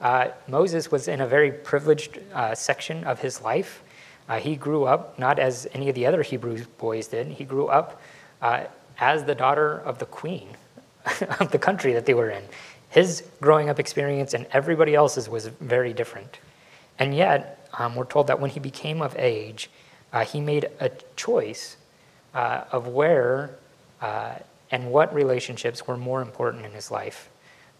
Uh, 0.00 0.28
Moses 0.46 0.90
was 0.90 1.08
in 1.08 1.22
a 1.22 1.26
very 1.26 1.50
privileged 1.50 2.18
uh, 2.34 2.54
section 2.54 3.04
of 3.04 3.20
his 3.20 3.40
life. 3.40 3.82
Uh, 4.28 4.38
he 4.38 4.56
grew 4.56 4.84
up 4.84 5.18
not 5.18 5.38
as 5.38 5.66
any 5.72 5.88
of 5.88 5.94
the 5.94 6.06
other 6.06 6.22
Hebrew 6.22 6.64
boys 6.78 7.08
did, 7.08 7.26
he 7.28 7.44
grew 7.44 7.66
up 7.66 8.00
uh, 8.40 8.64
as 8.98 9.24
the 9.24 9.34
daughter 9.34 9.78
of 9.78 9.98
the 9.98 10.06
queen 10.06 10.48
of 11.40 11.50
the 11.50 11.58
country 11.58 11.92
that 11.92 12.06
they 12.06 12.14
were 12.14 12.30
in. 12.30 12.42
His 12.88 13.24
growing 13.40 13.68
up 13.68 13.78
experience 13.80 14.34
and 14.34 14.46
everybody 14.52 14.94
else's 14.94 15.28
was 15.28 15.46
very 15.46 15.92
different. 15.92 16.38
And 16.98 17.14
yet, 17.14 17.68
um, 17.76 17.96
we're 17.96 18.04
told 18.04 18.28
that 18.28 18.40
when 18.40 18.50
he 18.50 18.60
became 18.60 19.02
of 19.02 19.16
age, 19.18 19.68
uh, 20.12 20.24
he 20.24 20.40
made 20.40 20.68
a 20.78 20.90
choice 21.16 21.76
uh, 22.34 22.64
of 22.70 22.86
where 22.86 23.50
uh, 24.00 24.34
and 24.70 24.90
what 24.90 25.14
relationships 25.14 25.86
were 25.86 25.96
more 25.96 26.22
important 26.22 26.64
in 26.64 26.72
his 26.72 26.90
life. 26.90 27.28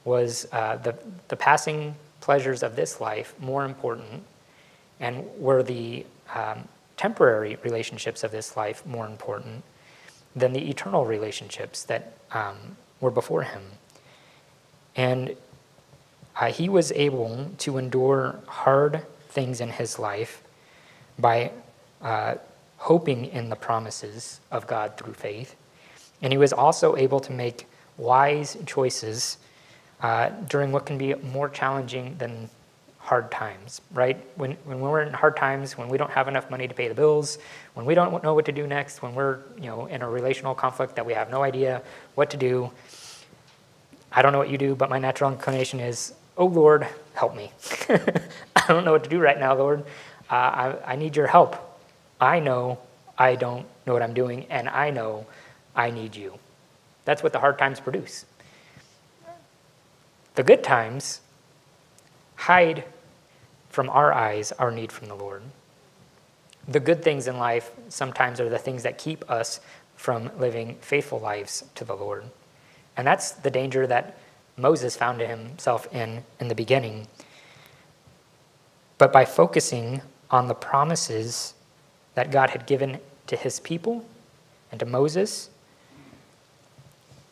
Was 0.04 0.46
uh, 0.52 0.76
the, 0.76 0.96
the 1.28 1.36
passing 1.36 1.94
pleasures 2.20 2.62
of 2.62 2.76
this 2.76 3.00
life 3.00 3.34
more 3.38 3.64
important? 3.64 4.24
And 5.00 5.24
were 5.38 5.62
the 5.62 6.04
um, 6.34 6.68
temporary 6.96 7.56
relationships 7.64 8.22
of 8.24 8.30
this 8.30 8.56
life 8.56 8.84
more 8.86 9.06
important 9.06 9.64
than 10.36 10.52
the 10.52 10.68
eternal 10.70 11.04
relationships 11.04 11.82
that 11.84 12.14
um, 12.32 12.76
were 13.00 13.10
before 13.10 13.42
him? 13.42 13.62
And 14.96 15.36
uh, 16.36 16.46
he 16.46 16.68
was 16.68 16.92
able 16.92 17.50
to 17.58 17.78
endure 17.78 18.40
hard 18.46 19.02
things 19.28 19.60
in 19.60 19.70
his 19.70 19.98
life 19.98 20.42
by 21.18 21.52
uh, 22.02 22.36
hoping 22.78 23.26
in 23.26 23.48
the 23.48 23.56
promises 23.56 24.40
of 24.50 24.66
God 24.66 24.96
through 24.96 25.14
faith. 25.14 25.54
And 26.22 26.32
he 26.32 26.38
was 26.38 26.52
also 26.52 26.96
able 26.96 27.20
to 27.20 27.32
make 27.32 27.66
wise 27.96 28.56
choices 28.66 29.38
uh, 30.00 30.30
during 30.48 30.72
what 30.72 30.86
can 30.86 30.98
be 30.98 31.14
more 31.14 31.48
challenging 31.48 32.16
than 32.18 32.50
hard 33.04 33.30
times, 33.30 33.82
right? 33.92 34.16
When, 34.36 34.52
when 34.64 34.80
we're 34.80 35.02
in 35.02 35.12
hard 35.12 35.36
times, 35.36 35.76
when 35.76 35.90
we 35.90 35.98
don't 35.98 36.10
have 36.10 36.26
enough 36.26 36.50
money 36.50 36.66
to 36.66 36.72
pay 36.72 36.88
the 36.88 36.94
bills, 36.94 37.36
when 37.74 37.84
we 37.84 37.94
don't 37.94 38.24
know 38.24 38.32
what 38.32 38.46
to 38.46 38.52
do 38.52 38.66
next, 38.66 39.02
when 39.02 39.14
we're 39.14 39.40
you 39.56 39.66
know, 39.66 39.84
in 39.86 40.00
a 40.00 40.08
relational 40.08 40.54
conflict 40.54 40.96
that 40.96 41.04
we 41.04 41.12
have 41.12 41.30
no 41.30 41.42
idea 41.42 41.82
what 42.14 42.30
to 42.30 42.38
do, 42.38 42.70
I 44.10 44.22
don't 44.22 44.32
know 44.32 44.38
what 44.38 44.48
you 44.48 44.56
do, 44.56 44.74
but 44.74 44.88
my 44.88 44.98
natural 44.98 45.30
inclination 45.30 45.80
is, 45.80 46.14
oh 46.38 46.46
Lord, 46.46 46.86
help 47.12 47.36
me. 47.36 47.52
I 47.90 48.64
don't 48.68 48.86
know 48.86 48.92
what 48.92 49.04
to 49.04 49.10
do 49.10 49.20
right 49.20 49.38
now, 49.38 49.54
Lord. 49.54 49.80
Uh, 50.30 50.34
I, 50.34 50.92
I 50.92 50.96
need 50.96 51.14
your 51.14 51.26
help. 51.26 51.56
I 52.18 52.40
know 52.40 52.78
I 53.18 53.34
don't 53.34 53.66
know 53.86 53.92
what 53.92 54.02
I'm 54.02 54.14
doing, 54.14 54.46
and 54.48 54.66
I 54.66 54.88
know 54.88 55.26
I 55.76 55.90
need 55.90 56.16
you. 56.16 56.38
That's 57.04 57.22
what 57.22 57.34
the 57.34 57.40
hard 57.40 57.58
times 57.58 57.80
produce. 57.80 58.24
The 60.36 60.42
good 60.42 60.64
times 60.64 61.20
hide 62.36 62.84
from 63.74 63.90
our 63.90 64.12
eyes 64.12 64.52
our 64.52 64.70
need 64.70 64.92
from 64.92 65.08
the 65.08 65.16
Lord. 65.16 65.42
The 66.68 66.78
good 66.78 67.02
things 67.02 67.26
in 67.26 67.38
life 67.38 67.72
sometimes 67.88 68.40
are 68.40 68.48
the 68.48 68.56
things 68.56 68.84
that 68.84 68.98
keep 68.98 69.28
us 69.28 69.60
from 69.96 70.30
living 70.38 70.76
faithful 70.80 71.18
lives 71.18 71.64
to 71.74 71.84
the 71.84 71.96
Lord. 71.96 72.22
And 72.96 73.04
that's 73.04 73.32
the 73.32 73.50
danger 73.50 73.84
that 73.88 74.16
Moses 74.56 74.94
found 74.94 75.20
himself 75.20 75.92
in 75.92 76.22
in 76.38 76.46
the 76.46 76.54
beginning. 76.54 77.08
But 78.96 79.12
by 79.12 79.24
focusing 79.24 80.02
on 80.30 80.46
the 80.46 80.54
promises 80.54 81.54
that 82.14 82.30
God 82.30 82.50
had 82.50 82.66
given 82.66 83.00
to 83.26 83.34
his 83.36 83.58
people 83.58 84.04
and 84.70 84.78
to 84.78 84.86
Moses, 84.86 85.50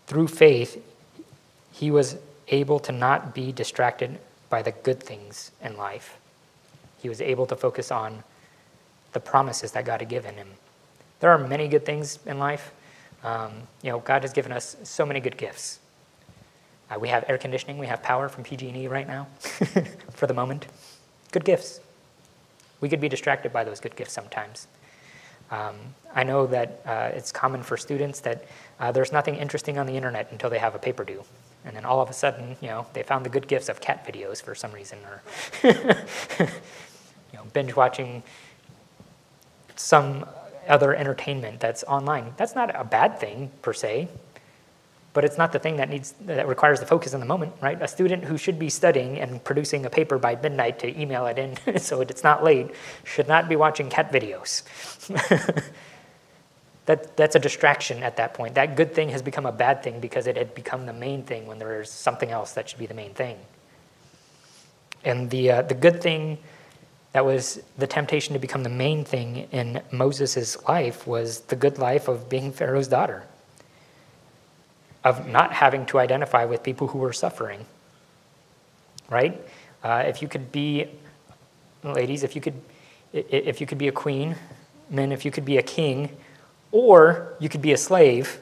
through 0.08 0.26
faith, 0.26 0.82
he 1.70 1.92
was 1.92 2.16
able 2.48 2.80
to 2.80 2.90
not 2.90 3.32
be 3.32 3.52
distracted 3.52 4.18
by 4.50 4.60
the 4.60 4.72
good 4.72 5.00
things 5.00 5.52
in 5.62 5.76
life. 5.76 6.18
He 7.02 7.08
was 7.08 7.20
able 7.20 7.46
to 7.46 7.56
focus 7.56 7.90
on 7.90 8.22
the 9.12 9.20
promises 9.20 9.72
that 9.72 9.84
God 9.84 10.00
had 10.00 10.08
given 10.08 10.36
him. 10.36 10.48
There 11.20 11.30
are 11.30 11.38
many 11.38 11.68
good 11.68 11.84
things 11.84 12.18
in 12.26 12.38
life. 12.38 12.72
Um, 13.24 13.52
you 13.82 13.90
know, 13.90 13.98
God 14.00 14.22
has 14.22 14.32
given 14.32 14.52
us 14.52 14.76
so 14.84 15.04
many 15.04 15.20
good 15.20 15.36
gifts. 15.36 15.80
Uh, 16.90 16.98
we 16.98 17.08
have 17.08 17.24
air 17.28 17.38
conditioning, 17.38 17.78
we 17.78 17.86
have 17.86 18.02
power 18.02 18.28
from 18.28 18.44
PG&E 18.44 18.86
right 18.88 19.06
now, 19.06 19.26
for 20.10 20.26
the 20.26 20.34
moment. 20.34 20.66
Good 21.30 21.44
gifts. 21.44 21.80
We 22.80 22.88
could 22.88 23.00
be 23.00 23.08
distracted 23.08 23.52
by 23.52 23.64
those 23.64 23.80
good 23.80 23.96
gifts 23.96 24.12
sometimes. 24.12 24.66
Um, 25.50 25.76
I 26.14 26.24
know 26.24 26.46
that 26.46 26.80
uh, 26.84 27.10
it's 27.14 27.30
common 27.30 27.62
for 27.62 27.76
students 27.76 28.20
that 28.20 28.44
uh, 28.80 28.90
there's 28.90 29.12
nothing 29.12 29.36
interesting 29.36 29.78
on 29.78 29.86
the 29.86 29.94
internet 29.94 30.28
until 30.32 30.50
they 30.50 30.58
have 30.58 30.74
a 30.74 30.78
paper 30.78 31.04
due. 31.04 31.24
And 31.64 31.76
then 31.76 31.84
all 31.84 32.00
of 32.00 32.10
a 32.10 32.12
sudden, 32.12 32.56
you 32.60 32.68
know, 32.68 32.86
they 32.92 33.02
found 33.02 33.24
the 33.24 33.30
good 33.30 33.46
gifts 33.46 33.68
of 33.68 33.80
cat 33.80 34.06
videos 34.06 34.42
for 34.42 34.54
some 34.54 34.72
reason, 34.72 34.98
or 35.04 35.22
know, 37.42 37.50
binge 37.52 37.74
watching 37.74 38.22
some 39.76 40.26
other 40.68 40.94
entertainment 40.94 41.60
that's 41.60 41.84
online. 41.84 42.34
That's 42.36 42.54
not 42.54 42.74
a 42.74 42.84
bad 42.84 43.18
thing 43.18 43.50
per 43.62 43.72
se, 43.72 44.08
but 45.12 45.24
it's 45.24 45.36
not 45.36 45.52
the 45.52 45.58
thing 45.58 45.76
that 45.76 45.88
needs 45.88 46.14
that 46.22 46.46
requires 46.46 46.80
the 46.80 46.86
focus 46.86 47.14
in 47.14 47.20
the 47.20 47.26
moment, 47.26 47.52
right? 47.60 47.80
A 47.82 47.88
student 47.88 48.24
who 48.24 48.38
should 48.38 48.58
be 48.58 48.68
studying 48.68 49.18
and 49.18 49.42
producing 49.42 49.84
a 49.84 49.90
paper 49.90 50.18
by 50.18 50.36
midnight 50.36 50.78
to 50.80 51.00
email 51.00 51.26
it 51.26 51.38
in 51.38 51.78
so 51.78 52.00
it's 52.00 52.22
not 52.22 52.44
late 52.44 52.70
should 53.04 53.28
not 53.28 53.48
be 53.48 53.56
watching 53.56 53.90
cat 53.90 54.12
videos. 54.12 54.62
that, 56.86 57.16
that's 57.16 57.36
a 57.36 57.38
distraction 57.38 58.02
at 58.02 58.16
that 58.16 58.34
point. 58.34 58.54
That 58.54 58.76
good 58.76 58.94
thing 58.94 59.10
has 59.10 59.22
become 59.22 59.46
a 59.46 59.52
bad 59.52 59.82
thing 59.82 60.00
because 60.00 60.26
it 60.26 60.36
had 60.36 60.54
become 60.54 60.86
the 60.86 60.92
main 60.92 61.22
thing 61.24 61.46
when 61.46 61.58
there's 61.58 61.90
something 61.90 62.30
else 62.30 62.52
that 62.52 62.68
should 62.68 62.78
be 62.78 62.86
the 62.86 62.94
main 62.94 63.14
thing. 63.14 63.36
And 65.04 65.28
the, 65.30 65.50
uh, 65.50 65.62
the 65.62 65.74
good 65.74 66.00
thing 66.00 66.38
that 67.12 67.24
was 67.24 67.60
the 67.76 67.86
temptation 67.86 68.32
to 68.32 68.38
become 68.38 68.62
the 68.62 68.70
main 68.70 69.04
thing 69.04 69.48
in 69.52 69.82
Moses' 69.90 70.62
life 70.66 71.06
was 71.06 71.40
the 71.40 71.56
good 71.56 71.78
life 71.78 72.08
of 72.08 72.28
being 72.28 72.52
Pharaoh's 72.52 72.88
daughter 72.88 73.24
of 75.04 75.26
not 75.26 75.52
having 75.52 75.84
to 75.86 75.98
identify 75.98 76.44
with 76.44 76.62
people 76.62 76.86
who 76.86 76.98
were 76.98 77.12
suffering. 77.12 77.64
Right? 79.10 79.40
Uh, 79.82 80.04
if 80.06 80.22
you 80.22 80.28
could 80.28 80.52
be, 80.52 80.86
ladies, 81.82 82.22
if 82.22 82.34
you 82.34 82.40
could, 82.40 82.54
if 83.12 83.60
you 83.60 83.66
could 83.66 83.78
be 83.78 83.88
a 83.88 83.92
queen, 83.92 84.36
men, 84.88 85.12
if 85.12 85.24
you 85.24 85.30
could 85.30 85.44
be 85.44 85.58
a 85.58 85.62
king, 85.62 86.16
or 86.70 87.34
you 87.38 87.48
could 87.48 87.62
be 87.62 87.72
a 87.72 87.76
slave. 87.76 88.40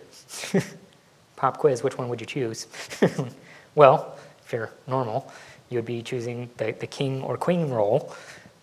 Pop 1.37 1.59
quiz, 1.59 1.83
which 1.83 1.97
one 1.97 2.09
would 2.09 2.21
you 2.21 2.27
choose? 2.27 2.67
well, 3.75 4.17
if 4.45 4.53
you're 4.53 4.71
normal, 4.87 5.33
you 5.71 5.79
would 5.79 5.87
be 5.87 6.03
choosing 6.03 6.51
the, 6.59 6.73
the 6.73 6.87
king 6.87 7.23
or 7.23 7.37
queen 7.37 7.71
role. 7.71 8.15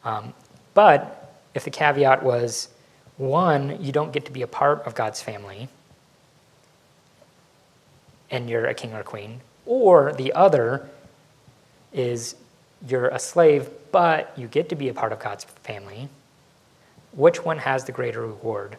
Um, 0.07 0.33
but 0.73 1.33
if 1.53 1.65
the 1.65 1.69
caveat 1.69 2.23
was 2.23 2.69
one, 3.17 3.83
you 3.83 3.91
don't 3.91 4.13
get 4.13 4.25
to 4.25 4.31
be 4.31 4.41
a 4.41 4.47
part 4.47 4.83
of 4.87 4.95
God's 4.95 5.21
family, 5.21 5.67
and 8.31 8.49
you're 8.49 8.67
a 8.67 8.73
king 8.73 8.93
or 8.93 9.03
queen. 9.03 9.41
Or 9.65 10.13
the 10.13 10.31
other 10.31 10.89
is 11.91 12.35
you're 12.87 13.09
a 13.09 13.19
slave, 13.19 13.69
but 13.91 14.31
you 14.37 14.47
get 14.47 14.69
to 14.69 14.75
be 14.75 14.87
a 14.87 14.93
part 14.93 15.11
of 15.11 15.19
God's 15.19 15.43
family. 15.43 16.07
Which 17.11 17.43
one 17.43 17.57
has 17.57 17.83
the 17.83 17.91
greater 17.91 18.21
reward? 18.21 18.77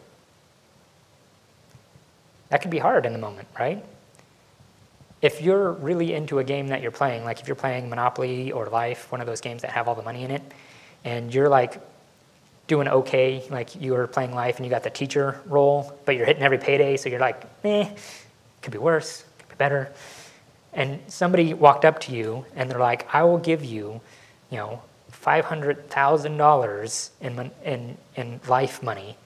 That 2.49 2.63
could 2.63 2.71
be 2.71 2.79
hard 2.79 3.05
in 3.05 3.13
the 3.13 3.19
moment, 3.19 3.47
right? 3.59 3.85
If 5.21 5.41
you're 5.41 5.73
really 5.73 6.15
into 6.15 6.39
a 6.39 6.43
game 6.43 6.69
that 6.69 6.81
you're 6.81 6.89
playing, 6.89 7.23
like 7.23 7.39
if 7.39 7.47
you're 7.47 7.55
playing 7.55 7.87
Monopoly 7.87 8.51
or 8.51 8.65
Life, 8.67 9.11
one 9.11 9.21
of 9.21 9.27
those 9.27 9.41
games 9.41 9.61
that 9.61 9.71
have 9.71 9.87
all 9.87 9.93
the 9.93 10.01
money 10.01 10.23
in 10.23 10.31
it, 10.31 10.41
and 11.03 11.33
you're 11.33 11.49
like 11.49 11.81
doing 12.67 12.87
okay, 12.87 13.43
like 13.49 13.81
you 13.81 13.93
were 13.93 14.07
playing 14.07 14.33
Life 14.33 14.57
and 14.57 14.65
you 14.65 14.69
got 14.69 14.83
the 14.83 14.89
teacher 14.89 15.41
role, 15.47 15.97
but 16.05 16.15
you're 16.15 16.25
hitting 16.25 16.43
every 16.43 16.59
payday, 16.59 16.97
so 16.97 17.09
you're 17.09 17.19
like, 17.19 17.43
eh, 17.63 17.89
could 18.61 18.71
be 18.71 18.77
worse 18.77 19.25
could 19.39 19.49
be 19.49 19.55
better. 19.55 19.91
And 20.73 20.99
somebody 21.07 21.53
walked 21.53 21.83
up 21.83 21.99
to 22.01 22.15
you 22.15 22.45
and 22.55 22.69
they're 22.69 22.79
like, 22.79 23.13
I 23.13 23.23
will 23.23 23.39
give 23.39 23.65
you, 23.65 23.99
you 24.51 24.57
know, 24.57 24.81
$500,000 25.11 27.09
in, 27.21 27.51
in, 27.65 27.97
in 28.15 28.39
life 28.47 28.83
money 28.83 29.17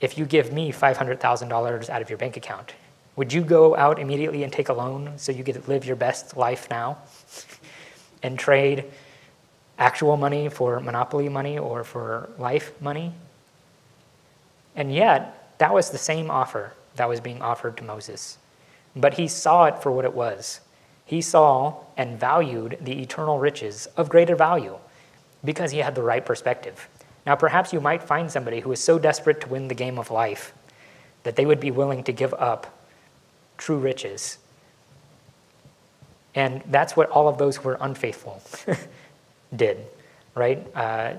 if 0.00 0.18
you 0.18 0.24
give 0.24 0.52
me 0.52 0.72
$500,000 0.72 1.90
out 1.90 2.02
of 2.02 2.10
your 2.10 2.18
bank 2.18 2.36
account. 2.36 2.74
Would 3.16 3.32
you 3.32 3.42
go 3.42 3.76
out 3.76 3.98
immediately 3.98 4.42
and 4.42 4.52
take 4.52 4.68
a 4.68 4.72
loan 4.72 5.12
so 5.16 5.30
you 5.30 5.44
to 5.44 5.60
live 5.66 5.84
your 5.84 5.96
best 5.96 6.36
life 6.36 6.68
now 6.70 6.98
and 8.22 8.38
trade 8.38 8.84
actual 9.80 10.18
money 10.18 10.48
for 10.48 10.78
monopoly 10.78 11.28
money 11.28 11.58
or 11.58 11.82
for 11.82 12.28
life 12.38 12.80
money. 12.80 13.12
And 14.76 14.94
yet, 14.94 15.56
that 15.58 15.74
was 15.74 15.90
the 15.90 15.98
same 15.98 16.30
offer 16.30 16.74
that 16.96 17.08
was 17.08 17.20
being 17.20 17.42
offered 17.42 17.76
to 17.78 17.84
Moses. 17.84 18.38
But 18.94 19.14
he 19.14 19.26
saw 19.26 19.64
it 19.64 19.82
for 19.82 19.90
what 19.90 20.04
it 20.04 20.14
was. 20.14 20.60
He 21.06 21.22
saw 21.22 21.76
and 21.96 22.20
valued 22.20 22.78
the 22.80 23.00
eternal 23.00 23.38
riches 23.38 23.86
of 23.96 24.08
greater 24.08 24.36
value 24.36 24.76
because 25.44 25.72
he 25.72 25.78
had 25.78 25.94
the 25.94 26.02
right 26.02 26.24
perspective. 26.24 26.88
Now, 27.26 27.34
perhaps 27.34 27.72
you 27.72 27.80
might 27.80 28.02
find 28.02 28.30
somebody 28.30 28.60
who 28.60 28.70
is 28.72 28.82
so 28.82 28.98
desperate 28.98 29.40
to 29.40 29.48
win 29.48 29.68
the 29.68 29.74
game 29.74 29.98
of 29.98 30.10
life 30.10 30.52
that 31.22 31.36
they 31.36 31.46
would 31.46 31.60
be 31.60 31.70
willing 31.70 32.04
to 32.04 32.12
give 32.12 32.34
up 32.34 32.78
true 33.56 33.78
riches. 33.78 34.38
And 36.34 36.62
that's 36.66 36.96
what 36.96 37.10
all 37.10 37.28
of 37.28 37.38
those 37.38 37.56
who 37.56 37.68
were 37.68 37.78
unfaithful 37.80 38.42
did, 39.54 39.86
right? 40.34 40.66
Uh, 40.74 41.14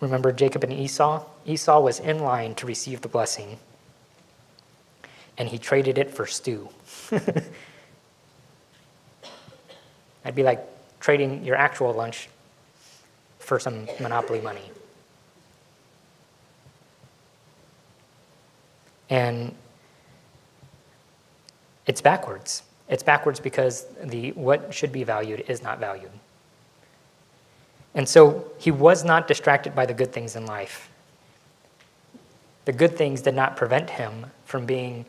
remember 0.00 0.32
Jacob 0.32 0.64
and 0.64 0.72
Esau? 0.72 1.24
Esau 1.46 1.80
was 1.80 2.00
in 2.00 2.20
line 2.20 2.54
to 2.56 2.66
receive 2.66 3.00
the 3.00 3.08
blessing, 3.08 3.58
and 5.38 5.48
he 5.48 5.58
traded 5.58 5.98
it 5.98 6.10
for 6.10 6.26
stew. 6.26 6.68
That'd 7.10 7.50
be 10.34 10.42
like 10.42 10.64
trading 11.00 11.44
your 11.44 11.56
actual 11.56 11.92
lunch 11.92 12.28
for 13.38 13.58
some 13.58 13.88
monopoly 14.00 14.40
money. 14.40 14.70
And 19.10 19.54
it's 21.86 22.00
backwards. 22.00 22.62
It's 22.88 23.02
backwards 23.02 23.40
because 23.40 23.86
the 24.04 24.30
what 24.32 24.72
should 24.72 24.92
be 24.92 25.04
valued 25.04 25.44
is 25.48 25.62
not 25.62 25.80
valued. 25.80 26.10
And 27.94 28.08
so 28.08 28.50
he 28.58 28.70
was 28.70 29.04
not 29.04 29.28
distracted 29.28 29.74
by 29.74 29.86
the 29.86 29.94
good 29.94 30.12
things 30.12 30.36
in 30.36 30.46
life. 30.46 30.88
The 32.64 32.72
good 32.72 32.96
things 32.96 33.22
did 33.22 33.34
not 33.34 33.56
prevent 33.56 33.90
him 33.90 34.26
from 34.44 34.66
being 34.66 35.04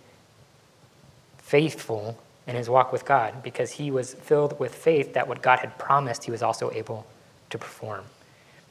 faithful 1.37 2.17
in 2.47 2.55
his 2.55 2.69
walk 2.69 2.91
with 2.91 3.05
God 3.05 3.43
because 3.43 3.71
he 3.71 3.91
was 3.91 4.13
filled 4.13 4.59
with 4.59 4.73
faith 4.73 5.13
that 5.13 5.27
what 5.27 5.41
God 5.41 5.59
had 5.59 5.77
promised 5.77 6.23
he 6.23 6.31
was 6.31 6.41
also 6.41 6.71
able 6.71 7.05
to 7.51 7.57
perform 7.57 8.03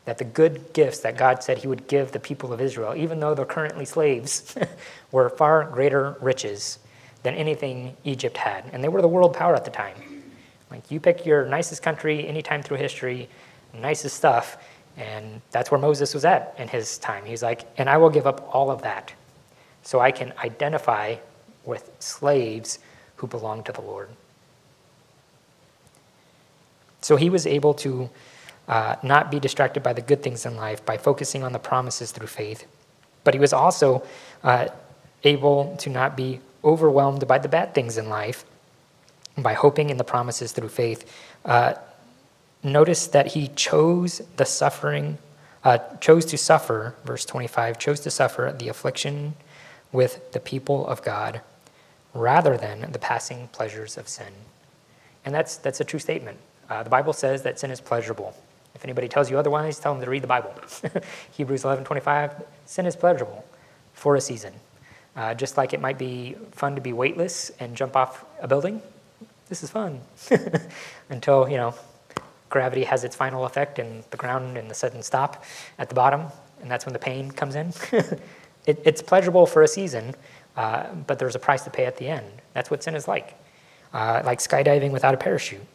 that 0.04 0.18
the 0.18 0.24
good 0.24 0.72
gifts 0.72 0.98
that 1.00 1.16
God 1.16 1.42
said 1.42 1.58
he 1.58 1.68
would 1.68 1.86
give 1.86 2.12
the 2.12 2.18
people 2.18 2.52
of 2.52 2.60
Israel, 2.60 2.94
even 2.96 3.20
though 3.20 3.34
they're 3.34 3.44
currently 3.44 3.84
slaves, 3.84 4.56
were 5.12 5.30
far 5.30 5.64
greater 5.64 6.16
riches 6.20 6.78
than 7.22 7.34
anything 7.34 7.96
Egypt 8.04 8.36
had. 8.36 8.64
And 8.72 8.82
they 8.82 8.88
were 8.88 9.00
the 9.00 9.08
world 9.08 9.34
power 9.34 9.54
at 9.54 9.64
the 9.64 9.70
time. 9.70 9.96
Like, 10.70 10.90
you 10.90 10.98
pick 10.98 11.24
your 11.24 11.46
nicest 11.46 11.82
country 11.82 12.26
anytime 12.26 12.62
through 12.62 12.78
history, 12.78 13.28
nicest 13.74 14.16
stuff, 14.16 14.56
and 14.96 15.40
that's 15.50 15.70
where 15.70 15.80
Moses 15.80 16.14
was 16.14 16.24
at 16.24 16.54
in 16.58 16.68
his 16.68 16.98
time. 16.98 17.24
He's 17.24 17.42
like, 17.42 17.64
and 17.78 17.88
I 17.88 17.96
will 17.96 18.10
give 18.10 18.26
up 18.26 18.48
all 18.54 18.70
of 18.70 18.82
that 18.82 19.12
so 19.82 20.00
I 20.00 20.10
can 20.10 20.32
identify 20.44 21.16
with 21.64 21.90
slaves 21.98 22.78
who 23.16 23.26
belong 23.26 23.62
to 23.64 23.72
the 23.72 23.80
Lord. 23.80 24.08
So 27.00 27.16
he 27.16 27.30
was 27.30 27.46
able 27.46 27.74
to 27.74 28.10
uh, 28.68 28.96
not 29.02 29.30
be 29.30 29.40
distracted 29.40 29.82
by 29.82 29.92
the 29.92 30.02
good 30.02 30.22
things 30.22 30.46
in 30.46 30.56
life 30.56 30.84
by 30.84 30.96
focusing 30.96 31.42
on 31.42 31.52
the 31.52 31.58
promises 31.58 32.12
through 32.12 32.28
faith. 32.28 32.64
But 33.24 33.34
he 33.34 33.40
was 33.40 33.52
also 33.52 34.02
uh, 34.42 34.68
able 35.24 35.76
to 35.78 35.90
not 35.90 36.16
be 36.16 36.40
overwhelmed 36.64 37.26
by 37.26 37.38
the 37.38 37.48
bad 37.48 37.74
things 37.74 37.98
in 37.98 38.08
life 38.08 38.44
by 39.36 39.54
hoping 39.54 39.90
in 39.90 39.96
the 39.96 40.04
promises 40.04 40.52
through 40.52 40.68
faith. 40.68 41.10
Uh, 41.44 41.74
notice 42.62 43.06
that 43.08 43.28
he 43.28 43.48
chose 43.48 44.22
the 44.36 44.44
suffering, 44.44 45.18
uh, 45.64 45.78
chose 46.00 46.24
to 46.26 46.38
suffer, 46.38 46.94
verse 47.04 47.24
25, 47.24 47.78
chose 47.78 48.00
to 48.00 48.10
suffer 48.10 48.54
the 48.56 48.68
affliction 48.68 49.34
with 49.90 50.32
the 50.32 50.40
people 50.40 50.86
of 50.86 51.02
God 51.02 51.40
rather 52.14 52.56
than 52.56 52.92
the 52.92 52.98
passing 52.98 53.48
pleasures 53.48 53.96
of 53.96 54.08
sin. 54.08 54.32
And 55.24 55.34
that's, 55.34 55.56
that's 55.56 55.80
a 55.80 55.84
true 55.84 55.98
statement. 55.98 56.38
Uh, 56.68 56.82
the 56.82 56.90
Bible 56.90 57.12
says 57.12 57.42
that 57.42 57.58
sin 57.58 57.70
is 57.70 57.80
pleasurable. 57.80 58.34
If 58.74 58.84
anybody 58.84 59.08
tells 59.08 59.30
you 59.30 59.38
otherwise, 59.38 59.78
tell 59.78 59.92
them 59.94 60.02
to 60.02 60.10
read 60.10 60.22
the 60.22 60.28
Bible. 60.28 60.54
Hebrews 61.32 61.62
11:25, 61.62 62.42
sin 62.64 62.86
is 62.86 62.96
pleasurable 62.96 63.44
for 63.92 64.16
a 64.16 64.20
season. 64.20 64.54
Uh, 65.14 65.34
just 65.34 65.58
like 65.58 65.74
it 65.74 65.80
might 65.80 65.98
be 65.98 66.36
fun 66.52 66.74
to 66.74 66.80
be 66.80 66.92
weightless 66.92 67.50
and 67.60 67.76
jump 67.76 67.96
off 67.96 68.24
a 68.40 68.48
building, 68.48 68.80
this 69.48 69.62
is 69.62 69.70
fun. 69.70 70.00
Until, 71.10 71.48
you 71.48 71.58
know, 71.58 71.74
gravity 72.52 72.84
has 72.84 73.02
its 73.02 73.16
final 73.16 73.44
effect 73.44 73.80
and 73.80 74.04
the 74.10 74.16
ground 74.16 74.56
and 74.56 74.70
the 74.70 74.74
sudden 74.74 75.02
stop 75.02 75.44
at 75.80 75.88
the 75.88 75.94
bottom, 75.94 76.26
and 76.60 76.70
that's 76.70 76.86
when 76.86 76.92
the 76.92 76.98
pain 77.00 77.32
comes 77.32 77.56
in. 77.56 77.72
it, 78.66 78.80
it's 78.84 79.02
pleasurable 79.02 79.46
for 79.46 79.62
a 79.62 79.68
season, 79.68 80.14
uh, 80.56 80.86
but 81.08 81.18
there's 81.18 81.34
a 81.34 81.40
price 81.40 81.64
to 81.64 81.70
pay 81.70 81.86
at 81.86 81.96
the 81.96 82.06
end. 82.06 82.30
That's 82.54 82.70
what 82.70 82.84
sin 82.84 82.94
is 82.94 83.08
like. 83.08 83.34
Uh, 83.92 84.22
like 84.24 84.38
skydiving 84.38 84.92
without 84.92 85.14
a 85.14 85.18
parachute. 85.18 85.66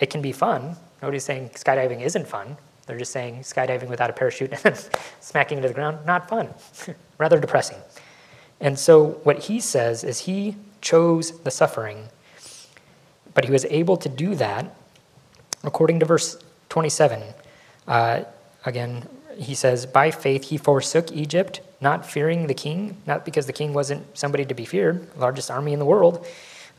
It 0.00 0.08
can 0.08 0.22
be 0.22 0.32
fun, 0.32 0.76
Nobody's 1.02 1.24
saying 1.24 1.50
skydiving 1.50 2.02
isn't 2.02 2.26
fun. 2.26 2.56
They're 2.86 2.98
just 2.98 3.12
saying 3.12 3.40
skydiving 3.40 3.88
without 3.88 4.10
a 4.10 4.12
parachute 4.12 4.52
and 4.64 4.90
smacking 5.20 5.58
into 5.58 5.68
the 5.68 5.74
ground, 5.74 6.04
not 6.06 6.28
fun, 6.28 6.48
rather 7.18 7.38
depressing. 7.38 7.78
And 8.60 8.78
so 8.78 9.20
what 9.22 9.38
he 9.44 9.60
says 9.60 10.04
is 10.04 10.20
he 10.20 10.56
chose 10.80 11.40
the 11.40 11.50
suffering, 11.50 12.08
but 13.32 13.44
he 13.44 13.50
was 13.50 13.64
able 13.66 13.96
to 13.96 14.08
do 14.08 14.34
that 14.34 14.76
according 15.64 16.00
to 16.00 16.06
verse 16.06 16.38
27. 16.68 17.22
Uh, 17.86 18.22
again, 18.64 19.06
he 19.36 19.54
says, 19.54 19.86
By 19.86 20.10
faith 20.10 20.44
he 20.44 20.56
forsook 20.56 21.12
Egypt, 21.12 21.60
not 21.80 22.04
fearing 22.04 22.46
the 22.46 22.54
king, 22.54 22.96
not 23.06 23.24
because 23.24 23.46
the 23.46 23.52
king 23.52 23.72
wasn't 23.72 24.16
somebody 24.16 24.44
to 24.44 24.54
be 24.54 24.64
feared, 24.64 25.06
largest 25.16 25.50
army 25.50 25.72
in 25.72 25.78
the 25.78 25.84
world, 25.84 26.26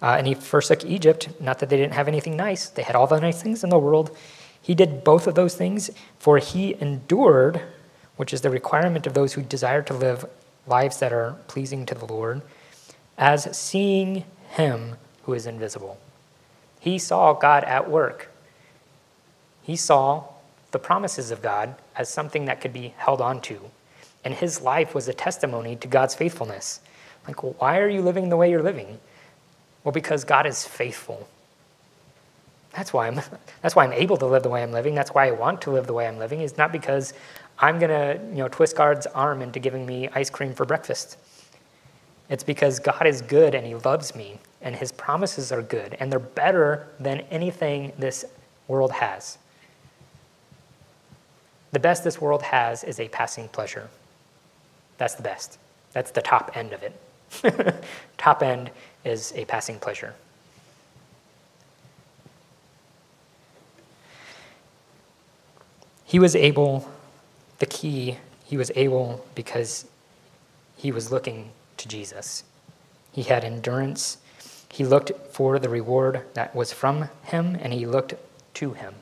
uh, 0.02 0.16
and 0.18 0.28
he 0.28 0.34
forsook 0.34 0.84
Egypt, 0.86 1.30
not 1.40 1.60
that 1.60 1.70
they 1.70 1.78
didn't 1.78 1.94
have 1.94 2.08
anything 2.08 2.36
nice, 2.36 2.70
they 2.70 2.84
had 2.84 2.96
all 2.96 3.08
the 3.08 3.20
nice 3.20 3.42
things 3.42 3.64
in 3.64 3.70
the 3.70 3.80
world. 3.80 4.16
He 4.62 4.76
did 4.76 5.04
both 5.04 5.28
of 5.28 5.36
those 5.36 5.56
things, 5.56 5.90
for 6.20 6.38
he 6.38 6.76
endured, 6.80 7.62
which 8.16 8.34
is 8.34 8.42
the 8.42 8.50
requirement 8.50 9.08
of 9.08 9.14
those 9.14 9.34
who 9.34 9.42
desire 9.42 9.82
to 9.84 9.94
live 9.94 10.26
lives 10.68 11.00
that 11.00 11.12
are 11.12 11.36
pleasing 11.48 11.86
to 11.88 11.96
the 11.96 12.06
Lord, 12.06 12.42
as 13.18 13.58
seeing 13.58 14.24
him 14.52 14.96
who 15.24 15.34
is 15.34 15.48
invisible. 15.48 16.00
He 16.80 16.98
saw 16.98 17.34
God 17.34 17.64
at 17.64 17.90
work. 17.90 18.31
He 19.64 19.76
saw 19.76 20.26
the 20.72 20.80
promises 20.80 21.32
of 21.32 21.42
God 21.42 21.76
as 21.96 22.10
something 22.10 22.46
that 22.46 22.62
could 22.62 22.74
be 22.74 22.94
held 22.98 23.22
on 23.22 23.42
to. 23.42 23.60
And 24.24 24.34
his 24.34 24.62
life 24.62 24.94
was 24.96 25.08
a 25.08 25.14
testimony 25.14 25.76
to 25.78 25.88
God's 25.88 26.16
faithfulness. 26.16 26.80
Like, 27.28 27.44
well, 27.44 27.56
why 27.60 27.80
are 27.80 27.90
you 27.90 28.02
living 28.02 28.30
the 28.30 28.38
way 28.38 28.50
you're 28.50 28.64
living? 28.64 29.00
Well, 29.84 29.92
because 29.92 30.24
God 30.24 30.46
is 30.46 30.66
faithful. 30.66 31.28
That's 32.74 32.94
why 32.94 33.08
I'm 33.08 33.22
that's 33.62 33.76
why 33.76 33.86
I'm 33.86 33.94
able 33.94 34.18
to 34.18 34.26
live 34.26 34.44
the 34.44 34.50
way 34.50 34.64
I'm 34.64 34.72
living. 34.72 34.96
That's 34.96 35.12
why 35.12 35.28
I 35.28 35.32
want 35.32 35.62
to 35.64 35.72
live 35.72 35.88
the 35.88 35.94
way 35.94 36.08
I'm 36.08 36.18
living. 36.18 36.42
Is 36.42 36.58
not 36.58 36.72
because 36.72 37.14
I'm 37.60 37.80
gonna, 37.80 38.20
you 38.30 38.38
know, 38.38 38.48
twist 38.48 38.76
God's 38.76 39.08
arm 39.08 39.42
into 39.42 39.60
giving 39.60 39.86
me 39.86 40.10
ice 40.14 40.30
cream 40.30 40.54
for 40.54 40.66
breakfast. 40.66 41.18
It's 42.30 42.44
because 42.44 42.80
God 42.80 43.06
is 43.06 43.22
good 43.22 43.54
and 43.56 43.66
He 43.68 43.76
loves 43.76 44.16
me, 44.16 44.40
and 44.62 44.76
His 44.76 44.92
promises 44.92 45.52
are 45.52 45.62
good, 45.62 45.98
and 46.00 46.12
they're 46.12 46.20
better 46.20 46.88
than 47.00 47.20
anything 47.30 47.92
this 48.00 48.24
world 48.68 48.94
has. 48.94 49.38
The 51.72 51.80
best 51.80 52.04
this 52.04 52.20
world 52.20 52.44
has 52.44 52.84
is 52.84 53.00
a 53.00 53.08
passing 53.08 53.48
pleasure. 53.48 53.90
That's 54.98 55.16
the 55.16 55.24
best. 55.24 55.58
That's 55.94 56.12
the 56.12 56.22
top 56.22 56.52
end 56.56 56.74
of 56.74 56.84
it. 56.84 57.84
top 58.18 58.44
end 58.44 58.72
is 59.04 59.34
a 59.36 59.46
passing 59.46 59.80
pleasure. 59.80 60.14
He 66.06 66.20
was 66.20 66.36
able, 66.36 66.90
the 67.60 67.66
key, 67.66 68.18
he 68.44 68.58
was 68.58 68.70
able 68.76 69.26
because 69.34 69.86
he 70.76 70.92
was 70.92 71.10
looking 71.10 71.52
to 71.78 71.88
Jesus. 71.88 72.44
He 73.14 73.24
had 73.24 73.46
endurance. 73.46 74.18
He 74.70 74.84
looked 74.84 75.12
for 75.32 75.58
the 75.58 75.70
reward 75.70 76.24
that 76.34 76.54
was 76.54 76.74
from 76.74 77.10
him, 77.24 77.58
and 77.62 77.72
he 77.72 77.86
looked 77.86 78.16
to 78.56 78.74
him. 78.74 78.96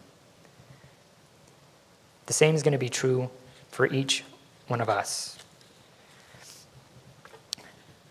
The 2.29 2.33
same 2.33 2.53
is 2.53 2.61
going 2.61 2.73
to 2.73 2.77
be 2.77 2.89
true 2.89 3.27
for 3.71 3.87
each 3.87 4.23
one 4.67 4.81
of 4.81 4.87
us. 4.87 5.35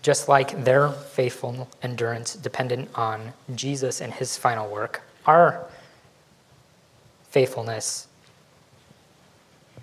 Just 0.02 0.28
like 0.28 0.64
their 0.64 0.88
faithful 0.88 1.68
endurance 1.84 2.34
dependent 2.34 2.90
on 2.96 3.32
Jesus 3.54 4.00
and 4.00 4.12
his 4.12 4.36
final 4.36 4.68
work, 4.68 5.02
our 5.24 5.64
faithfulness 7.30 8.08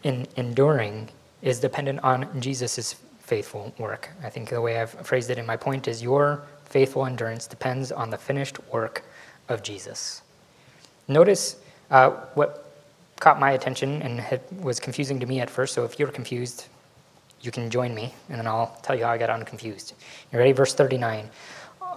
in 0.03 0.27
enduring 0.35 1.07
is 1.41 1.61
dependent 1.61 2.01
on 2.03 2.27
Jesus' 2.41 2.95
faithful 3.19 3.73
work. 3.77 4.09
I 4.21 4.29
think 4.29 4.49
the 4.49 4.59
way 4.59 4.81
I've 4.81 4.91
phrased 5.07 5.29
it 5.29 5.37
in 5.37 5.45
my 5.45 5.55
point 5.55 5.87
is 5.87 6.03
your 6.03 6.43
faithful 6.65 7.05
endurance 7.05 7.47
depends 7.47 7.89
on 7.89 8.09
the 8.09 8.17
finished 8.17 8.59
work 8.73 9.05
of 9.47 9.63
Jesus. 9.63 10.23
Notice 11.07 11.55
uh, 11.89 12.09
what 12.33 12.64
caught 13.19 13.39
my 13.39 13.51
attention 13.51 14.01
and 14.01 14.19
had, 14.19 14.41
was 14.61 14.79
confusing 14.79 15.19
to 15.19 15.25
me 15.25 15.39
at 15.39 15.49
first. 15.49 15.73
So 15.73 15.83
if 15.83 15.99
you're 15.99 16.09
confused, 16.09 16.67
you 17.41 17.51
can 17.51 17.69
join 17.69 17.93
me, 17.93 18.13
and 18.29 18.39
then 18.39 18.47
I'll 18.47 18.77
tell 18.81 18.95
you 18.95 19.05
how 19.05 19.11
I 19.11 19.17
got 19.17 19.29
unconfused. 19.29 19.93
You 20.31 20.39
ready? 20.39 20.51
Verse 20.51 20.73
39. 20.73 21.29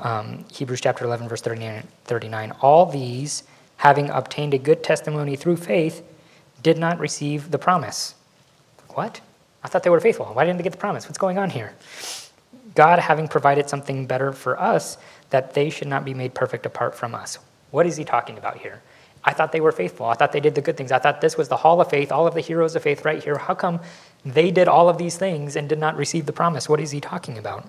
Um, 0.01 0.45
Hebrews 0.53 0.81
chapter 0.81 1.05
11, 1.05 1.29
verse 1.29 1.41
39, 1.41 1.87
39. 2.05 2.53
All 2.61 2.87
these, 2.87 3.43
having 3.79 4.11
obtained 4.11 4.55
a 4.55 4.59
good 4.59 4.85
testimony 4.85 5.35
through 5.35 5.57
faith, 5.57 6.05
did 6.63 6.79
not 6.79 6.99
receive 6.99 7.51
the 7.51 7.59
promise. 7.59 8.15
What? 8.91 9.21
I 9.65 9.69
thought 9.69 9.83
they 9.83 9.91
were 9.91 10.01
faithful. 10.01 10.27
Why 10.27 10.45
didn't 10.45 10.59
they 10.59 10.63
get 10.63 10.73
the 10.73 10.79
promise? 10.79 11.07
What's 11.07 11.19
going 11.19 11.39
on 11.39 11.51
here? 11.51 11.75
God 12.75 12.99
having 13.01 13.27
provided 13.27 13.69
something 13.69 14.07
better 14.07 14.33
for 14.33 14.61
us, 14.61 14.99
that 15.31 15.55
they 15.55 15.69
should 15.69 15.89
not 15.89 16.05
be 16.05 16.15
made 16.15 16.35
perfect 16.35 16.65
apart 16.65 16.95
from 16.95 17.15
us. 17.15 17.39
What 17.71 17.87
is 17.87 17.97
he 17.97 18.05
talking 18.05 18.39
about 18.39 18.59
here? 18.59 18.83
I 19.25 19.33
thought 19.33 19.53
they 19.53 19.61
were 19.61 19.73
faithful. 19.73 20.07
I 20.07 20.15
thought 20.15 20.33
they 20.33 20.41
did 20.41 20.55
the 20.55 20.61
good 20.61 20.77
things. 20.77 20.93
I 20.93 20.99
thought 20.99 21.21
this 21.21 21.37
was 21.37 21.49
the 21.49 21.57
hall 21.57 21.81
of 21.81 21.91
faith, 21.91 22.13
all 22.13 22.27
of 22.27 22.35
the 22.35 22.41
heroes 22.41 22.77
of 22.77 22.83
faith 22.83 23.05
right 23.05 23.23
here. 23.23 23.39
How 23.39 23.55
come 23.55 23.81
they 24.25 24.51
did 24.51 24.69
all 24.69 24.89
of 24.89 24.99
these 24.99 25.17
things 25.17 25.57
and 25.57 25.69
did 25.69 25.79
not 25.79 25.97
receive 25.97 26.27
the 26.27 26.33
promise? 26.33 26.69
What 26.69 26.81
is 26.81 26.93
he 26.93 27.01
talking 27.01 27.37
about? 27.37 27.69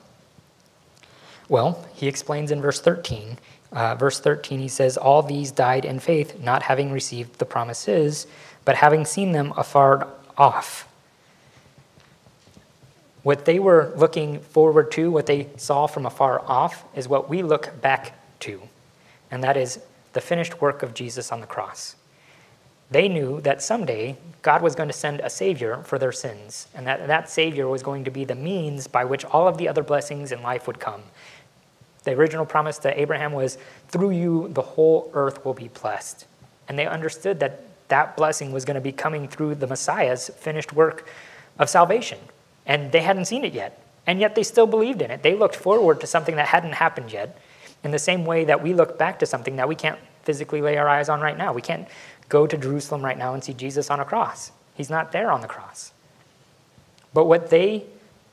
Well, 1.48 1.84
he 1.96 2.08
explains 2.08 2.52
in 2.52 2.62
verse 2.62 2.80
13. 2.80 3.40
Uh, 3.72 3.96
verse 3.96 4.20
13, 4.20 4.60
he 4.60 4.68
says, 4.68 4.98
All 4.98 5.22
these 5.22 5.52
died 5.52 5.86
in 5.86 6.00
faith, 6.00 6.40
not 6.40 6.64
having 6.64 6.92
received 6.92 7.40
the 7.40 7.46
promises, 7.46 8.26
but 8.66 8.76
having 8.76 9.06
seen 9.06 9.32
them 9.32 9.54
afar 9.58 10.08
off. 10.38 10.88
What 13.22 13.46
they 13.46 13.60
were 13.60 13.94
looking 13.96 14.40
forward 14.40 14.92
to, 14.94 15.12
what 15.12 15.26
they 15.26 15.50
saw 15.58 15.88
from 15.88 16.06
afar 16.06 16.42
off, 16.48 16.84
is 16.96 17.08
what 17.08 17.30
we 17.30 17.44
look 17.44 17.80
back 17.82 18.14
to, 18.42 18.62
and 19.30 19.44
that 19.44 19.58
is 19.58 19.80
the 20.14 20.22
finished 20.22 20.62
work 20.62 20.84
of 20.84 20.94
Jesus 20.94 21.32
on 21.32 21.42
the 21.42 21.48
cross. 21.48 21.96
They 22.92 23.08
knew 23.08 23.40
that 23.42 23.62
someday 23.62 24.18
God 24.42 24.62
was 24.62 24.76
going 24.76 24.90
to 24.90 24.94
send 24.94 25.20
a 25.20 25.30
Savior 25.30 25.84
for 25.84 26.00
their 26.00 26.12
sins, 26.12 26.68
and 26.74 26.88
that 26.88 27.06
that 27.08 27.30
Savior 27.30 27.68
was 27.68 27.84
going 27.84 28.04
to 28.06 28.12
be 28.12 28.26
the 28.26 28.36
means 28.36 28.88
by 28.88 29.06
which 29.06 29.26
all 29.26 29.48
of 29.48 29.58
the 29.58 29.68
other 29.68 29.84
blessings 29.84 30.32
in 30.32 30.42
life 30.42 30.66
would 30.66 30.80
come. 30.80 31.04
The 32.04 32.12
original 32.12 32.46
promise 32.46 32.78
to 32.80 33.00
Abraham 33.00 33.34
was, 33.34 33.58
through 33.90 34.12
you, 34.12 34.48
the 34.50 34.62
whole 34.62 35.12
earth 35.14 35.46
will 35.46 35.54
be 35.54 35.68
blessed. 35.68 36.26
And 36.68 36.80
they 36.80 36.88
understood 36.88 37.40
that 37.42 37.62
that 37.90 38.16
blessing 38.16 38.52
was 38.52 38.66
going 38.66 38.76
to 38.76 38.82
be 38.82 38.92
coming 38.92 39.28
through 39.28 39.56
the 39.56 39.68
Messiah's 39.68 40.30
finished 40.30 40.74
work 40.74 41.08
of 41.58 41.70
salvation. 41.70 42.20
And 42.66 42.92
they 42.92 43.02
hadn't 43.02 43.26
seen 43.26 43.44
it 43.44 43.54
yet. 43.54 43.84
And 44.08 44.20
yet 44.20 44.34
they 44.34 44.44
still 44.44 44.68
believed 44.68 45.02
in 45.02 45.12
it. 45.12 45.22
They 45.22 45.36
looked 45.36 45.56
forward 45.56 46.00
to 46.02 46.08
something 46.08 46.36
that 46.38 46.48
hadn't 46.48 46.74
happened 46.74 47.12
yet, 47.12 47.38
in 47.84 47.92
the 47.92 48.00
same 48.00 48.26
way 48.26 48.46
that 48.46 48.62
we 48.62 48.74
look 48.74 48.98
back 48.98 49.20
to 49.20 49.26
something 49.26 49.56
that 49.56 49.68
we 49.68 49.76
can't 49.76 50.00
physically 50.24 50.62
lay 50.62 50.78
our 50.78 50.88
eyes 50.88 51.10
on 51.10 51.22
right 51.22 51.38
now. 51.38 51.54
We 51.54 51.62
can't 51.62 51.88
go 52.28 52.46
to 52.46 52.58
Jerusalem 52.58 53.04
right 53.04 53.18
now 53.18 53.34
and 53.34 53.44
see 53.44 53.54
Jesus 53.54 53.90
on 53.90 54.00
a 54.00 54.06
cross. 54.06 54.52
He's 54.76 54.90
not 54.90 55.12
there 55.12 55.32
on 55.32 55.42
the 55.42 55.48
cross. 55.48 55.92
But 57.14 57.26
what 57.26 57.50
they 57.50 57.86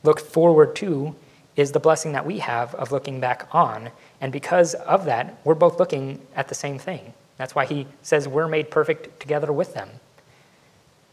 look 0.03 0.21
forward 0.21 0.77
to 0.77 1.15
is 1.57 1.73
the 1.73 1.81
blessing 1.81 2.13
that 2.13 2.27
we 2.27 2.39
have 2.39 2.75
of 2.75 2.93
looking 2.93 3.19
back 3.19 3.49
on. 3.53 3.91
And 4.21 4.31
because 4.31 4.75
of 4.75 5.07
that, 5.07 5.39
we're 5.45 5.55
both 5.55 5.79
looking 5.79 6.21
at 6.35 6.49
the 6.49 6.55
same 6.55 6.79
thing. 6.79 7.15
That's 7.39 7.55
why 7.55 7.67
he 7.67 7.87
says 8.03 8.29
we're 8.29 8.49
made 8.49 8.71
perfect 8.71 9.21
together 9.21 9.53
with 9.53 9.75
them. 9.75 9.89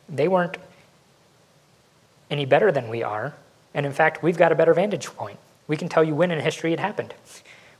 They 0.09 0.27
weren't 0.27 0.57
any 2.29 2.45
better 2.45 2.71
than 2.71 2.89
we 2.89 3.03
are. 3.03 3.34
And 3.73 3.86
in 3.86 3.93
fact, 3.93 4.21
we've 4.21 4.38
got 4.38 4.51
a 4.51 4.55
better 4.55 4.73
vantage 4.73 5.07
point. 5.07 5.39
We 5.67 5.77
can 5.77 5.88
tell 5.88 6.03
you 6.03 6.13
when 6.13 6.31
in 6.31 6.39
history 6.39 6.73
it 6.73 6.79
happened. 6.79 7.13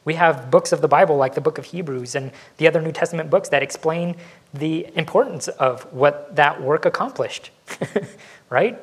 We 0.06 0.16
have 0.16 0.52
books 0.52 0.72
of 0.72 0.82
the 0.82 0.88
Bible, 0.88 1.16
like 1.16 1.36
the 1.36 1.42
book 1.42 1.58
of 1.58 1.66
Hebrews 1.66 2.16
and 2.16 2.32
the 2.58 2.68
other 2.68 2.82
New 2.82 2.92
Testament 2.92 3.30
books, 3.30 3.50
that 3.50 3.64
explain 3.64 4.16
the 4.54 4.88
importance 4.96 5.48
of 5.48 5.84
what 5.94 6.36
that 6.36 6.62
work 6.62 6.86
accomplished. 6.86 7.52
right? 8.50 8.80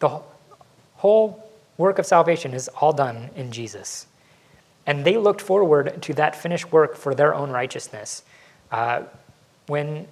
The 0.00 0.20
whole 0.96 1.50
work 1.78 1.98
of 1.98 2.06
salvation 2.06 2.52
is 2.52 2.68
all 2.68 2.92
done 2.92 3.30
in 3.34 3.50
Jesus. 3.50 4.06
And 4.86 5.04
they 5.04 5.16
looked 5.16 5.40
forward 5.40 6.02
to 6.02 6.14
that 6.14 6.36
finished 6.36 6.72
work 6.72 6.96
for 6.96 7.14
their 7.14 7.34
own 7.34 7.50
righteousness. 7.50 8.22
Uh, 8.70 9.02
when 9.66 10.06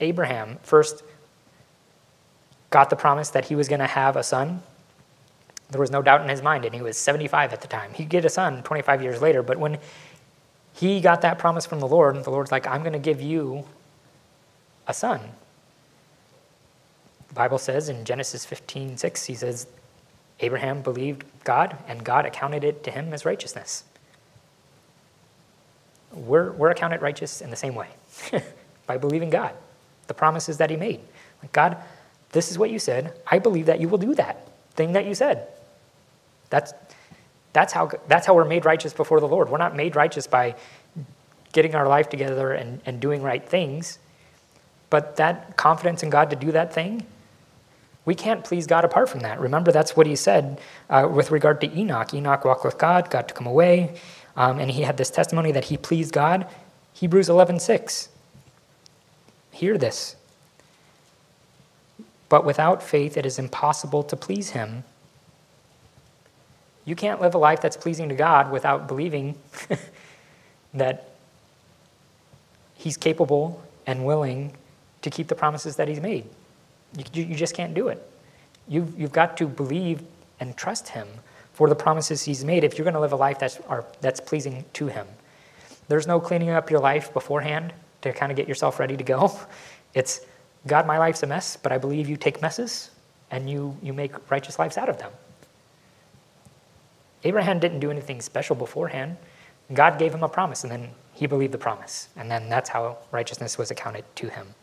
Abraham 0.00 0.58
first 0.62 1.02
got 2.70 2.90
the 2.90 2.96
promise 2.96 3.30
that 3.30 3.46
he 3.46 3.54
was 3.54 3.68
going 3.68 3.80
to 3.80 3.86
have 3.86 4.16
a 4.16 4.22
son, 4.22 4.62
there 5.70 5.80
was 5.80 5.90
no 5.90 6.00
doubt 6.00 6.22
in 6.22 6.28
his 6.28 6.42
mind, 6.42 6.64
and 6.64 6.74
he 6.74 6.80
was 6.80 6.96
75 6.96 7.52
at 7.52 7.60
the 7.60 7.68
time. 7.68 7.92
He'd 7.92 8.08
get 8.08 8.24
a 8.24 8.30
son 8.30 8.62
25 8.62 9.02
years 9.02 9.20
later, 9.20 9.42
but 9.42 9.58
when 9.58 9.78
he 10.72 11.00
got 11.00 11.22
that 11.22 11.38
promise 11.38 11.66
from 11.66 11.80
the 11.80 11.86
Lord, 11.86 12.22
the 12.24 12.30
Lord's 12.30 12.52
like, 12.52 12.66
I'm 12.66 12.80
going 12.80 12.92
to 12.92 12.98
give 12.98 13.20
you 13.20 13.66
a 14.86 14.94
son. 14.94 15.20
The 17.28 17.34
Bible 17.34 17.58
says 17.58 17.88
in 17.88 18.04
Genesis 18.04 18.44
15 18.46 18.96
6, 18.96 19.24
he 19.26 19.34
says, 19.34 19.66
Abraham 20.40 20.82
believed 20.82 21.24
God, 21.44 21.76
and 21.86 22.02
God 22.04 22.24
accounted 22.24 22.64
it 22.64 22.82
to 22.84 22.90
him 22.90 23.12
as 23.12 23.24
righteousness. 23.24 23.84
We're, 26.12 26.52
we're 26.52 26.70
accounted 26.70 27.02
righteous 27.02 27.42
in 27.42 27.50
the 27.50 27.56
same 27.56 27.74
way 27.74 27.88
by 28.86 28.96
believing 28.96 29.28
God, 29.28 29.52
the 30.06 30.14
promises 30.14 30.56
that 30.56 30.70
he 30.70 30.76
made. 30.76 31.00
Like, 31.42 31.52
God, 31.52 31.76
this 32.32 32.50
is 32.50 32.58
what 32.58 32.70
you 32.70 32.78
said. 32.78 33.12
I 33.26 33.38
believe 33.38 33.66
that 33.66 33.80
you 33.80 33.88
will 33.88 33.98
do 33.98 34.14
that 34.14 34.48
thing 34.74 34.92
that 34.92 35.04
you 35.04 35.14
said. 35.14 35.48
That's, 36.50 36.72
that's, 37.52 37.72
how, 37.72 37.90
that's 38.06 38.26
how 38.26 38.34
we're 38.34 38.44
made 38.44 38.64
righteous 38.64 38.92
before 38.92 39.20
the 39.20 39.28
Lord. 39.28 39.48
We're 39.48 39.58
not 39.58 39.76
made 39.76 39.96
righteous 39.96 40.26
by 40.26 40.54
getting 41.52 41.74
our 41.74 41.88
life 41.88 42.08
together 42.08 42.52
and, 42.52 42.80
and 42.86 43.00
doing 43.00 43.22
right 43.22 43.46
things. 43.46 43.98
But 44.90 45.16
that 45.16 45.56
confidence 45.56 46.02
in 46.02 46.10
God 46.10 46.30
to 46.30 46.36
do 46.36 46.52
that 46.52 46.72
thing, 46.72 47.04
we 48.04 48.14
can't 48.14 48.42
please 48.42 48.66
God 48.66 48.84
apart 48.84 49.08
from 49.08 49.20
that. 49.20 49.38
Remember, 49.38 49.70
that's 49.70 49.96
what 49.96 50.06
he 50.06 50.16
said 50.16 50.60
uh, 50.88 51.08
with 51.12 51.30
regard 51.30 51.60
to 51.60 51.78
Enoch. 51.78 52.14
Enoch 52.14 52.44
walked 52.44 52.64
with 52.64 52.78
God, 52.78 53.10
God 53.10 53.28
took 53.28 53.38
him 53.38 53.46
away, 53.46 54.00
um, 54.36 54.58
and 54.58 54.70
he 54.70 54.82
had 54.82 54.96
this 54.96 55.10
testimony 55.10 55.52
that 55.52 55.66
he 55.66 55.76
pleased 55.76 56.14
God. 56.14 56.46
Hebrews 56.94 57.28
11:6. 57.28 58.08
Hear 59.50 59.76
this. 59.76 60.16
But 62.28 62.44
without 62.44 62.82
faith, 62.82 63.16
it 63.16 63.26
is 63.26 63.38
impossible 63.38 64.02
to 64.04 64.16
please 64.16 64.50
him. 64.50 64.84
You 66.88 66.96
can't 66.96 67.20
live 67.20 67.34
a 67.34 67.38
life 67.38 67.60
that's 67.60 67.76
pleasing 67.76 68.08
to 68.08 68.14
God 68.14 68.50
without 68.50 68.88
believing 68.88 69.36
that 70.72 71.10
he's 72.76 72.96
capable 72.96 73.62
and 73.86 74.06
willing 74.06 74.56
to 75.02 75.10
keep 75.10 75.28
the 75.28 75.34
promises 75.34 75.76
that 75.76 75.86
he's 75.86 76.00
made. 76.00 76.24
You, 77.12 77.24
you 77.24 77.34
just 77.34 77.54
can't 77.54 77.74
do 77.74 77.88
it. 77.88 78.10
You've, 78.66 78.98
you've 78.98 79.12
got 79.12 79.36
to 79.36 79.46
believe 79.46 80.00
and 80.40 80.56
trust 80.56 80.88
him 80.88 81.06
for 81.52 81.68
the 81.68 81.74
promises 81.74 82.22
he's 82.22 82.42
made 82.42 82.64
if 82.64 82.78
you're 82.78 82.86
going 82.86 82.94
to 82.94 83.00
live 83.00 83.12
a 83.12 83.16
life 83.16 83.38
that's, 83.38 83.58
are, 83.68 83.84
that's 84.00 84.18
pleasing 84.18 84.64
to 84.72 84.86
him. 84.86 85.06
There's 85.88 86.06
no 86.06 86.18
cleaning 86.18 86.48
up 86.48 86.70
your 86.70 86.80
life 86.80 87.12
beforehand 87.12 87.74
to 88.00 88.14
kind 88.14 88.32
of 88.32 88.36
get 88.36 88.48
yourself 88.48 88.80
ready 88.80 88.96
to 88.96 89.04
go. 89.04 89.38
It's, 89.94 90.20
God, 90.66 90.86
my 90.86 90.98
life's 90.98 91.22
a 91.22 91.26
mess, 91.26 91.56
but 91.56 91.72
I 91.72 91.78
believe 91.78 92.08
you 92.08 92.16
take 92.16 92.42
messes 92.42 92.90
and 93.30 93.48
you, 93.48 93.76
you 93.82 93.92
make 93.94 94.30
righteous 94.30 94.58
lives 94.58 94.76
out 94.76 94.90
of 94.90 94.98
them. 94.98 95.10
Abraham 97.24 97.58
didn't 97.58 97.80
do 97.80 97.90
anything 97.90 98.20
special 98.20 98.54
beforehand. 98.54 99.16
God 99.74 99.98
gave 99.98 100.14
him 100.14 100.22
a 100.22 100.28
promise, 100.28 100.62
and 100.62 100.70
then 100.72 100.90
he 101.12 101.26
believed 101.26 101.52
the 101.52 101.58
promise. 101.58 102.08
And 102.16 102.30
then 102.30 102.48
that's 102.48 102.70
how 102.70 102.98
righteousness 103.10 103.58
was 103.58 103.70
accounted 103.70 104.04
to 104.16 104.28
him. 104.28 104.54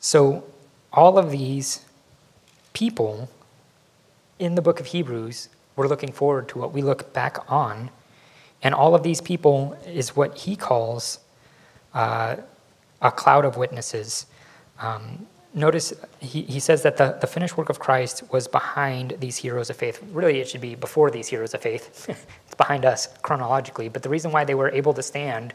So, 0.00 0.44
all 0.92 1.18
of 1.18 1.30
these 1.30 1.84
people 2.72 3.28
in 4.38 4.54
the 4.54 4.62
book 4.62 4.80
of 4.80 4.86
Hebrews 4.86 5.48
were 5.76 5.88
looking 5.88 6.12
forward 6.12 6.48
to 6.48 6.58
what 6.58 6.72
we 6.72 6.82
look 6.82 7.12
back 7.12 7.50
on. 7.50 7.90
And 8.62 8.74
all 8.74 8.94
of 8.94 9.02
these 9.02 9.20
people 9.20 9.76
is 9.86 10.14
what 10.14 10.38
he 10.38 10.56
calls 10.56 11.20
uh, 11.94 12.36
a 13.00 13.10
cloud 13.10 13.44
of 13.44 13.56
witnesses. 13.56 14.26
Um, 14.78 15.26
notice 15.54 15.92
he, 16.20 16.42
he 16.42 16.60
says 16.60 16.82
that 16.82 16.96
the, 16.96 17.16
the 17.20 17.26
finished 17.26 17.56
work 17.56 17.70
of 17.70 17.78
Christ 17.78 18.24
was 18.32 18.48
behind 18.48 19.16
these 19.20 19.36
heroes 19.36 19.70
of 19.70 19.76
faith. 19.76 20.02
Really, 20.12 20.40
it 20.40 20.48
should 20.48 20.60
be 20.60 20.74
before 20.74 21.10
these 21.10 21.28
heroes 21.28 21.54
of 21.54 21.62
faith. 21.62 22.08
it's 22.46 22.54
behind 22.56 22.84
us 22.84 23.08
chronologically. 23.22 23.88
But 23.88 24.02
the 24.02 24.08
reason 24.08 24.32
why 24.32 24.44
they 24.44 24.54
were 24.54 24.70
able 24.70 24.92
to 24.94 25.02
stand 25.02 25.54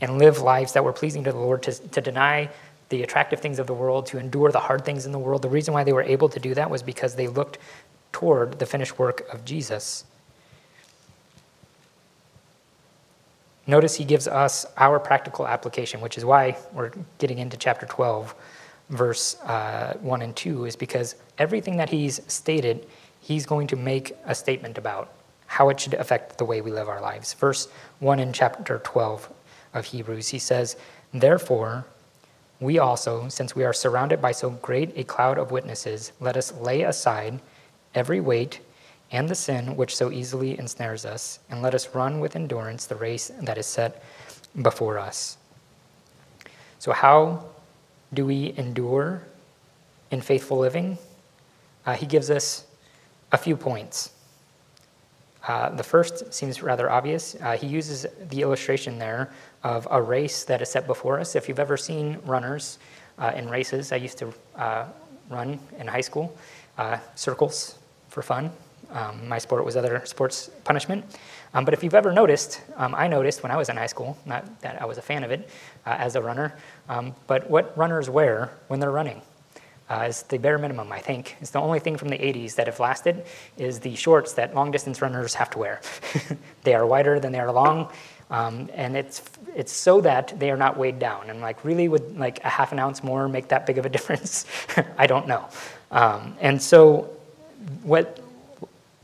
and 0.00 0.18
live 0.18 0.40
lives 0.40 0.72
that 0.74 0.84
were 0.84 0.92
pleasing 0.92 1.24
to 1.24 1.32
the 1.32 1.38
Lord, 1.38 1.62
to, 1.64 1.72
to 1.72 2.00
deny 2.00 2.50
the 2.90 3.02
attractive 3.02 3.40
things 3.40 3.58
of 3.58 3.66
the 3.66 3.74
world, 3.74 4.06
to 4.06 4.18
endure 4.18 4.50
the 4.52 4.60
hard 4.60 4.84
things 4.84 5.06
in 5.06 5.12
the 5.12 5.18
world. 5.18 5.42
The 5.42 5.48
reason 5.48 5.74
why 5.74 5.84
they 5.84 5.92
were 5.92 6.02
able 6.02 6.28
to 6.28 6.40
do 6.40 6.54
that 6.54 6.70
was 6.70 6.82
because 6.82 7.16
they 7.16 7.28
looked 7.28 7.58
toward 8.12 8.58
the 8.58 8.66
finished 8.66 8.98
work 8.98 9.28
of 9.32 9.44
Jesus. 9.44 10.04
Notice 13.66 13.96
he 13.96 14.04
gives 14.04 14.26
us 14.26 14.64
our 14.78 14.98
practical 14.98 15.46
application, 15.46 16.00
which 16.00 16.16
is 16.16 16.24
why 16.24 16.56
we're 16.72 16.90
getting 17.18 17.38
into 17.38 17.58
chapter 17.58 17.84
12, 17.84 18.34
verse 18.90 19.40
uh, 19.42 19.96
1 20.00 20.22
and 20.22 20.34
2, 20.34 20.64
is 20.64 20.76
because 20.76 21.16
everything 21.38 21.76
that 21.76 21.90
he's 21.90 22.20
stated, 22.26 22.86
he's 23.20 23.46
going 23.46 23.66
to 23.68 23.76
make 23.76 24.14
a 24.26 24.34
statement 24.34 24.78
about 24.78 25.12
how 25.46 25.68
it 25.70 25.80
should 25.80 25.94
affect 25.94 26.38
the 26.38 26.44
way 26.44 26.60
we 26.60 26.70
live 26.70 26.88
our 26.88 27.00
lives. 27.00 27.32
Verse 27.34 27.68
1 28.00 28.18
in 28.20 28.32
chapter 28.32 28.80
12 28.84 29.30
of 29.74 29.84
Hebrews. 29.84 30.28
He 30.28 30.38
says, 30.38 30.76
Therefore, 31.12 31.86
we 32.60 32.78
also, 32.78 33.28
since 33.28 33.54
we 33.54 33.64
are 33.64 33.72
surrounded 33.72 34.20
by 34.20 34.32
so 34.32 34.50
great 34.50 34.92
a 34.96 35.04
cloud 35.04 35.38
of 35.38 35.50
witnesses, 35.50 36.12
let 36.20 36.36
us 36.36 36.52
lay 36.52 36.82
aside 36.82 37.40
every 37.94 38.20
weight 38.20 38.60
and 39.10 39.28
the 39.28 39.34
sin 39.34 39.76
which 39.76 39.96
so 39.96 40.10
easily 40.10 40.58
ensnares 40.58 41.06
us, 41.06 41.38
and 41.50 41.62
let 41.62 41.74
us 41.74 41.94
run 41.94 42.20
with 42.20 42.36
endurance 42.36 42.84
the 42.84 42.94
race 42.94 43.30
that 43.40 43.56
is 43.56 43.66
set 43.66 44.02
before 44.60 44.98
us. 44.98 45.38
So, 46.78 46.92
how 46.92 47.44
do 48.12 48.24
we 48.24 48.54
endure 48.56 49.22
in 50.10 50.20
faithful 50.20 50.58
living? 50.58 50.98
Uh, 51.86 51.94
he 51.94 52.06
gives 52.06 52.30
us 52.30 52.66
a 53.32 53.38
few 53.38 53.56
points. 53.56 54.10
Uh, 55.46 55.70
the 55.70 55.82
first 55.82 56.32
seems 56.32 56.62
rather 56.62 56.90
obvious. 56.90 57.36
Uh, 57.40 57.56
he 57.56 57.66
uses 57.66 58.06
the 58.28 58.42
illustration 58.42 58.98
there 58.98 59.32
of 59.62 59.88
a 59.90 60.00
race 60.00 60.44
that 60.44 60.60
is 60.60 60.68
set 60.68 60.86
before 60.86 61.18
us. 61.18 61.34
If 61.36 61.48
you've 61.48 61.58
ever 61.58 61.76
seen 61.76 62.18
runners 62.24 62.78
uh, 63.18 63.32
in 63.34 63.48
races, 63.48 63.92
I 63.92 63.96
used 63.96 64.18
to 64.18 64.32
uh, 64.56 64.86
run 65.30 65.58
in 65.78 65.86
high 65.86 66.02
school, 66.02 66.36
uh, 66.76 66.98
circles 67.14 67.78
for 68.08 68.22
fun. 68.22 68.50
Um, 68.90 69.28
my 69.28 69.38
sport 69.38 69.64
was 69.64 69.76
other 69.76 70.02
sports 70.04 70.50
punishment. 70.64 71.04
Um, 71.58 71.64
but 71.64 71.74
if 71.74 71.82
you've 71.82 71.94
ever 71.94 72.12
noticed, 72.12 72.60
um, 72.76 72.94
I 72.94 73.08
noticed 73.08 73.42
when 73.42 73.50
I 73.50 73.56
was 73.56 73.68
in 73.68 73.76
high 73.76 73.88
school, 73.88 74.16
not 74.24 74.60
that 74.60 74.80
I 74.80 74.84
was 74.84 74.96
a 74.96 75.02
fan 75.02 75.24
of 75.24 75.32
it 75.32 75.50
uh, 75.84 75.96
as 75.98 76.14
a 76.14 76.22
runner, 76.22 76.56
um, 76.88 77.16
but 77.26 77.50
what 77.50 77.76
runners 77.76 78.08
wear 78.08 78.52
when 78.68 78.78
they're 78.78 78.92
running 78.92 79.22
uh, 79.90 80.06
is 80.08 80.22
the 80.22 80.38
bare 80.38 80.56
minimum, 80.56 80.92
I 80.92 81.00
think. 81.00 81.34
It's 81.40 81.50
the 81.50 81.58
only 81.58 81.80
thing 81.80 81.96
from 81.96 82.10
the 82.10 82.16
80s 82.16 82.54
that 82.54 82.68
have 82.68 82.78
lasted 82.78 83.24
is 83.56 83.80
the 83.80 83.96
shorts 83.96 84.34
that 84.34 84.54
long 84.54 84.70
distance 84.70 85.02
runners 85.02 85.34
have 85.34 85.50
to 85.50 85.58
wear. 85.58 85.80
they 86.62 86.74
are 86.74 86.86
wider 86.86 87.18
than 87.18 87.32
they 87.32 87.40
are 87.40 87.50
long, 87.50 87.90
um, 88.30 88.70
and 88.72 88.96
it's 88.96 89.22
it's 89.56 89.72
so 89.72 90.00
that 90.02 90.38
they 90.38 90.52
are 90.52 90.56
not 90.56 90.76
weighed 90.76 91.00
down. 91.00 91.28
And 91.28 91.40
like, 91.40 91.64
really, 91.64 91.88
would 91.88 92.16
like 92.16 92.38
a 92.44 92.48
half 92.48 92.70
an 92.70 92.78
ounce 92.78 93.02
more 93.02 93.28
make 93.28 93.48
that 93.48 93.66
big 93.66 93.78
of 93.78 93.84
a 93.84 93.88
difference? 93.96 94.46
I 94.96 95.08
don't 95.08 95.26
know. 95.26 95.48
Um, 95.90 96.36
and 96.40 96.62
so, 96.62 97.10
what 97.82 98.20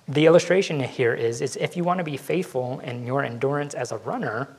the 0.08 0.26
illustration 0.26 0.80
here 0.80 1.14
is 1.14 1.40
is 1.40 1.56
if 1.56 1.76
you 1.76 1.84
want 1.84 1.98
to 1.98 2.04
be 2.04 2.16
faithful 2.16 2.80
in 2.80 3.06
your 3.06 3.24
endurance 3.24 3.74
as 3.74 3.92
a 3.92 3.98
runner, 3.98 4.56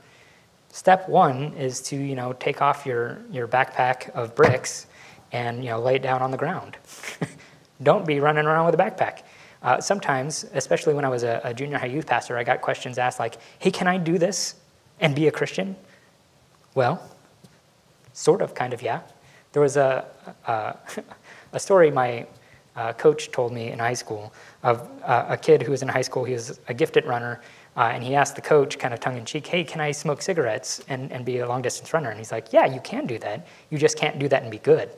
step 0.69 1.07
one 1.07 1.53
is 1.53 1.81
to 1.81 1.95
you 1.95 2.15
know 2.15 2.33
take 2.33 2.61
off 2.61 2.85
your 2.85 3.21
your 3.31 3.47
backpack 3.47 4.09
of 4.11 4.35
bricks 4.35 4.87
and 5.35 5.63
you 5.63 5.69
know, 5.69 5.79
lay 5.79 5.95
it 5.95 6.01
down 6.01 6.21
on 6.21 6.31
the 6.31 6.37
ground. 6.37 6.77
Don't 7.83 8.05
be 8.07 8.19
running 8.19 8.45
around 8.45 8.65
with 8.65 8.75
a 8.75 8.77
backpack. 8.77 9.23
Uh, 9.61 9.81
sometimes, 9.81 10.45
especially 10.53 10.93
when 10.93 11.03
I 11.03 11.09
was 11.09 11.23
a, 11.23 11.41
a, 11.43 11.53
junior 11.53 11.77
high 11.77 11.87
youth 11.87 12.05
pastor, 12.05 12.37
I 12.37 12.43
got 12.43 12.61
questions 12.61 12.97
asked 12.97 13.19
like, 13.19 13.35
hey, 13.59 13.71
can 13.71 13.87
I 13.87 13.97
do 13.97 14.17
this 14.17 14.55
and 14.99 15.13
be 15.15 15.27
a 15.27 15.31
Christian? 15.31 15.75
Well, 16.73 17.01
sort 18.13 18.41
of, 18.41 18.53
kind 18.53 18.73
of, 18.73 18.81
yeah. 18.81 19.01
There 19.51 19.61
was 19.61 19.75
a, 19.75 20.05
a, 20.45 20.77
a 21.51 21.59
story 21.59 21.91
my 21.91 22.27
uh, 22.75 22.93
coach 22.93 23.31
told 23.31 23.53
me 23.53 23.71
in 23.71 23.79
high 23.79 23.93
school 23.93 24.33
of 24.63 24.89
uh, 25.03 25.25
a 25.29 25.37
kid 25.37 25.61
who 25.61 25.71
was 25.71 25.81
in 25.81 25.87
high 25.87 26.01
school. 26.01 26.23
He 26.23 26.33
was 26.33 26.59
a 26.67 26.73
gifted 26.73 27.05
runner, 27.05 27.41
uh, 27.77 27.91
and 27.93 28.03
he 28.03 28.15
asked 28.15 28.35
the 28.35 28.41
coach, 28.41 28.77
kind 28.79 28.93
of 28.93 28.99
tongue 28.99 29.17
in 29.17 29.25
cheek, 29.25 29.47
hey, 29.47 29.63
can 29.63 29.81
I 29.81 29.91
smoke 29.91 30.21
cigarettes 30.21 30.83
and, 30.87 31.11
and 31.11 31.25
be 31.25 31.39
a 31.39 31.47
long 31.47 31.61
distance 31.61 31.93
runner? 31.93 32.09
And 32.09 32.17
he's 32.17 32.31
like, 32.31 32.51
yeah, 32.51 32.65
you 32.65 32.79
can 32.81 33.05
do 33.05 33.17
that. 33.19 33.47
You 33.69 33.77
just 33.77 33.97
can't 33.97 34.19
do 34.19 34.27
that 34.29 34.41
and 34.41 34.51
be 34.51 34.59
good. 34.59 34.89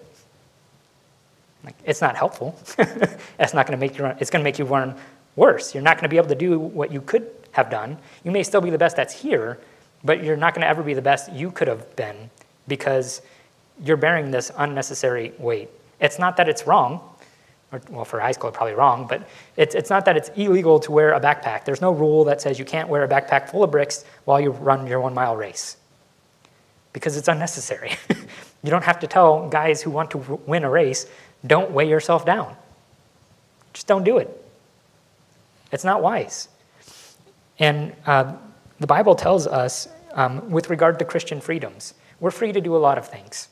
Like, 1.63 1.75
it's 1.83 2.01
not 2.01 2.15
helpful. 2.15 2.57
it's 2.77 3.53
not 3.53 3.67
going 3.67 3.77
to 3.77 3.85
make 3.85 3.97
you 3.97 4.05
run, 4.05 4.17
it's 4.19 4.29
going 4.29 4.41
to 4.41 4.43
make 4.43 4.59
you 4.59 4.65
run 4.65 4.95
worse. 5.35 5.73
You're 5.73 5.83
not 5.83 5.97
going 5.97 6.03
to 6.03 6.09
be 6.09 6.17
able 6.17 6.29
to 6.29 6.35
do 6.35 6.59
what 6.59 6.91
you 6.91 7.01
could 7.01 7.29
have 7.51 7.69
done. 7.69 7.97
You 8.23 8.31
may 8.31 8.43
still 8.43 8.61
be 8.61 8.69
the 8.69 8.77
best 8.77 8.95
that's 8.95 9.13
here, 9.13 9.59
but 10.03 10.23
you're 10.23 10.37
not 10.37 10.53
going 10.53 10.61
to 10.61 10.67
ever 10.67 10.83
be 10.83 10.93
the 10.93 11.01
best 11.01 11.31
you 11.31 11.51
could 11.51 11.67
have 11.67 11.95
been 11.95 12.29
because 12.67 13.21
you're 13.83 13.97
bearing 13.97 14.31
this 14.31 14.51
unnecessary 14.57 15.33
weight. 15.37 15.69
It's 15.99 16.19
not 16.19 16.37
that 16.37 16.47
it's 16.47 16.67
wrong, 16.67 17.01
or, 17.71 17.81
well, 17.89 18.05
for 18.05 18.19
high 18.19 18.31
school, 18.31 18.49
probably 18.51 18.75
wrong, 18.75 19.07
but 19.07 19.27
it's, 19.57 19.75
it's 19.75 19.89
not 19.89 20.05
that 20.05 20.15
it's 20.15 20.29
illegal 20.35 20.79
to 20.79 20.91
wear 20.91 21.13
a 21.13 21.19
backpack. 21.19 21.65
There's 21.65 21.81
no 21.81 21.91
rule 21.91 22.23
that 22.25 22.41
says 22.41 22.57
you 22.57 22.65
can't 22.65 22.87
wear 22.87 23.03
a 23.03 23.07
backpack 23.07 23.49
full 23.49 23.63
of 23.63 23.71
bricks 23.71 24.05
while 24.25 24.39
you 24.39 24.51
run 24.51 24.87
your 24.87 25.01
one 25.01 25.13
mile 25.13 25.35
race 25.35 25.77
because 26.93 27.17
it's 27.17 27.27
unnecessary. 27.27 27.91
you 28.63 28.69
don't 28.69 28.83
have 28.83 28.99
to 28.99 29.07
tell 29.07 29.49
guys 29.49 29.81
who 29.81 29.91
want 29.91 30.11
to 30.11 30.17
win 30.45 30.63
a 30.63 30.69
race 30.69 31.07
don't 31.45 31.71
weigh 31.71 31.87
yourself 31.87 32.25
down. 32.25 32.55
Just 33.73 33.87
don't 33.87 34.03
do 34.03 34.17
it. 34.17 34.29
It's 35.71 35.83
not 35.83 36.01
wise. 36.01 36.47
And 37.59 37.93
uh, 38.05 38.35
the 38.79 38.87
Bible 38.87 39.15
tells 39.15 39.45
us, 39.45 39.87
um, 40.13 40.49
with 40.49 40.69
regard 40.69 40.99
to 40.99 41.05
Christian 41.05 41.41
freedoms, 41.41 41.93
we're 42.19 42.31
free 42.31 42.51
to 42.51 42.61
do 42.61 42.75
a 42.75 42.79
lot 42.79 42.97
of 42.97 43.07
things. 43.07 43.49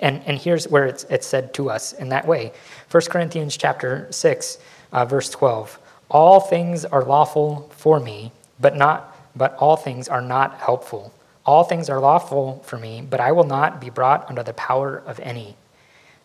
And, 0.00 0.22
and 0.26 0.38
here's 0.38 0.68
where 0.68 0.86
it's, 0.86 1.04
it's 1.04 1.26
said 1.26 1.54
to 1.54 1.70
us 1.70 1.92
in 1.92 2.08
that 2.10 2.26
way 2.26 2.52
1 2.90 3.02
Corinthians 3.10 3.56
chapter 3.56 4.08
6, 4.10 4.58
uh, 4.92 5.04
verse 5.04 5.30
12. 5.30 5.78
All 6.10 6.40
things 6.40 6.84
are 6.84 7.04
lawful 7.04 7.70
for 7.76 7.98
me, 7.98 8.32
but, 8.60 8.76
not, 8.76 9.16
but 9.36 9.56
all 9.56 9.76
things 9.76 10.08
are 10.08 10.22
not 10.22 10.58
helpful. 10.58 11.12
All 11.44 11.64
things 11.64 11.88
are 11.88 12.00
lawful 12.00 12.62
for 12.64 12.78
me, 12.78 13.02
but 13.08 13.20
I 13.20 13.32
will 13.32 13.44
not 13.44 13.80
be 13.80 13.90
brought 13.90 14.28
under 14.28 14.42
the 14.42 14.52
power 14.54 15.02
of 15.06 15.20
any. 15.20 15.56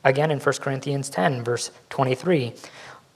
Again 0.03 0.31
in 0.31 0.39
1 0.39 0.55
Corinthians 0.55 1.09
10, 1.09 1.43
verse 1.43 1.71
23 1.89 2.53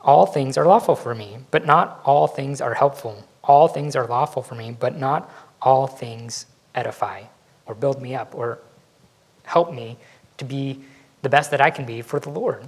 All 0.01 0.25
things 0.27 0.57
are 0.57 0.67
lawful 0.67 0.95
for 0.95 1.15
me, 1.15 1.39
but 1.49 1.65
not 1.65 2.01
all 2.05 2.27
things 2.27 2.61
are 2.61 2.75
helpful. 2.75 3.25
All 3.43 3.67
things 3.67 3.95
are 3.95 4.07
lawful 4.07 4.43
for 4.43 4.55
me, 4.55 4.75
but 4.79 4.97
not 4.97 5.31
all 5.61 5.87
things 5.87 6.45
edify 6.75 7.23
or 7.65 7.73
build 7.73 8.01
me 8.01 8.15
up 8.15 8.35
or 8.35 8.59
help 9.43 9.73
me 9.73 9.97
to 10.37 10.45
be 10.45 10.81
the 11.21 11.29
best 11.29 11.51
that 11.51 11.61
I 11.61 11.69
can 11.69 11.85
be 11.85 12.01
for 12.01 12.19
the 12.19 12.29
Lord. 12.29 12.67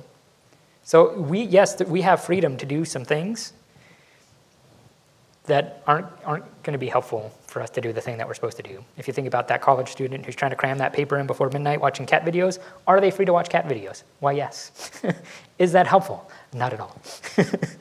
So 0.84 1.20
we 1.20 1.41
yes, 1.41 1.82
we 1.84 2.01
have 2.01 2.24
freedom 2.24 2.57
to 2.57 2.65
do 2.65 2.86
some 2.86 3.03
things, 3.03 3.53
that 5.47 5.82
aren't, 5.88 6.07
aren't 6.26 6.45
going 6.63 6.74
to 6.74 6.78
be 6.78 6.88
helpful 6.88 7.34
for 7.47 7.61
us 7.61 7.70
to 7.72 7.82
do 7.82 7.91
the 7.91 8.01
thing 8.01 8.18
that 8.18 8.28
we're 8.28 8.34
supposed 8.34 8.57
to 8.57 8.63
do. 8.63 8.84
If 8.97 9.07
you 9.07 9.13
think 9.13 9.28
about 9.28 9.47
that 9.47 9.61
college 9.61 9.89
student 9.89 10.26
who's 10.26 10.36
trying 10.36 10.51
to 10.51 10.57
cram 10.57 10.78
that 10.78 10.93
paper 10.93 11.18
in 11.18 11.26
before 11.26 11.49
midnight 11.49 11.82
watching 11.82 12.05
cat 12.05 12.26
videos, 12.26 12.59
are 12.86 13.01
they 13.01 13.09
free 13.09 13.26
to 13.26 13.34
watch 13.34 13.49
cat 13.49 13.65
videos? 13.65 14.03
Why, 14.20 14.34
yes. 14.34 14.91
Is 15.59 15.72
that 15.72 15.88
helpful? 15.88 16.30
Not 16.53 16.74
at 16.74 16.82
all. 16.82 17.01
if 17.38 17.78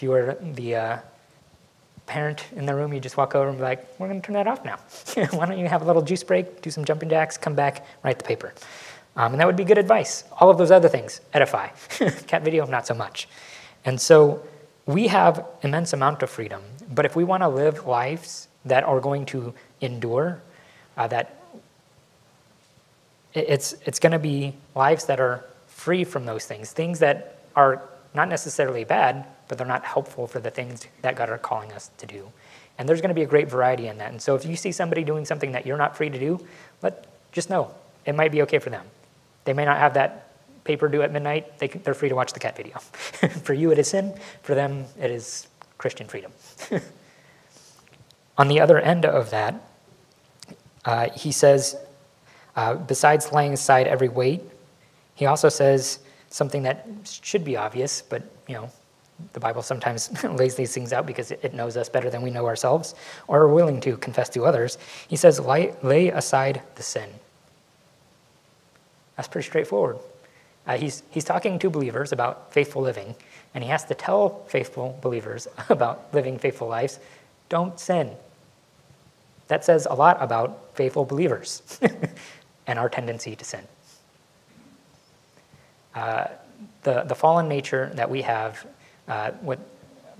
you 0.00 0.10
were 0.10 0.36
the 0.42 0.76
uh, 0.76 0.98
parent 2.08 2.44
in 2.56 2.66
the 2.66 2.74
room, 2.74 2.92
you 2.92 3.00
just 3.00 3.16
walk 3.16 3.34
over 3.34 3.48
and 3.48 3.58
be 3.58 3.62
like, 3.62 3.86
we're 4.00 4.08
going 4.08 4.20
to 4.20 4.26
turn 4.26 4.34
that 4.34 4.48
off 4.48 4.64
now. 4.64 4.76
Why 5.30 5.46
don't 5.46 5.58
you 5.58 5.68
have 5.68 5.82
a 5.82 5.84
little 5.84 6.02
juice 6.02 6.24
break, 6.24 6.62
do 6.62 6.70
some 6.70 6.84
jumping 6.84 7.08
jacks, 7.08 7.36
come 7.36 7.54
back, 7.54 7.86
write 8.02 8.18
the 8.18 8.24
paper. 8.24 8.54
Um, 9.14 9.32
and 9.32 9.40
that 9.40 9.46
would 9.46 9.56
be 9.56 9.64
good 9.64 9.78
advice. 9.78 10.24
All 10.40 10.50
of 10.50 10.58
those 10.58 10.70
other 10.70 10.88
things 10.88 11.20
edify. 11.34 11.68
cat 12.26 12.42
video, 12.42 12.66
not 12.66 12.86
so 12.86 12.94
much. 12.94 13.28
And 13.84 14.00
so 14.00 14.42
we 14.86 15.08
have 15.08 15.44
immense 15.62 15.92
amount 15.92 16.22
of 16.22 16.30
freedom, 16.30 16.62
but 16.94 17.04
if 17.04 17.14
we 17.14 17.24
want 17.24 17.42
to 17.42 17.48
live 17.48 17.86
lives 17.86 18.48
that 18.64 18.84
are 18.84 19.00
going 19.00 19.26
to 19.26 19.52
endure, 19.80 20.40
uh, 20.96 21.06
that 21.08 21.36
it's, 23.34 23.74
it's 23.84 23.98
going 23.98 24.12
to 24.12 24.18
be 24.18 24.54
lives 24.74 25.04
that 25.06 25.20
are 25.20 25.44
free 25.66 26.04
from 26.04 26.26
those 26.26 26.46
things, 26.46 26.72
things 26.72 26.98
that 27.00 27.38
are 27.54 27.82
not 28.14 28.28
necessarily 28.28 28.84
bad, 28.84 29.26
but 29.48 29.58
they're 29.58 29.66
not 29.66 29.84
helpful 29.84 30.26
for 30.26 30.40
the 30.40 30.50
things 30.50 30.86
that 31.02 31.16
God 31.16 31.30
are 31.30 31.38
calling 31.38 31.72
us 31.72 31.90
to 31.98 32.06
do. 32.06 32.30
And 32.78 32.88
there's 32.88 33.00
going 33.00 33.08
to 33.08 33.14
be 33.14 33.22
a 33.22 33.26
great 33.26 33.48
variety 33.48 33.88
in 33.88 33.98
that. 33.98 34.10
And 34.10 34.22
so 34.22 34.34
if 34.34 34.44
you 34.44 34.56
see 34.56 34.72
somebody 34.72 35.04
doing 35.04 35.24
something 35.24 35.52
that 35.52 35.66
you're 35.66 35.76
not 35.76 35.96
free 35.96 36.10
to 36.10 36.18
do, 36.18 36.46
let 36.82 37.06
just 37.32 37.50
know 37.50 37.74
it 38.06 38.14
might 38.14 38.32
be 38.32 38.42
okay 38.42 38.58
for 38.58 38.70
them. 38.70 38.86
They 39.44 39.52
may 39.52 39.64
not 39.64 39.78
have 39.78 39.94
that 39.94 40.28
paper 40.64 40.88
due 40.88 41.02
at 41.02 41.10
midnight, 41.10 41.58
they, 41.58 41.68
they're 41.68 41.94
free 41.94 42.10
to 42.10 42.14
watch 42.14 42.32
the 42.34 42.40
cat 42.40 42.56
video. 42.56 42.78
for 43.42 43.54
you, 43.54 43.72
it 43.72 43.78
is 43.78 43.88
sin. 43.88 44.14
For 44.42 44.54
them, 44.54 44.84
it 45.00 45.10
is 45.10 45.48
Christian 45.78 46.06
freedom. 46.06 46.30
On 48.38 48.48
the 48.48 48.60
other 48.60 48.78
end 48.78 49.06
of 49.06 49.30
that, 49.30 49.54
uh, 50.84 51.08
he 51.10 51.32
says, 51.32 51.76
uh, 52.54 52.74
besides 52.74 53.32
laying 53.32 53.54
aside 53.54 53.86
every 53.86 54.08
weight, 54.08 54.42
he 55.14 55.26
also 55.26 55.48
says 55.48 56.00
something 56.30 56.62
that 56.62 56.86
should 57.22 57.44
be 57.44 57.56
obvious, 57.56 58.02
but 58.02 58.22
you 58.46 58.54
know, 58.54 58.70
the 59.32 59.40
Bible 59.40 59.62
sometimes 59.62 60.22
lays 60.24 60.54
these 60.54 60.72
things 60.72 60.92
out 60.92 61.06
because 61.06 61.30
it 61.30 61.54
knows 61.54 61.76
us 61.76 61.88
better 61.88 62.10
than 62.10 62.22
we 62.22 62.30
know 62.30 62.46
ourselves, 62.46 62.94
or 63.26 63.42
are 63.42 63.48
willing 63.48 63.80
to 63.82 63.96
confess 63.96 64.28
to 64.30 64.44
others. 64.44 64.78
He 65.08 65.16
says, 65.16 65.40
lay, 65.40 65.74
lay 65.82 66.08
aside 66.08 66.62
the 66.76 66.82
sin. 66.82 67.08
That's 69.16 69.28
pretty 69.28 69.46
straightforward. 69.46 69.98
Uh, 70.66 70.76
he's, 70.76 71.02
he's 71.10 71.24
talking 71.24 71.58
to 71.58 71.70
believers 71.70 72.12
about 72.12 72.52
faithful 72.52 72.82
living, 72.82 73.14
and 73.54 73.64
he 73.64 73.70
has 73.70 73.84
to 73.86 73.94
tell 73.94 74.44
faithful 74.48 74.98
believers 75.02 75.48
about 75.68 76.12
living 76.12 76.38
faithful 76.38 76.68
lives 76.68 77.00
don't 77.48 77.80
sin. 77.80 78.10
That 79.48 79.64
says 79.64 79.86
a 79.90 79.94
lot 79.94 80.18
about 80.20 80.74
faithful 80.74 81.04
believers 81.04 81.80
and 82.66 82.78
our 82.78 82.90
tendency 82.90 83.34
to 83.34 83.44
sin. 83.44 83.64
Uh, 85.98 86.28
the, 86.84 87.02
the 87.02 87.14
fallen 87.14 87.48
nature 87.48 87.90
that 87.94 88.08
we 88.08 88.22
have, 88.22 88.64
uh, 89.08 89.32
what 89.40 89.58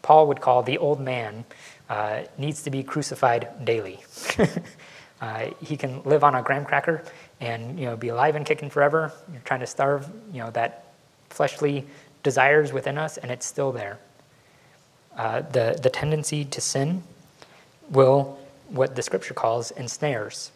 Paul 0.02 0.26
would 0.26 0.40
call 0.40 0.64
the 0.64 0.76
old 0.78 1.00
man, 1.00 1.44
uh, 1.88 2.22
needs 2.36 2.62
to 2.62 2.70
be 2.70 2.82
crucified 2.82 3.64
daily. 3.64 4.00
Uh, 5.20 5.50
he 5.60 5.76
can 5.76 6.00
live 6.04 6.22
on 6.22 6.36
a 6.36 6.42
graham 6.42 6.64
cracker 6.64 7.02
and 7.40 7.76
you 7.76 7.86
know 7.86 7.96
be 7.96 8.06
alive 8.06 8.36
and 8.36 8.46
kicking 8.46 8.70
forever. 8.70 9.12
You're 9.32 9.42
trying 9.44 9.58
to 9.58 9.66
starve 9.66 10.08
you 10.32 10.38
know 10.38 10.50
that 10.52 10.92
fleshly 11.28 11.84
desires 12.22 12.72
within 12.72 12.96
us, 12.96 13.16
and 13.16 13.28
it's 13.28 13.44
still 13.44 13.72
there. 13.72 13.98
Uh, 15.16 15.40
the 15.40 15.76
the 15.82 15.90
tendency 15.90 16.44
to 16.44 16.60
sin 16.60 17.02
will 17.90 18.38
what 18.68 18.94
the 18.94 19.02
scripture 19.02 19.34
calls 19.34 19.72
ensnares. 19.72 20.52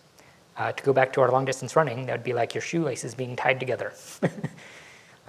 Uh, 0.57 0.71
to 0.71 0.85
go 0.85 0.93
back 0.93 1.13
to 1.15 1.21
our 1.21 1.33
long 1.33 1.45
distance 1.45 1.75
running, 1.75 2.07
that 2.07 2.13
would 2.13 2.25
be 2.25 2.33
like 2.33 2.55
your 2.55 2.63
shoelaces 2.63 3.17
being 3.17 3.35
tied 3.35 3.59
together. 3.59 3.93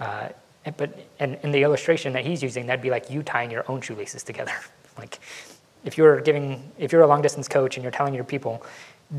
uh, 0.00 0.28
but 0.76 0.98
and 1.20 1.38
in 1.42 1.52
the 1.52 1.62
illustration 1.62 2.12
that 2.14 2.24
he's 2.24 2.42
using, 2.42 2.66
that'd 2.66 2.82
be 2.82 2.90
like 2.90 3.10
you 3.10 3.22
tying 3.22 3.50
your 3.50 3.64
own 3.70 3.80
shoelaces 3.80 4.22
together. 4.22 4.52
like 4.98 5.18
if 5.84 5.98
you're 5.98 6.20
giving, 6.20 6.72
if 6.78 6.92
you're 6.92 7.02
a 7.02 7.06
long 7.06 7.22
distance 7.22 7.48
coach 7.48 7.76
and 7.76 7.82
you're 7.82 7.92
telling 7.92 8.14
your 8.14 8.24
people, 8.24 8.64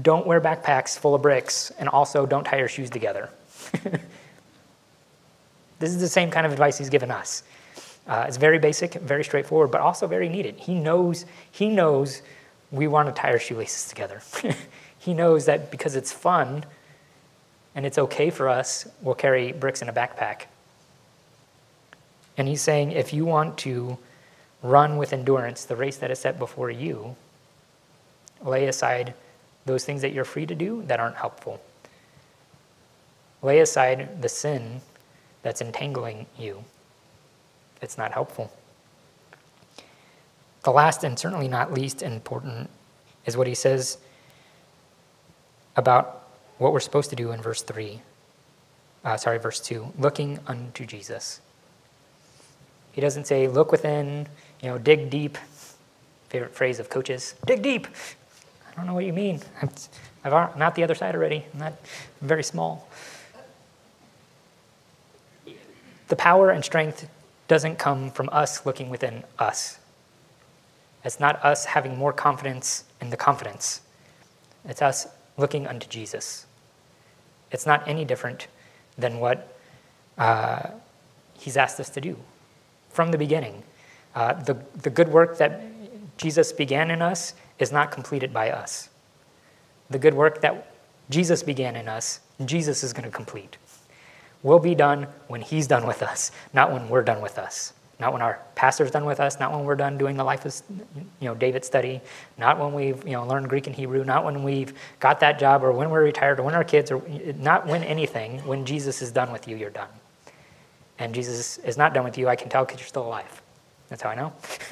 don't 0.02 0.26
wear 0.26 0.42
backpacks 0.42 0.98
full 0.98 1.14
of 1.14 1.22
bricks, 1.22 1.72
and 1.78 1.88
also 1.90 2.26
don't 2.26 2.44
tie 2.44 2.58
your 2.58 2.68
shoes 2.68 2.90
together. 2.90 3.30
this 5.80 5.92
is 5.92 6.00
the 6.00 6.08
same 6.08 6.32
kind 6.32 6.46
of 6.46 6.52
advice 6.52 6.78
he's 6.78 6.90
given 6.90 7.12
us. 7.12 7.44
Uh, 8.08 8.26
it's 8.28 8.38
very 8.38 8.60
basic, 8.60 8.94
very 8.96 9.24
straightforward, 9.24 9.72
but 9.72 9.82
also 9.82 10.08
very 10.08 10.30
needed. 10.30 10.56
He 10.58 10.76
knows, 10.76 11.26
he 11.52 11.70
knows 11.70 12.22
we 12.72 12.88
want 12.88 13.08
to 13.08 13.20
tie 13.20 13.32
our 13.32 13.40
shoelaces 13.40 13.88
together. 13.88 14.22
he 15.00 15.14
knows 15.14 15.46
that 15.46 15.72
because 15.72 15.96
it's 15.96 16.12
fun 16.12 16.66
and 17.74 17.86
it's 17.86 17.98
okay 17.98 18.30
for 18.30 18.48
us, 18.48 18.88
we'll 19.02 19.16
carry 19.16 19.52
bricks 19.52 19.82
in 19.82 19.90
a 19.90 19.94
backpack. 19.94 20.44
And 22.38 22.48
he's 22.48 22.62
saying 22.62 22.92
if 22.92 23.14
you 23.14 23.26
want 23.26 23.58
to 23.60 23.98
run 24.62 24.98
with 24.98 25.14
endurance 25.14 25.66
the 25.66 25.76
race 25.76 25.98
that 25.98 26.12
is 26.12 26.20
set 26.20 26.40
before 26.40 26.70
you, 26.72 27.16
lay 28.42 28.68
aside 28.68 29.14
those 29.66 29.86
things 29.86 30.02
that 30.02 30.14
you're 30.14 30.26
free 30.26 30.46
to 30.46 30.56
do 30.56 30.84
that 30.84 31.00
aren't 31.00 31.16
helpful. 31.16 31.62
Lay 33.42 33.60
aside 33.60 34.22
the 34.22 34.30
sin 34.30 34.82
that's 35.42 35.62
entangling 35.62 36.26
you. 36.38 36.64
It's 37.82 37.98
not 37.98 38.12
helpful. 38.12 38.52
The 40.64 40.72
last 40.72 41.04
and 41.04 41.18
certainly 41.18 41.48
not 41.48 41.72
least 41.72 42.02
important 42.02 42.70
is 43.26 43.38
what 43.38 43.46
he 43.46 43.54
says 43.54 44.00
about 45.76 46.28
what 46.58 46.74
we're 46.74 46.80
supposed 46.80 47.10
to 47.12 47.16
do 47.16 47.32
in 47.32 47.42
verse 47.42 47.62
3. 47.62 48.02
Uh, 49.04 49.18
sorry, 49.18 49.38
verse 49.38 49.60
2 49.60 49.94
looking 50.00 50.40
unto 50.48 50.86
Jesus. 50.86 51.42
He 52.96 53.02
doesn't 53.02 53.28
say, 53.28 53.50
look 53.50 53.74
within, 53.74 54.26
you 54.62 54.70
know, 54.70 54.78
dig 54.78 55.10
deep. 55.10 55.38
Favorite 56.30 56.56
phrase 56.56 56.80
of 56.80 56.90
coaches 56.90 57.36
dig 57.46 57.62
deep. 57.62 57.88
I 58.72 58.76
don't 58.78 58.88
know 58.88 58.94
what 58.94 59.04
you 59.04 59.12
mean. 59.12 59.42
I'm, 59.62 59.70
I'm 60.24 60.58
not 60.58 60.76
the 60.76 60.84
other 60.84 60.96
side 60.96 61.14
already. 61.14 61.46
I'm 61.54 61.60
not 61.60 61.74
I'm 62.22 62.28
very 62.30 62.44
small. 62.44 62.88
The 66.08 66.16
power 66.16 66.52
and 66.52 66.64
strength 66.64 67.10
doesn't 67.50 67.78
come 67.80 68.12
from 68.12 68.30
us 68.32 68.66
looking 68.66 68.90
within 68.90 69.26
us. 69.38 69.78
It's 71.04 71.20
not 71.20 71.44
us 71.44 71.66
having 71.66 71.98
more 71.98 72.14
confidence 72.14 72.86
in 73.02 73.10
the 73.10 73.18
confidence. 73.18 73.82
It's 74.64 74.82
us 74.82 75.06
looking 75.36 75.68
unto 75.68 75.86
Jesus. 75.90 76.46
It's 77.52 77.66
not 77.66 77.86
any 77.90 78.06
different 78.06 78.48
than 78.98 79.20
what 79.20 79.58
uh, 80.18 80.70
He's 81.34 81.58
asked 81.58 81.82
us 81.82 81.90
to 81.90 82.00
do 82.00 82.18
from 82.96 83.12
the 83.12 83.18
beginning. 83.18 83.62
Uh, 84.16 84.34
the, 84.34 84.58
the 84.82 84.90
good 84.90 85.10
work 85.10 85.38
that 85.38 85.62
Jesus 86.18 86.54
began 86.54 86.90
in 86.90 87.02
us 87.02 87.34
is 87.60 87.72
not 87.72 87.92
completed 87.92 88.34
by 88.34 88.50
us. 88.50 88.90
The 89.90 90.00
good 90.00 90.14
work 90.14 90.42
that 90.42 90.74
Jesus 91.10 91.44
began 91.44 91.76
in 91.76 91.90
us, 91.90 92.22
Jesus 92.46 92.84
is 92.84 92.94
going 92.94 93.04
to 93.04 93.12
complete. 93.12 93.58
Will 94.44 94.60
be 94.60 94.76
done 94.76 95.08
when 95.28 95.42
He's 95.42 95.68
done 95.68 95.86
with 95.86 96.02
us, 96.02 96.32
not 96.54 96.72
when 96.72 96.88
we're 96.88 97.04
done 97.04 97.22
with 97.22 97.38
us. 97.38 97.74
Not 97.98 98.12
when 98.12 98.22
our 98.22 98.42
pastor's 98.56 98.92
done 98.92 99.06
with 99.06 99.22
us, 99.22 99.40
not 99.40 99.54
when 99.54 99.64
we're 99.64 99.76
done 99.76 99.98
doing 99.98 100.18
the 100.18 100.24
life 100.24 100.44
of 100.44 100.62
you 101.22 101.30
know, 101.30 101.34
David 101.34 101.64
study, 101.64 102.02
not 102.38 102.60
when 102.60 102.74
we've 102.74 103.02
you 103.08 103.14
know, 103.14 103.26
learned 103.26 103.48
Greek 103.48 103.68
and 103.68 103.76
Hebrew, 103.76 104.04
not 104.04 104.26
when 104.26 104.44
we've 104.44 104.74
got 105.00 105.22
that 105.22 105.40
job 105.40 105.64
or 105.64 105.72
when 105.72 105.90
we're 105.90 106.04
retired 106.04 106.40
or 106.40 106.44
when 106.44 106.56
our 106.56 106.64
kids, 106.66 106.92
or 106.92 107.02
not 107.38 107.66
when 107.66 107.86
anything. 107.86 108.40
When 108.46 108.66
Jesus 108.66 109.02
is 109.02 109.14
done 109.14 109.32
with 109.32 109.48
you, 109.48 109.56
you're 109.56 109.70
done. 109.70 109.88
And 111.00 111.14
Jesus 111.14 111.58
is 111.60 111.78
not 111.78 111.94
done 111.94 112.04
with 112.04 112.18
you, 112.18 112.28
I 112.28 112.36
can 112.36 112.50
tell 112.50 112.66
because 112.66 112.80
you're 112.80 112.88
still 112.88 113.06
alive. 113.06 113.42
That's 113.90 114.02
how 114.02 114.10
I 114.10 114.16
know. 114.16 114.34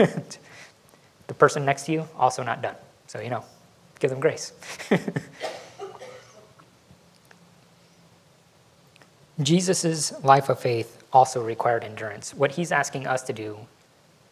the 1.28 1.34
person 1.34 1.66
next 1.66 1.84
to 1.86 1.92
you, 1.92 2.08
also 2.18 2.44
not 2.44 2.62
done. 2.62 2.76
So, 3.08 3.20
you 3.20 3.30
know, 3.30 3.44
give 4.00 4.10
them 4.10 4.20
grace. 4.20 4.54
Jesus' 9.42 10.14
life 10.24 10.50
of 10.50 10.60
faith 10.60 11.04
also 11.12 11.44
required 11.44 11.84
endurance. 11.84 12.34
What 12.34 12.52
he's 12.52 12.72
asking 12.72 13.08
us 13.08 13.24
to 13.24 13.34
do 13.34 13.58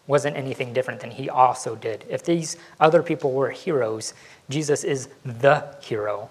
wasn't 0.08 0.36
anything 0.36 0.74
different 0.74 1.00
than 1.00 1.12
he 1.12 1.30
also 1.30 1.76
did. 1.76 2.06
If 2.10 2.24
these 2.24 2.58
other 2.80 3.02
people 3.04 3.32
were 3.34 3.50
heroes, 3.50 4.14
Jesus 4.50 4.84
is 4.84 5.10
the 5.24 5.76
hero 5.82 6.30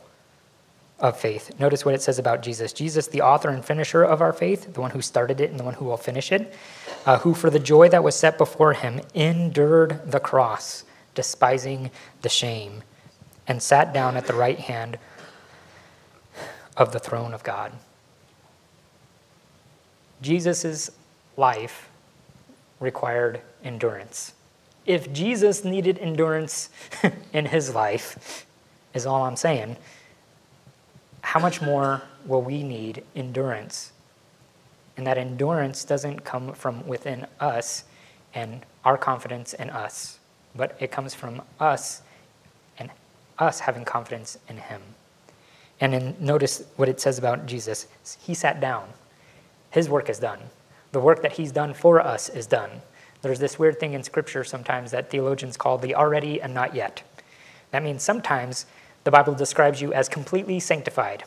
of 1.01 1.19
faith. 1.19 1.59
Notice 1.59 1.85
what 1.85 1.95
it 1.95 2.03
says 2.03 2.19
about 2.19 2.43
Jesus 2.43 2.73
Jesus, 2.73 3.07
the 3.07 3.23
author 3.23 3.49
and 3.49 3.65
finisher 3.65 4.03
of 4.03 4.21
our 4.21 4.33
faith, 4.33 4.75
the 4.75 4.81
one 4.81 4.91
who 4.91 5.03
started 5.03 5.41
it 5.41 5.51
and 5.51 5.59
the 5.59 5.65
one 5.65 5.75
who 5.75 5.87
will 5.87 5.97
finish 5.97 6.31
it, 6.31 6.55
uh, 7.07 7.19
who 7.19 7.35
for 7.35 7.51
the 7.51 7.59
joy 7.59 7.89
that 7.89 8.05
was 8.05 8.15
set 8.15 8.39
before 8.39 8.75
him 8.75 9.01
endured 9.15 10.01
the 10.11 10.21
cross, 10.21 10.85
despising 11.15 11.91
the 12.23 12.29
shame, 12.29 12.83
and 13.47 13.63
sat 13.63 13.93
down 13.93 14.17
at 14.17 14.27
the 14.27 14.35
right 14.35 14.59
hand 14.59 14.99
of 16.77 16.93
the 16.93 16.99
throne 16.99 17.35
of 17.35 17.43
God. 17.43 17.73
Jesus' 20.23 20.91
life 21.37 21.89
required 22.79 23.41
endurance. 23.65 24.35
If 24.87 25.13
Jesus 25.13 25.65
needed 25.65 25.99
endurance 25.99 26.71
in 27.33 27.47
his 27.47 27.75
life, 27.75 28.47
is 28.93 29.07
all 29.07 29.25
I'm 29.25 29.37
saying, 29.37 29.77
how 31.23 31.41
much 31.41 31.61
more 31.62 32.03
will 32.27 32.43
we 32.43 32.62
need 32.62 33.05
endurance? 33.14 33.93
And 34.97 35.07
that 35.07 35.18
endurance 35.18 35.85
doesn't 35.85 36.25
come 36.25 36.53
from 36.53 36.87
within 36.87 37.27
us 37.39 37.85
and 38.35 38.64
our 38.85 38.99
confidence 38.99 39.55
in 39.55 39.71
us, 39.71 40.18
but 40.55 40.77
it 40.81 40.91
comes 40.91 41.14
from 41.14 41.43
us 41.59 42.03
and 42.79 42.91
us 43.39 43.61
having 43.61 43.85
confidence 43.85 44.39
in 44.49 44.57
him. 44.57 44.83
And 45.81 45.95
then 45.95 46.16
notice 46.21 46.64
what 46.77 46.89
it 46.89 47.01
says 47.01 47.18
about 47.18 47.47
Jesus. 47.47 47.87
He 48.21 48.35
sat 48.35 48.61
down. 48.61 48.89
His 49.71 49.89
work 49.89 50.11
is 50.11 50.18
done. 50.18 50.41
The 50.93 51.01
work 51.01 51.23
that 51.23 51.33
he's 51.33 51.53
done 51.53 51.73
for 51.73 52.01
us 52.01 52.29
is 52.29 52.47
done. 52.47 52.83
There's 53.23 53.39
this 53.39 53.59
weird 53.59 53.79
thing 53.79 53.93
in 53.93 54.03
Scripture 54.03 54.45
sometimes 54.45 54.91
that 54.91 55.11
theologians 55.11 55.57
call 55.57 55.79
the 55.79 55.95
already 55.95 56.41
and 56.41 56.53
not 56.53 56.75
yet. 56.75 57.03
That 57.71 57.83
means 57.83 58.03
sometimes 58.03 58.66
the 59.05 59.11
Bible 59.11 59.35
describes 59.35 59.81
you 59.81 59.93
as 59.93 60.09
completely 60.09 60.61
sanctified. 60.61 61.25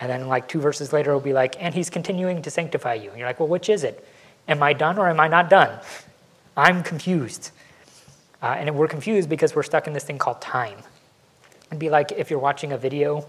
And 0.00 0.10
then, 0.10 0.28
like 0.28 0.48
two 0.48 0.60
verses 0.60 0.92
later, 0.92 1.10
it'll 1.10 1.20
be 1.20 1.32
like, 1.32 1.56
and 1.58 1.74
he's 1.74 1.88
continuing 1.88 2.42
to 2.42 2.50
sanctify 2.50 2.94
you. 2.94 3.10
And 3.10 3.18
you're 3.18 3.28
like, 3.28 3.38
well, 3.38 3.48
which 3.48 3.68
is 3.68 3.84
it? 3.84 4.06
Am 4.48 4.62
I 4.62 4.72
done 4.72 4.98
or 4.98 5.08
am 5.08 5.20
I 5.20 5.28
not 5.28 5.48
done? 5.48 5.78
I'm 6.56 6.82
confused. 6.82 7.50
Uh, 8.42 8.56
and 8.58 8.74
we're 8.76 8.88
confused 8.88 9.28
because 9.28 9.54
we're 9.54 9.62
stuck 9.62 9.86
in 9.86 9.92
this 9.92 10.04
thing 10.04 10.18
called 10.18 10.40
time. 10.40 10.78
It'd 11.68 11.78
be 11.78 11.90
like 11.90 12.12
if 12.12 12.30
you're 12.30 12.38
watching 12.38 12.72
a 12.72 12.78
video 12.78 13.26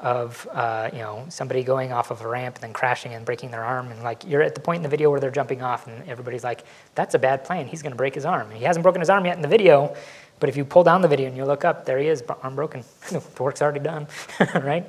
of 0.00 0.46
uh, 0.52 0.90
you 0.92 0.98
know 0.98 1.24
somebody 1.28 1.64
going 1.64 1.90
off 1.90 2.10
of 2.10 2.20
a 2.20 2.28
ramp 2.28 2.56
and 2.56 2.62
then 2.62 2.72
crashing 2.72 3.14
and 3.14 3.24
breaking 3.24 3.50
their 3.50 3.64
arm 3.64 3.90
and 3.90 4.02
like 4.02 4.24
you're 4.24 4.42
at 4.42 4.54
the 4.54 4.60
point 4.60 4.76
in 4.76 4.82
the 4.82 4.88
video 4.88 5.10
where 5.10 5.18
they're 5.18 5.30
jumping 5.30 5.60
off 5.60 5.88
and 5.88 6.08
everybody's 6.08 6.44
like 6.44 6.64
that's 6.94 7.14
a 7.14 7.18
bad 7.18 7.42
plan 7.42 7.66
he's 7.66 7.82
going 7.82 7.90
to 7.90 7.96
break 7.96 8.14
his 8.14 8.24
arm 8.24 8.48
he 8.52 8.62
hasn't 8.62 8.82
broken 8.84 9.00
his 9.00 9.10
arm 9.10 9.26
yet 9.26 9.34
in 9.34 9.42
the 9.42 9.48
video 9.48 9.96
but 10.40 10.48
if 10.48 10.56
you 10.56 10.64
pull 10.64 10.84
down 10.84 11.02
the 11.02 11.08
video 11.08 11.26
and 11.26 11.36
you 11.36 11.44
look 11.44 11.64
up 11.64 11.84
there 11.84 11.98
he 11.98 12.08
is 12.08 12.22
arm 12.42 12.54
broken 12.54 12.84
the 13.10 13.22
work's 13.38 13.62
already 13.62 13.80
done 13.80 14.06
right 14.54 14.86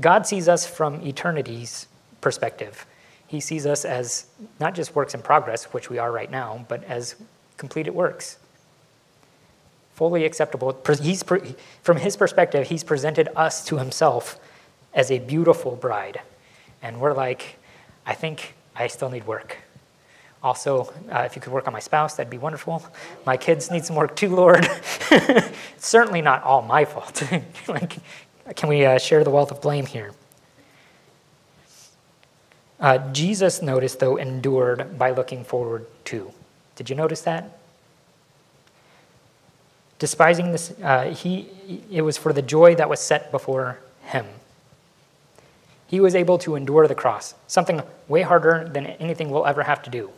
god 0.00 0.26
sees 0.26 0.48
us 0.48 0.66
from 0.66 1.00
eternity's 1.02 1.86
perspective 2.20 2.86
he 3.26 3.40
sees 3.40 3.66
us 3.66 3.84
as 3.84 4.26
not 4.60 4.74
just 4.74 4.94
works 4.94 5.14
in 5.14 5.22
progress 5.22 5.64
which 5.72 5.90
we 5.90 5.98
are 5.98 6.12
right 6.12 6.30
now 6.30 6.64
but 6.68 6.82
as 6.84 7.16
completed 7.56 7.94
works 7.94 8.38
fully 10.02 10.24
acceptable. 10.24 10.76
He's, 11.00 11.22
from 11.82 11.96
his 11.96 12.16
perspective, 12.16 12.66
he's 12.68 12.82
presented 12.84 13.28
us 13.36 13.64
to 13.66 13.78
himself 13.78 14.38
as 14.94 15.10
a 15.10 15.18
beautiful 15.20 15.76
bride. 15.76 16.20
And 16.82 17.00
we're 17.00 17.14
like, 17.14 17.56
I 18.04 18.14
think 18.14 18.54
I 18.74 18.88
still 18.88 19.10
need 19.10 19.26
work. 19.26 19.58
Also, 20.42 20.92
uh, 21.10 21.20
if 21.20 21.36
you 21.36 21.42
could 21.42 21.52
work 21.52 21.68
on 21.68 21.72
my 21.72 21.80
spouse, 21.80 22.16
that'd 22.16 22.30
be 22.30 22.38
wonderful. 22.38 22.84
My 23.24 23.36
kids 23.36 23.70
need 23.70 23.84
some 23.84 23.94
work 23.94 24.16
too, 24.16 24.28
Lord. 24.34 24.68
it's 25.10 25.88
certainly 25.88 26.20
not 26.20 26.42
all 26.42 26.62
my 26.62 26.84
fault. 26.84 27.22
like, 27.68 27.96
can 28.56 28.68
we 28.68 28.84
uh, 28.84 28.98
share 28.98 29.22
the 29.22 29.30
wealth 29.30 29.52
of 29.52 29.60
blame 29.60 29.86
here? 29.86 30.12
Uh, 32.80 32.98
Jesus, 33.12 33.62
noticed, 33.62 34.00
though, 34.00 34.16
endured 34.16 34.98
by 34.98 35.12
looking 35.12 35.44
forward 35.44 35.86
to. 36.06 36.32
Did 36.74 36.90
you 36.90 36.96
notice 36.96 37.20
that? 37.22 37.58
Despising 40.00 40.50
this, 40.50 40.72
uh, 40.82 41.14
he, 41.14 41.48
it 41.88 42.02
was 42.02 42.18
for 42.18 42.32
the 42.32 42.42
joy 42.42 42.74
that 42.74 42.90
was 42.90 42.98
set 42.98 43.30
before 43.30 43.78
him. 44.06 44.26
He 45.86 46.00
was 46.00 46.16
able 46.16 46.38
to 46.38 46.56
endure 46.56 46.88
the 46.88 46.96
cross, 46.96 47.36
something 47.46 47.80
way 48.08 48.22
harder 48.22 48.68
than 48.68 48.86
anything 48.86 49.30
we'll 49.30 49.46
ever 49.46 49.62
have 49.62 49.80
to 49.84 49.90
do. 49.90 50.10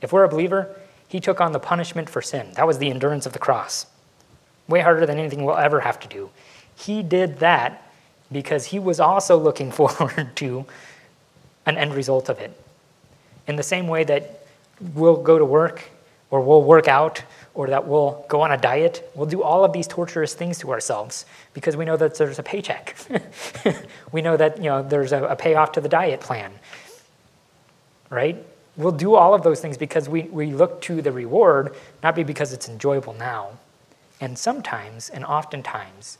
If 0.00 0.12
we're 0.12 0.24
a 0.24 0.28
believer, 0.28 0.74
he 1.08 1.20
took 1.20 1.40
on 1.40 1.52
the 1.52 1.58
punishment 1.58 2.08
for 2.08 2.22
sin. 2.22 2.52
That 2.54 2.66
was 2.66 2.78
the 2.78 2.90
endurance 2.90 3.26
of 3.26 3.32
the 3.32 3.38
cross. 3.38 3.86
Way 4.68 4.80
harder 4.80 5.06
than 5.06 5.18
anything 5.18 5.44
we'll 5.44 5.56
ever 5.56 5.80
have 5.80 5.98
to 6.00 6.08
do. 6.08 6.30
He 6.76 7.02
did 7.02 7.38
that 7.40 7.90
because 8.30 8.66
he 8.66 8.78
was 8.78 9.00
also 9.00 9.36
looking 9.36 9.72
forward 9.78 10.36
to 10.36 10.66
an 11.66 11.76
end 11.76 11.94
result 11.94 12.28
of 12.28 12.38
it. 12.38 12.52
In 13.46 13.56
the 13.56 13.62
same 13.62 13.88
way 13.88 14.04
that 14.04 14.44
we'll 14.94 15.22
go 15.22 15.38
to 15.38 15.44
work 15.44 15.90
or 16.30 16.40
we'll 16.40 16.62
work 16.62 16.88
out 16.88 17.22
or 17.54 17.68
that 17.68 17.86
we'll 17.86 18.24
go 18.28 18.40
on 18.40 18.52
a 18.52 18.56
diet. 18.56 19.10
We'll 19.14 19.26
do 19.26 19.42
all 19.42 19.64
of 19.64 19.72
these 19.72 19.86
torturous 19.86 20.34
things 20.34 20.58
to 20.60 20.70
ourselves 20.70 21.26
because 21.52 21.76
we 21.76 21.84
know 21.84 21.96
that 21.96 22.14
there's 22.16 22.38
a 22.38 22.42
paycheck. 22.42 22.96
we 24.12 24.22
know 24.22 24.36
that 24.36 24.58
you 24.58 24.64
know 24.64 24.82
there's 24.82 25.12
a, 25.12 25.24
a 25.24 25.36
payoff 25.36 25.72
to 25.72 25.80
the 25.80 25.88
diet 25.88 26.20
plan. 26.20 26.52
Right? 28.08 28.36
We'll 28.76 28.92
do 28.92 29.14
all 29.14 29.34
of 29.34 29.42
those 29.42 29.60
things 29.60 29.76
because 29.76 30.08
we, 30.08 30.22
we 30.22 30.52
look 30.52 30.80
to 30.82 31.02
the 31.02 31.12
reward, 31.12 31.74
not 32.02 32.14
be 32.14 32.22
because 32.22 32.52
it's 32.52 32.68
enjoyable 32.68 33.14
now. 33.14 33.58
And 34.20 34.38
sometimes, 34.38 35.08
and 35.08 35.24
oftentimes, 35.24 36.18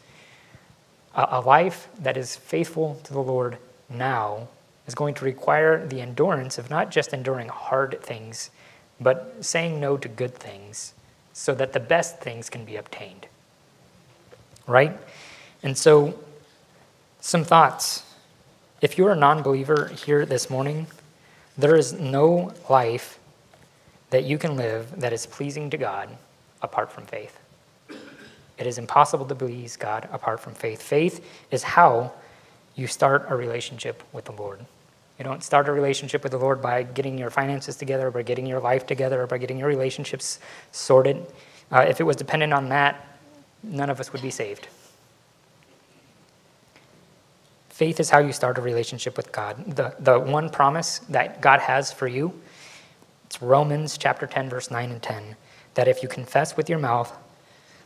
a, 1.15 1.29
a 1.33 1.41
life 1.41 1.89
that 1.99 2.17
is 2.17 2.37
faithful 2.37 3.01
to 3.05 3.13
the 3.13 3.23
Lord 3.23 3.59
now 3.89 4.49
is 4.87 4.95
going 4.95 5.15
to 5.15 5.25
require 5.25 5.87
the 5.87 6.01
endurance 6.01 6.59
of 6.59 6.71
not 6.71 6.91
just 6.91 7.13
enduring 7.13 7.49
hard 7.49 8.01
things, 8.03 8.51
but 9.01 9.37
saying 9.41 9.81
no 9.81 9.97
to 9.97 10.09
good 10.09 10.35
things 10.35 10.95
so 11.33 11.55
that 11.55 11.73
the 11.73 11.81
best 11.81 12.21
things 12.21 12.51
can 12.51 12.65
be 12.65 12.77
obtained. 12.77 13.27
Right? 14.67 14.99
And 15.63 15.77
so, 15.77 16.19
some 17.21 17.45
thoughts. 17.45 18.05
If 18.81 18.97
you're 18.97 19.13
a 19.13 19.17
non 19.17 19.43
believer 19.43 19.89
here 19.89 20.25
this 20.25 20.49
morning, 20.49 20.87
there 21.59 21.77
is 21.77 21.93
no 21.93 22.53
life 22.69 23.19
that 24.11 24.25
you 24.25 24.39
can 24.39 24.57
live 24.57 25.01
that 25.01 25.13
is 25.13 25.27
pleasing 25.27 25.71
to 25.71 25.77
God 25.77 26.09
apart 26.63 26.93
from 26.93 27.07
faith. 27.07 27.39
It 28.59 28.67
is 28.67 28.77
impossible 28.77 29.27
to 29.27 29.35
please 29.35 29.77
God 29.77 30.09
apart 30.13 30.41
from 30.41 30.55
faith. 30.55 30.83
Faith 30.83 31.25
is 31.51 31.63
how 31.63 32.13
you 32.75 32.87
start 32.87 33.27
a 33.29 33.37
relationship 33.37 34.03
with 34.13 34.27
the 34.27 34.33
Lord. 34.33 34.61
You 35.19 35.25
don't 35.25 35.45
start 35.45 35.69
a 35.69 35.73
relationship 35.73 36.23
with 36.23 36.33
the 36.33 36.39
Lord 36.39 36.63
by 36.63 36.83
getting 36.83 37.19
your 37.19 37.31
finances 37.31 37.77
together, 37.77 38.09
or 38.09 38.11
by 38.11 38.23
getting 38.23 38.47
your 38.47 38.61
life 38.61 38.87
together, 38.87 39.23
or 39.23 39.27
by 39.27 39.39
getting 39.39 39.59
your 39.59 39.69
relationships 39.69 40.41
sorted. 40.73 41.27
Uh, 41.71 41.85
if 41.89 42.01
it 42.01 42.05
was 42.05 42.17
dependent 42.17 42.53
on 42.53 42.71
that, 42.71 43.19
none 43.63 43.91
of 43.91 44.01
us 44.01 44.13
would 44.13 44.23
be 44.23 44.31
saved. 44.31 44.69
Faith 47.81 47.99
is 47.99 48.11
how 48.11 48.19
you 48.19 48.31
start 48.31 48.59
a 48.59 48.61
relationship 48.61 49.17
with 49.17 49.33
God. 49.33 49.75
The, 49.75 49.95
the 49.99 50.21
one 50.21 50.51
promise 50.51 50.99
that 51.09 51.41
God 51.41 51.61
has 51.61 51.91
for 51.91 52.07
you, 52.07 52.39
it's 53.25 53.41
Romans 53.41 53.97
chapter 53.97 54.27
10, 54.27 54.51
verse 54.51 54.71
9 54.71 54.91
and 54.91 55.03
10, 55.03 55.35
that 55.77 55.89
if 55.89 56.03
you 56.03 56.09
confess 56.11 56.59
with 56.59 56.69
your 56.69 56.79
mouth 56.79 57.11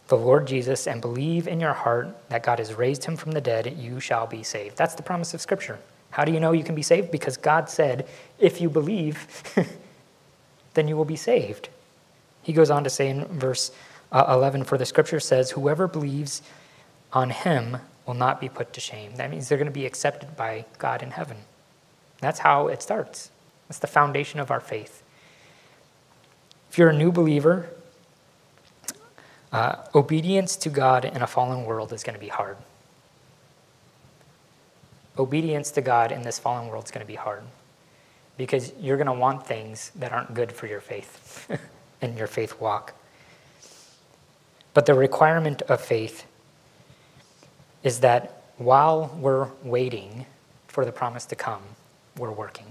the 0.08 0.16
Lord 0.16 0.48
Jesus 0.48 0.88
and 0.88 1.00
believe 1.00 1.46
in 1.46 1.60
your 1.60 1.74
heart 1.74 2.08
that 2.28 2.42
God 2.42 2.58
has 2.58 2.74
raised 2.74 3.04
him 3.04 3.16
from 3.16 3.30
the 3.30 3.40
dead, 3.40 3.72
you 3.78 4.00
shall 4.00 4.26
be 4.26 4.42
saved. 4.42 4.76
That's 4.76 4.96
the 4.96 5.02
promise 5.04 5.32
of 5.32 5.40
Scripture. 5.40 5.78
How 6.10 6.24
do 6.24 6.32
you 6.32 6.40
know 6.40 6.50
you 6.50 6.64
can 6.64 6.74
be 6.74 6.82
saved? 6.82 7.12
Because 7.12 7.36
God 7.36 7.70
said, 7.70 8.08
if 8.40 8.60
you 8.60 8.68
believe, 8.68 9.28
then 10.74 10.88
you 10.88 10.96
will 10.96 11.04
be 11.04 11.14
saved. 11.14 11.68
He 12.42 12.52
goes 12.52 12.68
on 12.68 12.82
to 12.82 12.90
say 12.90 13.10
in 13.10 13.26
verse 13.26 13.70
uh, 14.10 14.24
11, 14.28 14.64
For 14.64 14.76
the 14.76 14.86
scripture 14.86 15.20
says, 15.20 15.52
Whoever 15.52 15.86
believes 15.86 16.42
on 17.12 17.30
him 17.30 17.76
will 18.06 18.14
not 18.14 18.40
be 18.40 18.48
put 18.48 18.72
to 18.74 18.80
shame. 18.80 19.16
That 19.16 19.30
means 19.30 19.48
they're 19.48 19.58
going 19.58 19.66
to 19.66 19.72
be 19.72 19.86
accepted 19.86 20.36
by 20.36 20.66
God 20.78 21.02
in 21.02 21.10
heaven. 21.12 21.38
That's 22.20 22.40
how 22.40 22.68
it 22.68 22.82
starts. 22.82 23.30
That's 23.68 23.78
the 23.78 23.86
foundation 23.86 24.40
of 24.40 24.50
our 24.50 24.60
faith. 24.60 25.02
If 26.70 26.78
you're 26.78 26.90
a 26.90 26.96
new 26.96 27.12
believer, 27.12 27.70
uh, 29.52 29.76
obedience 29.94 30.56
to 30.56 30.68
God 30.68 31.04
in 31.04 31.22
a 31.22 31.26
fallen 31.26 31.64
world 31.64 31.92
is 31.92 32.02
going 32.02 32.14
to 32.14 32.20
be 32.20 32.28
hard 32.28 32.56
obedience 35.18 35.70
to 35.72 35.80
God 35.80 36.12
in 36.12 36.22
this 36.22 36.38
fallen 36.38 36.68
world 36.68 36.84
is 36.84 36.90
going 36.90 37.04
to 37.04 37.10
be 37.10 37.16
hard 37.16 37.42
because 38.36 38.72
you're 38.80 38.96
going 38.96 39.06
to 39.06 39.12
want 39.12 39.46
things 39.46 39.92
that 39.96 40.12
aren't 40.12 40.34
good 40.34 40.50
for 40.50 40.66
your 40.66 40.80
faith 40.80 41.48
and 42.02 42.18
your 42.18 42.26
faith 42.26 42.60
walk. 42.60 42.94
But 44.72 44.86
the 44.86 44.94
requirement 44.94 45.62
of 45.62 45.80
faith 45.80 46.26
is 47.84 48.00
that 48.00 48.42
while 48.56 49.16
we're 49.20 49.48
waiting 49.62 50.26
for 50.66 50.84
the 50.84 50.90
promise 50.90 51.26
to 51.26 51.36
come, 51.36 51.62
we're 52.16 52.32
working. 52.32 52.66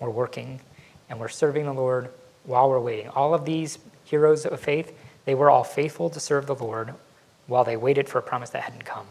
We're 0.00 0.10
working 0.10 0.60
and 1.08 1.20
we're 1.20 1.28
serving 1.28 1.64
the 1.64 1.72
Lord 1.72 2.10
while 2.42 2.68
we're 2.68 2.80
waiting. 2.80 3.08
All 3.10 3.34
of 3.34 3.44
these 3.44 3.78
heroes 4.04 4.44
of 4.44 4.58
faith, 4.58 4.92
they 5.24 5.36
were 5.36 5.50
all 5.50 5.62
faithful 5.62 6.10
to 6.10 6.18
serve 6.18 6.46
the 6.46 6.56
Lord 6.56 6.94
while 7.46 7.62
they 7.62 7.76
waited 7.76 8.08
for 8.08 8.18
a 8.18 8.22
promise 8.22 8.50
that 8.50 8.62
hadn't 8.62 8.84
come 8.84 9.06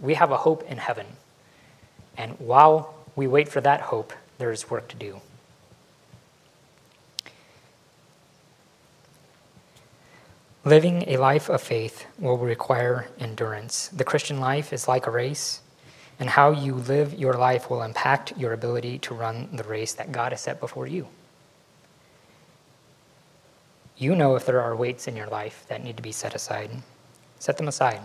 we 0.00 0.14
have 0.14 0.30
a 0.30 0.36
hope 0.36 0.62
in 0.70 0.78
heaven. 0.78 1.06
And 2.16 2.38
while 2.38 2.94
we 3.16 3.26
wait 3.26 3.48
for 3.48 3.60
that 3.60 3.80
hope, 3.80 4.12
there 4.38 4.52
is 4.52 4.70
work 4.70 4.88
to 4.88 4.96
do. 4.96 5.20
Living 10.66 11.04
a 11.08 11.18
life 11.18 11.50
of 11.50 11.60
faith 11.60 12.06
will 12.18 12.38
require 12.38 13.08
endurance. 13.18 13.88
The 13.88 14.02
Christian 14.02 14.40
life 14.40 14.72
is 14.72 14.88
like 14.88 15.06
a 15.06 15.10
race, 15.10 15.60
and 16.18 16.30
how 16.30 16.52
you 16.52 16.74
live 16.74 17.12
your 17.12 17.34
life 17.34 17.68
will 17.68 17.82
impact 17.82 18.32
your 18.38 18.54
ability 18.54 18.98
to 19.00 19.14
run 19.14 19.50
the 19.52 19.64
race 19.64 19.92
that 19.92 20.10
God 20.10 20.32
has 20.32 20.40
set 20.40 20.60
before 20.60 20.86
you. 20.86 21.06
You 23.98 24.16
know 24.16 24.36
if 24.36 24.46
there 24.46 24.62
are 24.62 24.74
weights 24.74 25.06
in 25.06 25.16
your 25.16 25.26
life 25.26 25.66
that 25.68 25.84
need 25.84 25.98
to 25.98 26.02
be 26.02 26.12
set 26.12 26.34
aside. 26.34 26.70
Set 27.38 27.58
them 27.58 27.68
aside. 27.68 28.00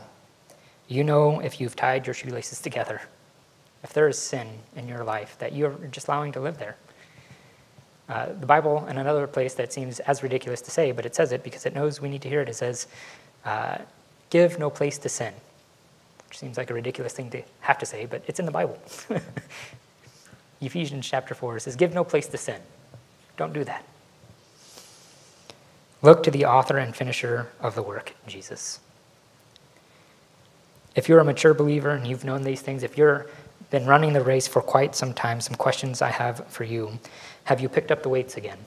You 0.89 1.05
know 1.05 1.39
if 1.39 1.61
you've 1.61 1.77
tied 1.77 2.05
your 2.05 2.13
shoelaces 2.13 2.59
together, 2.59 3.03
if 3.83 3.93
there 3.93 4.09
is 4.09 4.17
sin 4.17 4.49
in 4.75 4.89
your 4.89 5.05
life 5.05 5.37
that 5.39 5.53
you're 5.53 5.77
just 5.91 6.09
allowing 6.09 6.33
to 6.33 6.41
live 6.41 6.57
there. 6.57 6.75
Uh, 8.09 8.33
the 8.39 8.45
Bible, 8.47 8.85
in 8.87 8.97
another 8.97 9.27
place 9.27 9.53
that 9.53 9.71
seems 9.71 9.99
as 9.99 10.23
ridiculous 10.23 10.61
to 10.61 10.71
say, 10.71 10.91
but 10.91 11.05
it 11.05 11.13
says 11.13 11.31
it 11.31 11.43
because 11.43 11.67
it 11.67 11.75
knows 11.75 12.01
we 12.01 12.09
need 12.09 12.23
to 12.23 12.29
hear 12.29 12.41
it, 12.41 12.49
it 12.49 12.55
says, 12.55 12.87
uh, 13.45 13.77
Give 14.31 14.57
no 14.57 14.69
place 14.69 14.97
to 14.99 15.09
sin, 15.09 15.33
which 16.27 16.39
seems 16.39 16.57
like 16.57 16.71
a 16.71 16.73
ridiculous 16.73 17.13
thing 17.13 17.29
to 17.31 17.43
have 17.61 17.77
to 17.77 17.85
say, 17.85 18.05
but 18.05 18.23
it's 18.27 18.39
in 18.39 18.45
the 18.45 18.51
Bible. 18.51 18.79
Ephesians 20.61 21.07
chapter 21.07 21.33
4 21.35 21.59
says, 21.59 21.75
Give 21.75 21.93
no 21.93 22.03
place 22.03 22.27
to 22.27 22.37
sin. 22.37 22.59
Don't 23.37 23.53
do 23.53 23.63
that. 23.63 23.85
Look 26.01 26.23
to 26.23 26.31
the 26.31 26.45
author 26.45 26.77
and 26.77 26.95
finisher 26.95 27.49
of 27.59 27.75
the 27.75 27.83
work, 27.83 28.15
Jesus. 28.25 28.79
If 30.95 31.07
you're 31.07 31.19
a 31.19 31.25
mature 31.25 31.53
believer 31.53 31.91
and 31.91 32.07
you've 32.07 32.25
known 32.25 32.43
these 32.43 32.61
things, 32.61 32.83
if 32.83 32.97
you've 32.97 33.29
been 33.69 33.85
running 33.85 34.13
the 34.13 34.23
race 34.23 34.47
for 34.47 34.61
quite 34.61 34.95
some 34.95 35.13
time, 35.13 35.41
some 35.41 35.55
questions 35.55 36.01
I 36.01 36.09
have 36.09 36.45
for 36.47 36.63
you. 36.63 36.99
Have 37.45 37.59
you 37.59 37.69
picked 37.69 37.91
up 37.91 38.03
the 38.03 38.09
weights 38.09 38.35
again? 38.35 38.57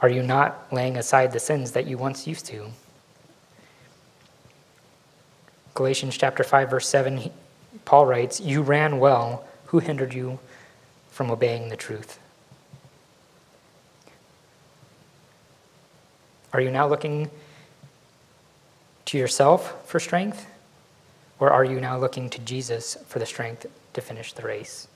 Are 0.00 0.08
you 0.08 0.22
not 0.22 0.66
laying 0.72 0.96
aside 0.96 1.32
the 1.32 1.38
sins 1.38 1.72
that 1.72 1.86
you 1.86 1.96
once 1.96 2.26
used 2.26 2.46
to? 2.46 2.66
Galatians 5.74 6.16
chapter 6.16 6.42
5 6.42 6.70
verse 6.70 6.88
7 6.88 7.30
Paul 7.84 8.06
writes, 8.06 8.40
"You 8.40 8.62
ran 8.62 8.98
well, 8.98 9.44
who 9.66 9.78
hindered 9.78 10.12
you 10.12 10.38
from 11.10 11.30
obeying 11.30 11.68
the 11.68 11.76
truth?" 11.76 12.18
Are 16.52 16.60
you 16.60 16.70
now 16.70 16.86
looking 16.86 17.30
to 19.06 19.18
yourself 19.18 19.88
for 19.88 19.98
strength? 19.98 20.46
Or 21.42 21.50
are 21.50 21.64
you 21.64 21.80
now 21.80 21.98
looking 21.98 22.30
to 22.30 22.38
Jesus 22.42 22.96
for 23.08 23.18
the 23.18 23.26
strength 23.26 23.66
to 23.94 24.00
finish 24.00 24.32
the 24.32 24.42
race? 24.42 24.86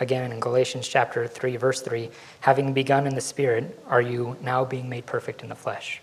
Again, 0.00 0.30
in 0.30 0.38
Galatians 0.38 0.86
chapter 0.86 1.26
3, 1.26 1.56
verse 1.56 1.80
3, 1.80 2.10
having 2.40 2.74
begun 2.74 3.06
in 3.06 3.14
the 3.14 3.22
Spirit, 3.22 3.82
are 3.88 4.02
you 4.02 4.36
now 4.42 4.66
being 4.66 4.90
made 4.90 5.06
perfect 5.06 5.42
in 5.42 5.48
the 5.48 5.54
flesh? 5.54 6.02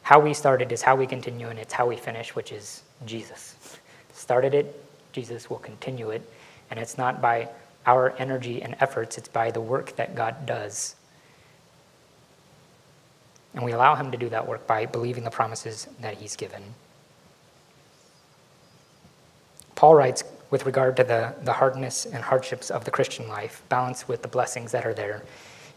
How 0.00 0.20
we 0.20 0.32
started 0.32 0.72
is 0.72 0.80
how 0.80 0.96
we 0.96 1.06
continue, 1.06 1.48
and 1.48 1.58
it's 1.58 1.74
how 1.74 1.86
we 1.86 1.96
finish, 1.96 2.34
which 2.34 2.50
is 2.50 2.80
Jesus. 3.04 3.76
Started 4.14 4.54
it, 4.54 4.82
Jesus 5.12 5.50
will 5.50 5.58
continue 5.58 6.08
it, 6.08 6.22
and 6.70 6.80
it's 6.80 6.96
not 6.96 7.20
by 7.20 7.50
our 7.84 8.14
energy 8.16 8.62
and 8.62 8.74
efforts, 8.80 9.18
it's 9.18 9.28
by 9.28 9.50
the 9.50 9.60
work 9.60 9.94
that 9.96 10.14
God 10.14 10.46
does 10.46 10.96
and 13.54 13.64
we 13.64 13.72
allow 13.72 13.94
Him 13.94 14.10
to 14.10 14.18
do 14.18 14.28
that 14.28 14.46
work 14.46 14.66
by 14.66 14.86
believing 14.86 15.24
the 15.24 15.30
promises 15.30 15.88
that 16.00 16.14
He's 16.14 16.36
given. 16.36 16.62
Paul 19.74 19.94
writes 19.94 20.24
with 20.50 20.66
regard 20.66 20.96
to 20.96 21.04
the, 21.04 21.34
the 21.42 21.54
hardness 21.54 22.04
and 22.04 22.22
hardships 22.22 22.70
of 22.70 22.84
the 22.84 22.90
Christian 22.90 23.28
life, 23.28 23.62
balanced 23.68 24.08
with 24.08 24.22
the 24.22 24.28
blessings 24.28 24.72
that 24.72 24.84
are 24.84 24.94
there. 24.94 25.22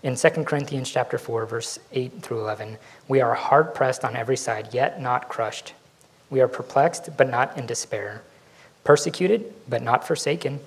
In 0.02 0.16
2 0.16 0.30
Corinthians 0.44 0.90
chapter 0.90 1.18
4, 1.18 1.46
verse 1.46 1.80
8 1.94 2.22
through 2.22 2.42
11, 2.42 2.78
we 3.08 3.22
are 3.22 3.34
hard 3.34 3.74
pressed 3.74 4.04
on 4.04 4.18
every 4.18 4.36
side, 4.36 4.74
yet 4.74 5.02
not 5.02 5.30
crushed. 5.30 5.74
We 6.30 6.42
are 6.42 6.48
perplexed, 6.48 7.16
but 7.16 7.30
not 7.30 7.58
in 7.58 7.66
despair. 7.66 8.24
Persecuted, 8.84 9.54
but 9.70 9.82
not 9.82 10.06
forsaken. 10.06 10.60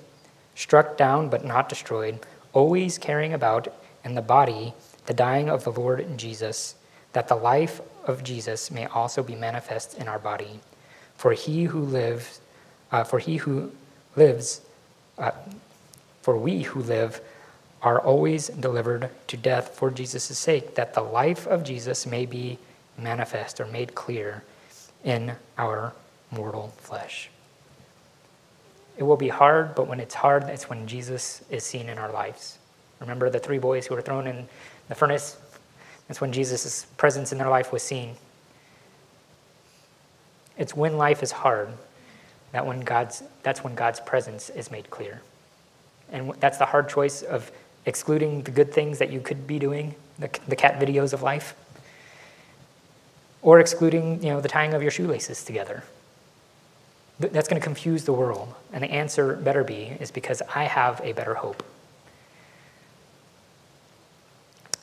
Struck 0.55 0.97
down, 0.97 1.29
but 1.29 1.45
not 1.45 1.69
destroyed. 1.69 2.19
Always 2.53 2.97
carrying 2.97 3.33
about 3.33 3.67
in 4.03 4.15
the 4.15 4.21
body 4.23 4.73
the 5.05 5.13
dying 5.13 5.49
of 5.49 5.63
the 5.63 5.71
Lord 5.71 6.17
Jesus, 6.17 6.73
that 7.17 7.27
the 7.27 7.35
life 7.35 7.81
of 8.05 8.23
Jesus 8.23 8.69
may 8.69 8.85
also 8.85 9.23
be 9.23 9.33
manifest 9.33 9.97
in 9.97 10.07
our 10.07 10.19
body. 10.19 10.59
For 11.15 11.33
he 11.33 11.63
who 11.63 11.79
lives, 11.79 12.41
uh, 12.91 13.05
for 13.05 13.17
he 13.17 13.37
who 13.37 13.71
lives, 14.15 14.61
uh, 15.17 15.31
for 16.21 16.37
we 16.37 16.61
who 16.61 16.79
live 16.79 17.19
are 17.81 17.99
always 17.99 18.49
delivered 18.49 19.09
to 19.29 19.35
death 19.35 19.69
for 19.69 19.89
Jesus' 19.89 20.37
sake, 20.37 20.75
that 20.75 20.93
the 20.93 21.01
life 21.01 21.47
of 21.47 21.63
Jesus 21.63 22.05
may 22.05 22.27
be 22.27 22.59
manifest 22.99 23.59
or 23.59 23.65
made 23.65 23.95
clear 23.95 24.43
in 25.03 25.33
our 25.57 25.93
mortal 26.29 26.67
flesh. 26.77 27.31
It 28.95 29.01
will 29.05 29.17
be 29.17 29.29
hard, 29.29 29.73
but 29.73 29.87
when 29.87 29.99
it's 29.99 30.13
hard, 30.13 30.43
it's 30.43 30.69
when 30.69 30.85
Jesus 30.85 31.41
is 31.49 31.63
seen 31.63 31.89
in 31.89 31.97
our 31.97 32.11
lives. 32.11 32.59
Remember 32.99 33.31
the 33.31 33.39
three 33.39 33.57
boys 33.57 33.87
who 33.87 33.95
were 33.95 34.03
thrown 34.03 34.27
in 34.27 34.47
the 34.87 34.93
furnace? 34.93 35.37
That's 36.07 36.21
when 36.21 36.31
Jesus' 36.31 36.85
presence 36.97 37.31
in 37.31 37.37
their 37.37 37.49
life 37.49 37.71
was 37.71 37.83
seen. 37.83 38.15
It's 40.57 40.75
when 40.75 40.97
life 40.97 41.21
is 41.21 41.31
hard 41.31 41.69
that 42.51 42.65
when 42.65 42.79
God's, 42.81 43.23
that's 43.43 43.63
when 43.63 43.75
God's 43.75 43.99
presence 43.99 44.49
is 44.49 44.71
made 44.71 44.89
clear. 44.89 45.21
And 46.11 46.33
that's 46.39 46.57
the 46.57 46.65
hard 46.65 46.87
choice 46.87 47.21
of 47.21 47.51
excluding 47.85 48.43
the 48.43 48.51
good 48.51 48.73
things 48.73 48.99
that 48.99 49.11
you 49.11 49.19
could 49.19 49.45
be 49.45 49.59
doing, 49.59 49.95
the, 50.17 50.29
the 50.47 50.55
cat 50.55 50.79
videos 50.79 51.13
of 51.13 51.21
life, 51.21 51.55
or 53.41 53.59
excluding 53.59 54.23
you 54.23 54.29
know, 54.29 54.41
the 54.41 54.47
tying 54.47 54.73
of 54.73 54.81
your 54.81 54.91
shoelaces 54.91 55.43
together. 55.43 55.83
That's 57.19 57.47
going 57.47 57.59
to 57.59 57.63
confuse 57.63 58.05
the 58.05 58.13
world. 58.13 58.53
And 58.71 58.83
the 58.83 58.91
answer 58.91 59.35
better 59.35 59.63
be 59.63 59.97
is 59.99 60.11
because 60.11 60.41
I 60.53 60.63
have 60.63 61.01
a 61.03 61.13
better 61.13 61.33
hope. 61.33 61.63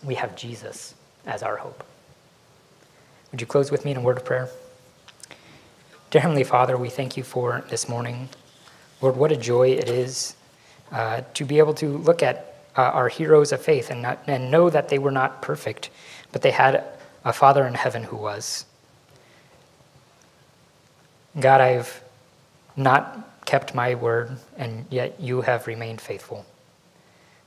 We 0.02 0.16
have 0.16 0.36
Jesus 0.36 0.94
as 1.26 1.42
our 1.42 1.56
hope. 1.56 1.84
Would 3.30 3.40
you 3.40 3.46
close 3.46 3.70
with 3.70 3.84
me 3.84 3.90
in 3.90 3.96
a 3.96 4.00
word 4.00 4.16
of 4.16 4.24
prayer? 4.24 4.48
Dear 6.10 6.22
Heavenly 6.22 6.44
Father, 6.44 6.76
we 6.76 6.90
thank 6.90 7.16
you 7.16 7.24
for 7.24 7.64
this 7.70 7.88
morning. 7.88 8.28
Lord, 9.00 9.16
what 9.16 9.32
a 9.32 9.36
joy 9.36 9.70
it 9.70 9.88
is 9.88 10.36
uh, 10.92 11.22
to 11.34 11.44
be 11.44 11.58
able 11.58 11.74
to 11.74 11.88
look 11.98 12.22
at 12.22 12.54
uh, 12.76 12.82
our 12.82 13.08
heroes 13.08 13.52
of 13.52 13.60
faith 13.60 13.90
and, 13.90 14.02
not, 14.02 14.20
and 14.26 14.50
know 14.50 14.70
that 14.70 14.88
they 14.88 14.98
were 14.98 15.10
not 15.10 15.42
perfect, 15.42 15.90
but 16.30 16.42
they 16.42 16.52
had 16.52 16.84
a 17.24 17.32
Father 17.32 17.66
in 17.66 17.74
heaven 17.74 18.04
who 18.04 18.16
was. 18.16 18.64
God, 21.40 21.60
I've 21.60 22.02
not 22.76 23.44
kept 23.44 23.74
my 23.74 23.94
word, 23.94 24.36
and 24.56 24.86
yet 24.90 25.18
you 25.20 25.40
have 25.40 25.66
remained 25.66 26.00
faithful. 26.00 26.46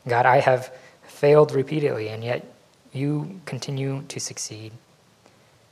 God, 0.08 0.26
I 0.26 0.40
have 0.40 0.74
failed 1.04 1.54
repeatedly, 1.54 2.10
and 2.10 2.24
yet 2.24 2.46
you 2.98 3.40
continue 3.46 4.04
to 4.08 4.20
succeed. 4.20 4.72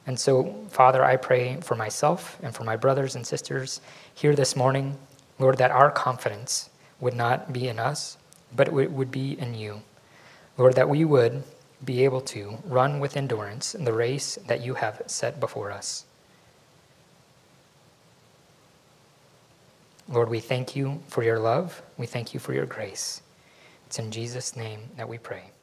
And 0.07 0.19
so, 0.19 0.55
Father, 0.69 1.03
I 1.03 1.17
pray 1.17 1.57
for 1.61 1.75
myself 1.75 2.37
and 2.43 2.53
for 2.53 2.63
my 2.63 2.75
brothers 2.75 3.15
and 3.15 3.25
sisters 3.25 3.81
here 4.13 4.35
this 4.35 4.55
morning, 4.55 4.97
Lord, 5.39 5.57
that 5.57 5.71
our 5.71 5.91
confidence 5.91 6.69
would 6.99 7.15
not 7.15 7.51
be 7.51 7.67
in 7.67 7.79
us, 7.79 8.17
but 8.55 8.67
it 8.67 8.73
would 8.73 9.11
be 9.11 9.37
in 9.39 9.55
you. 9.55 9.81
Lord, 10.57 10.75
that 10.75 10.87
we 10.87 11.03
would 11.03 11.43
be 11.83 12.03
able 12.03 12.21
to 12.21 12.57
run 12.65 12.99
with 12.99 13.17
endurance 13.17 13.73
the 13.73 13.93
race 13.93 14.37
that 14.47 14.61
you 14.61 14.75
have 14.75 15.01
set 15.07 15.39
before 15.39 15.71
us. 15.71 16.05
Lord, 20.07 20.29
we 20.29 20.39
thank 20.39 20.75
you 20.75 21.01
for 21.07 21.23
your 21.23 21.39
love. 21.39 21.81
We 21.97 22.05
thank 22.05 22.33
you 22.33 22.39
for 22.39 22.53
your 22.53 22.67
grace. 22.67 23.21
It's 23.87 23.99
in 23.99 24.11
Jesus' 24.11 24.55
name 24.55 24.81
that 24.97 25.09
we 25.09 25.17
pray. 25.17 25.54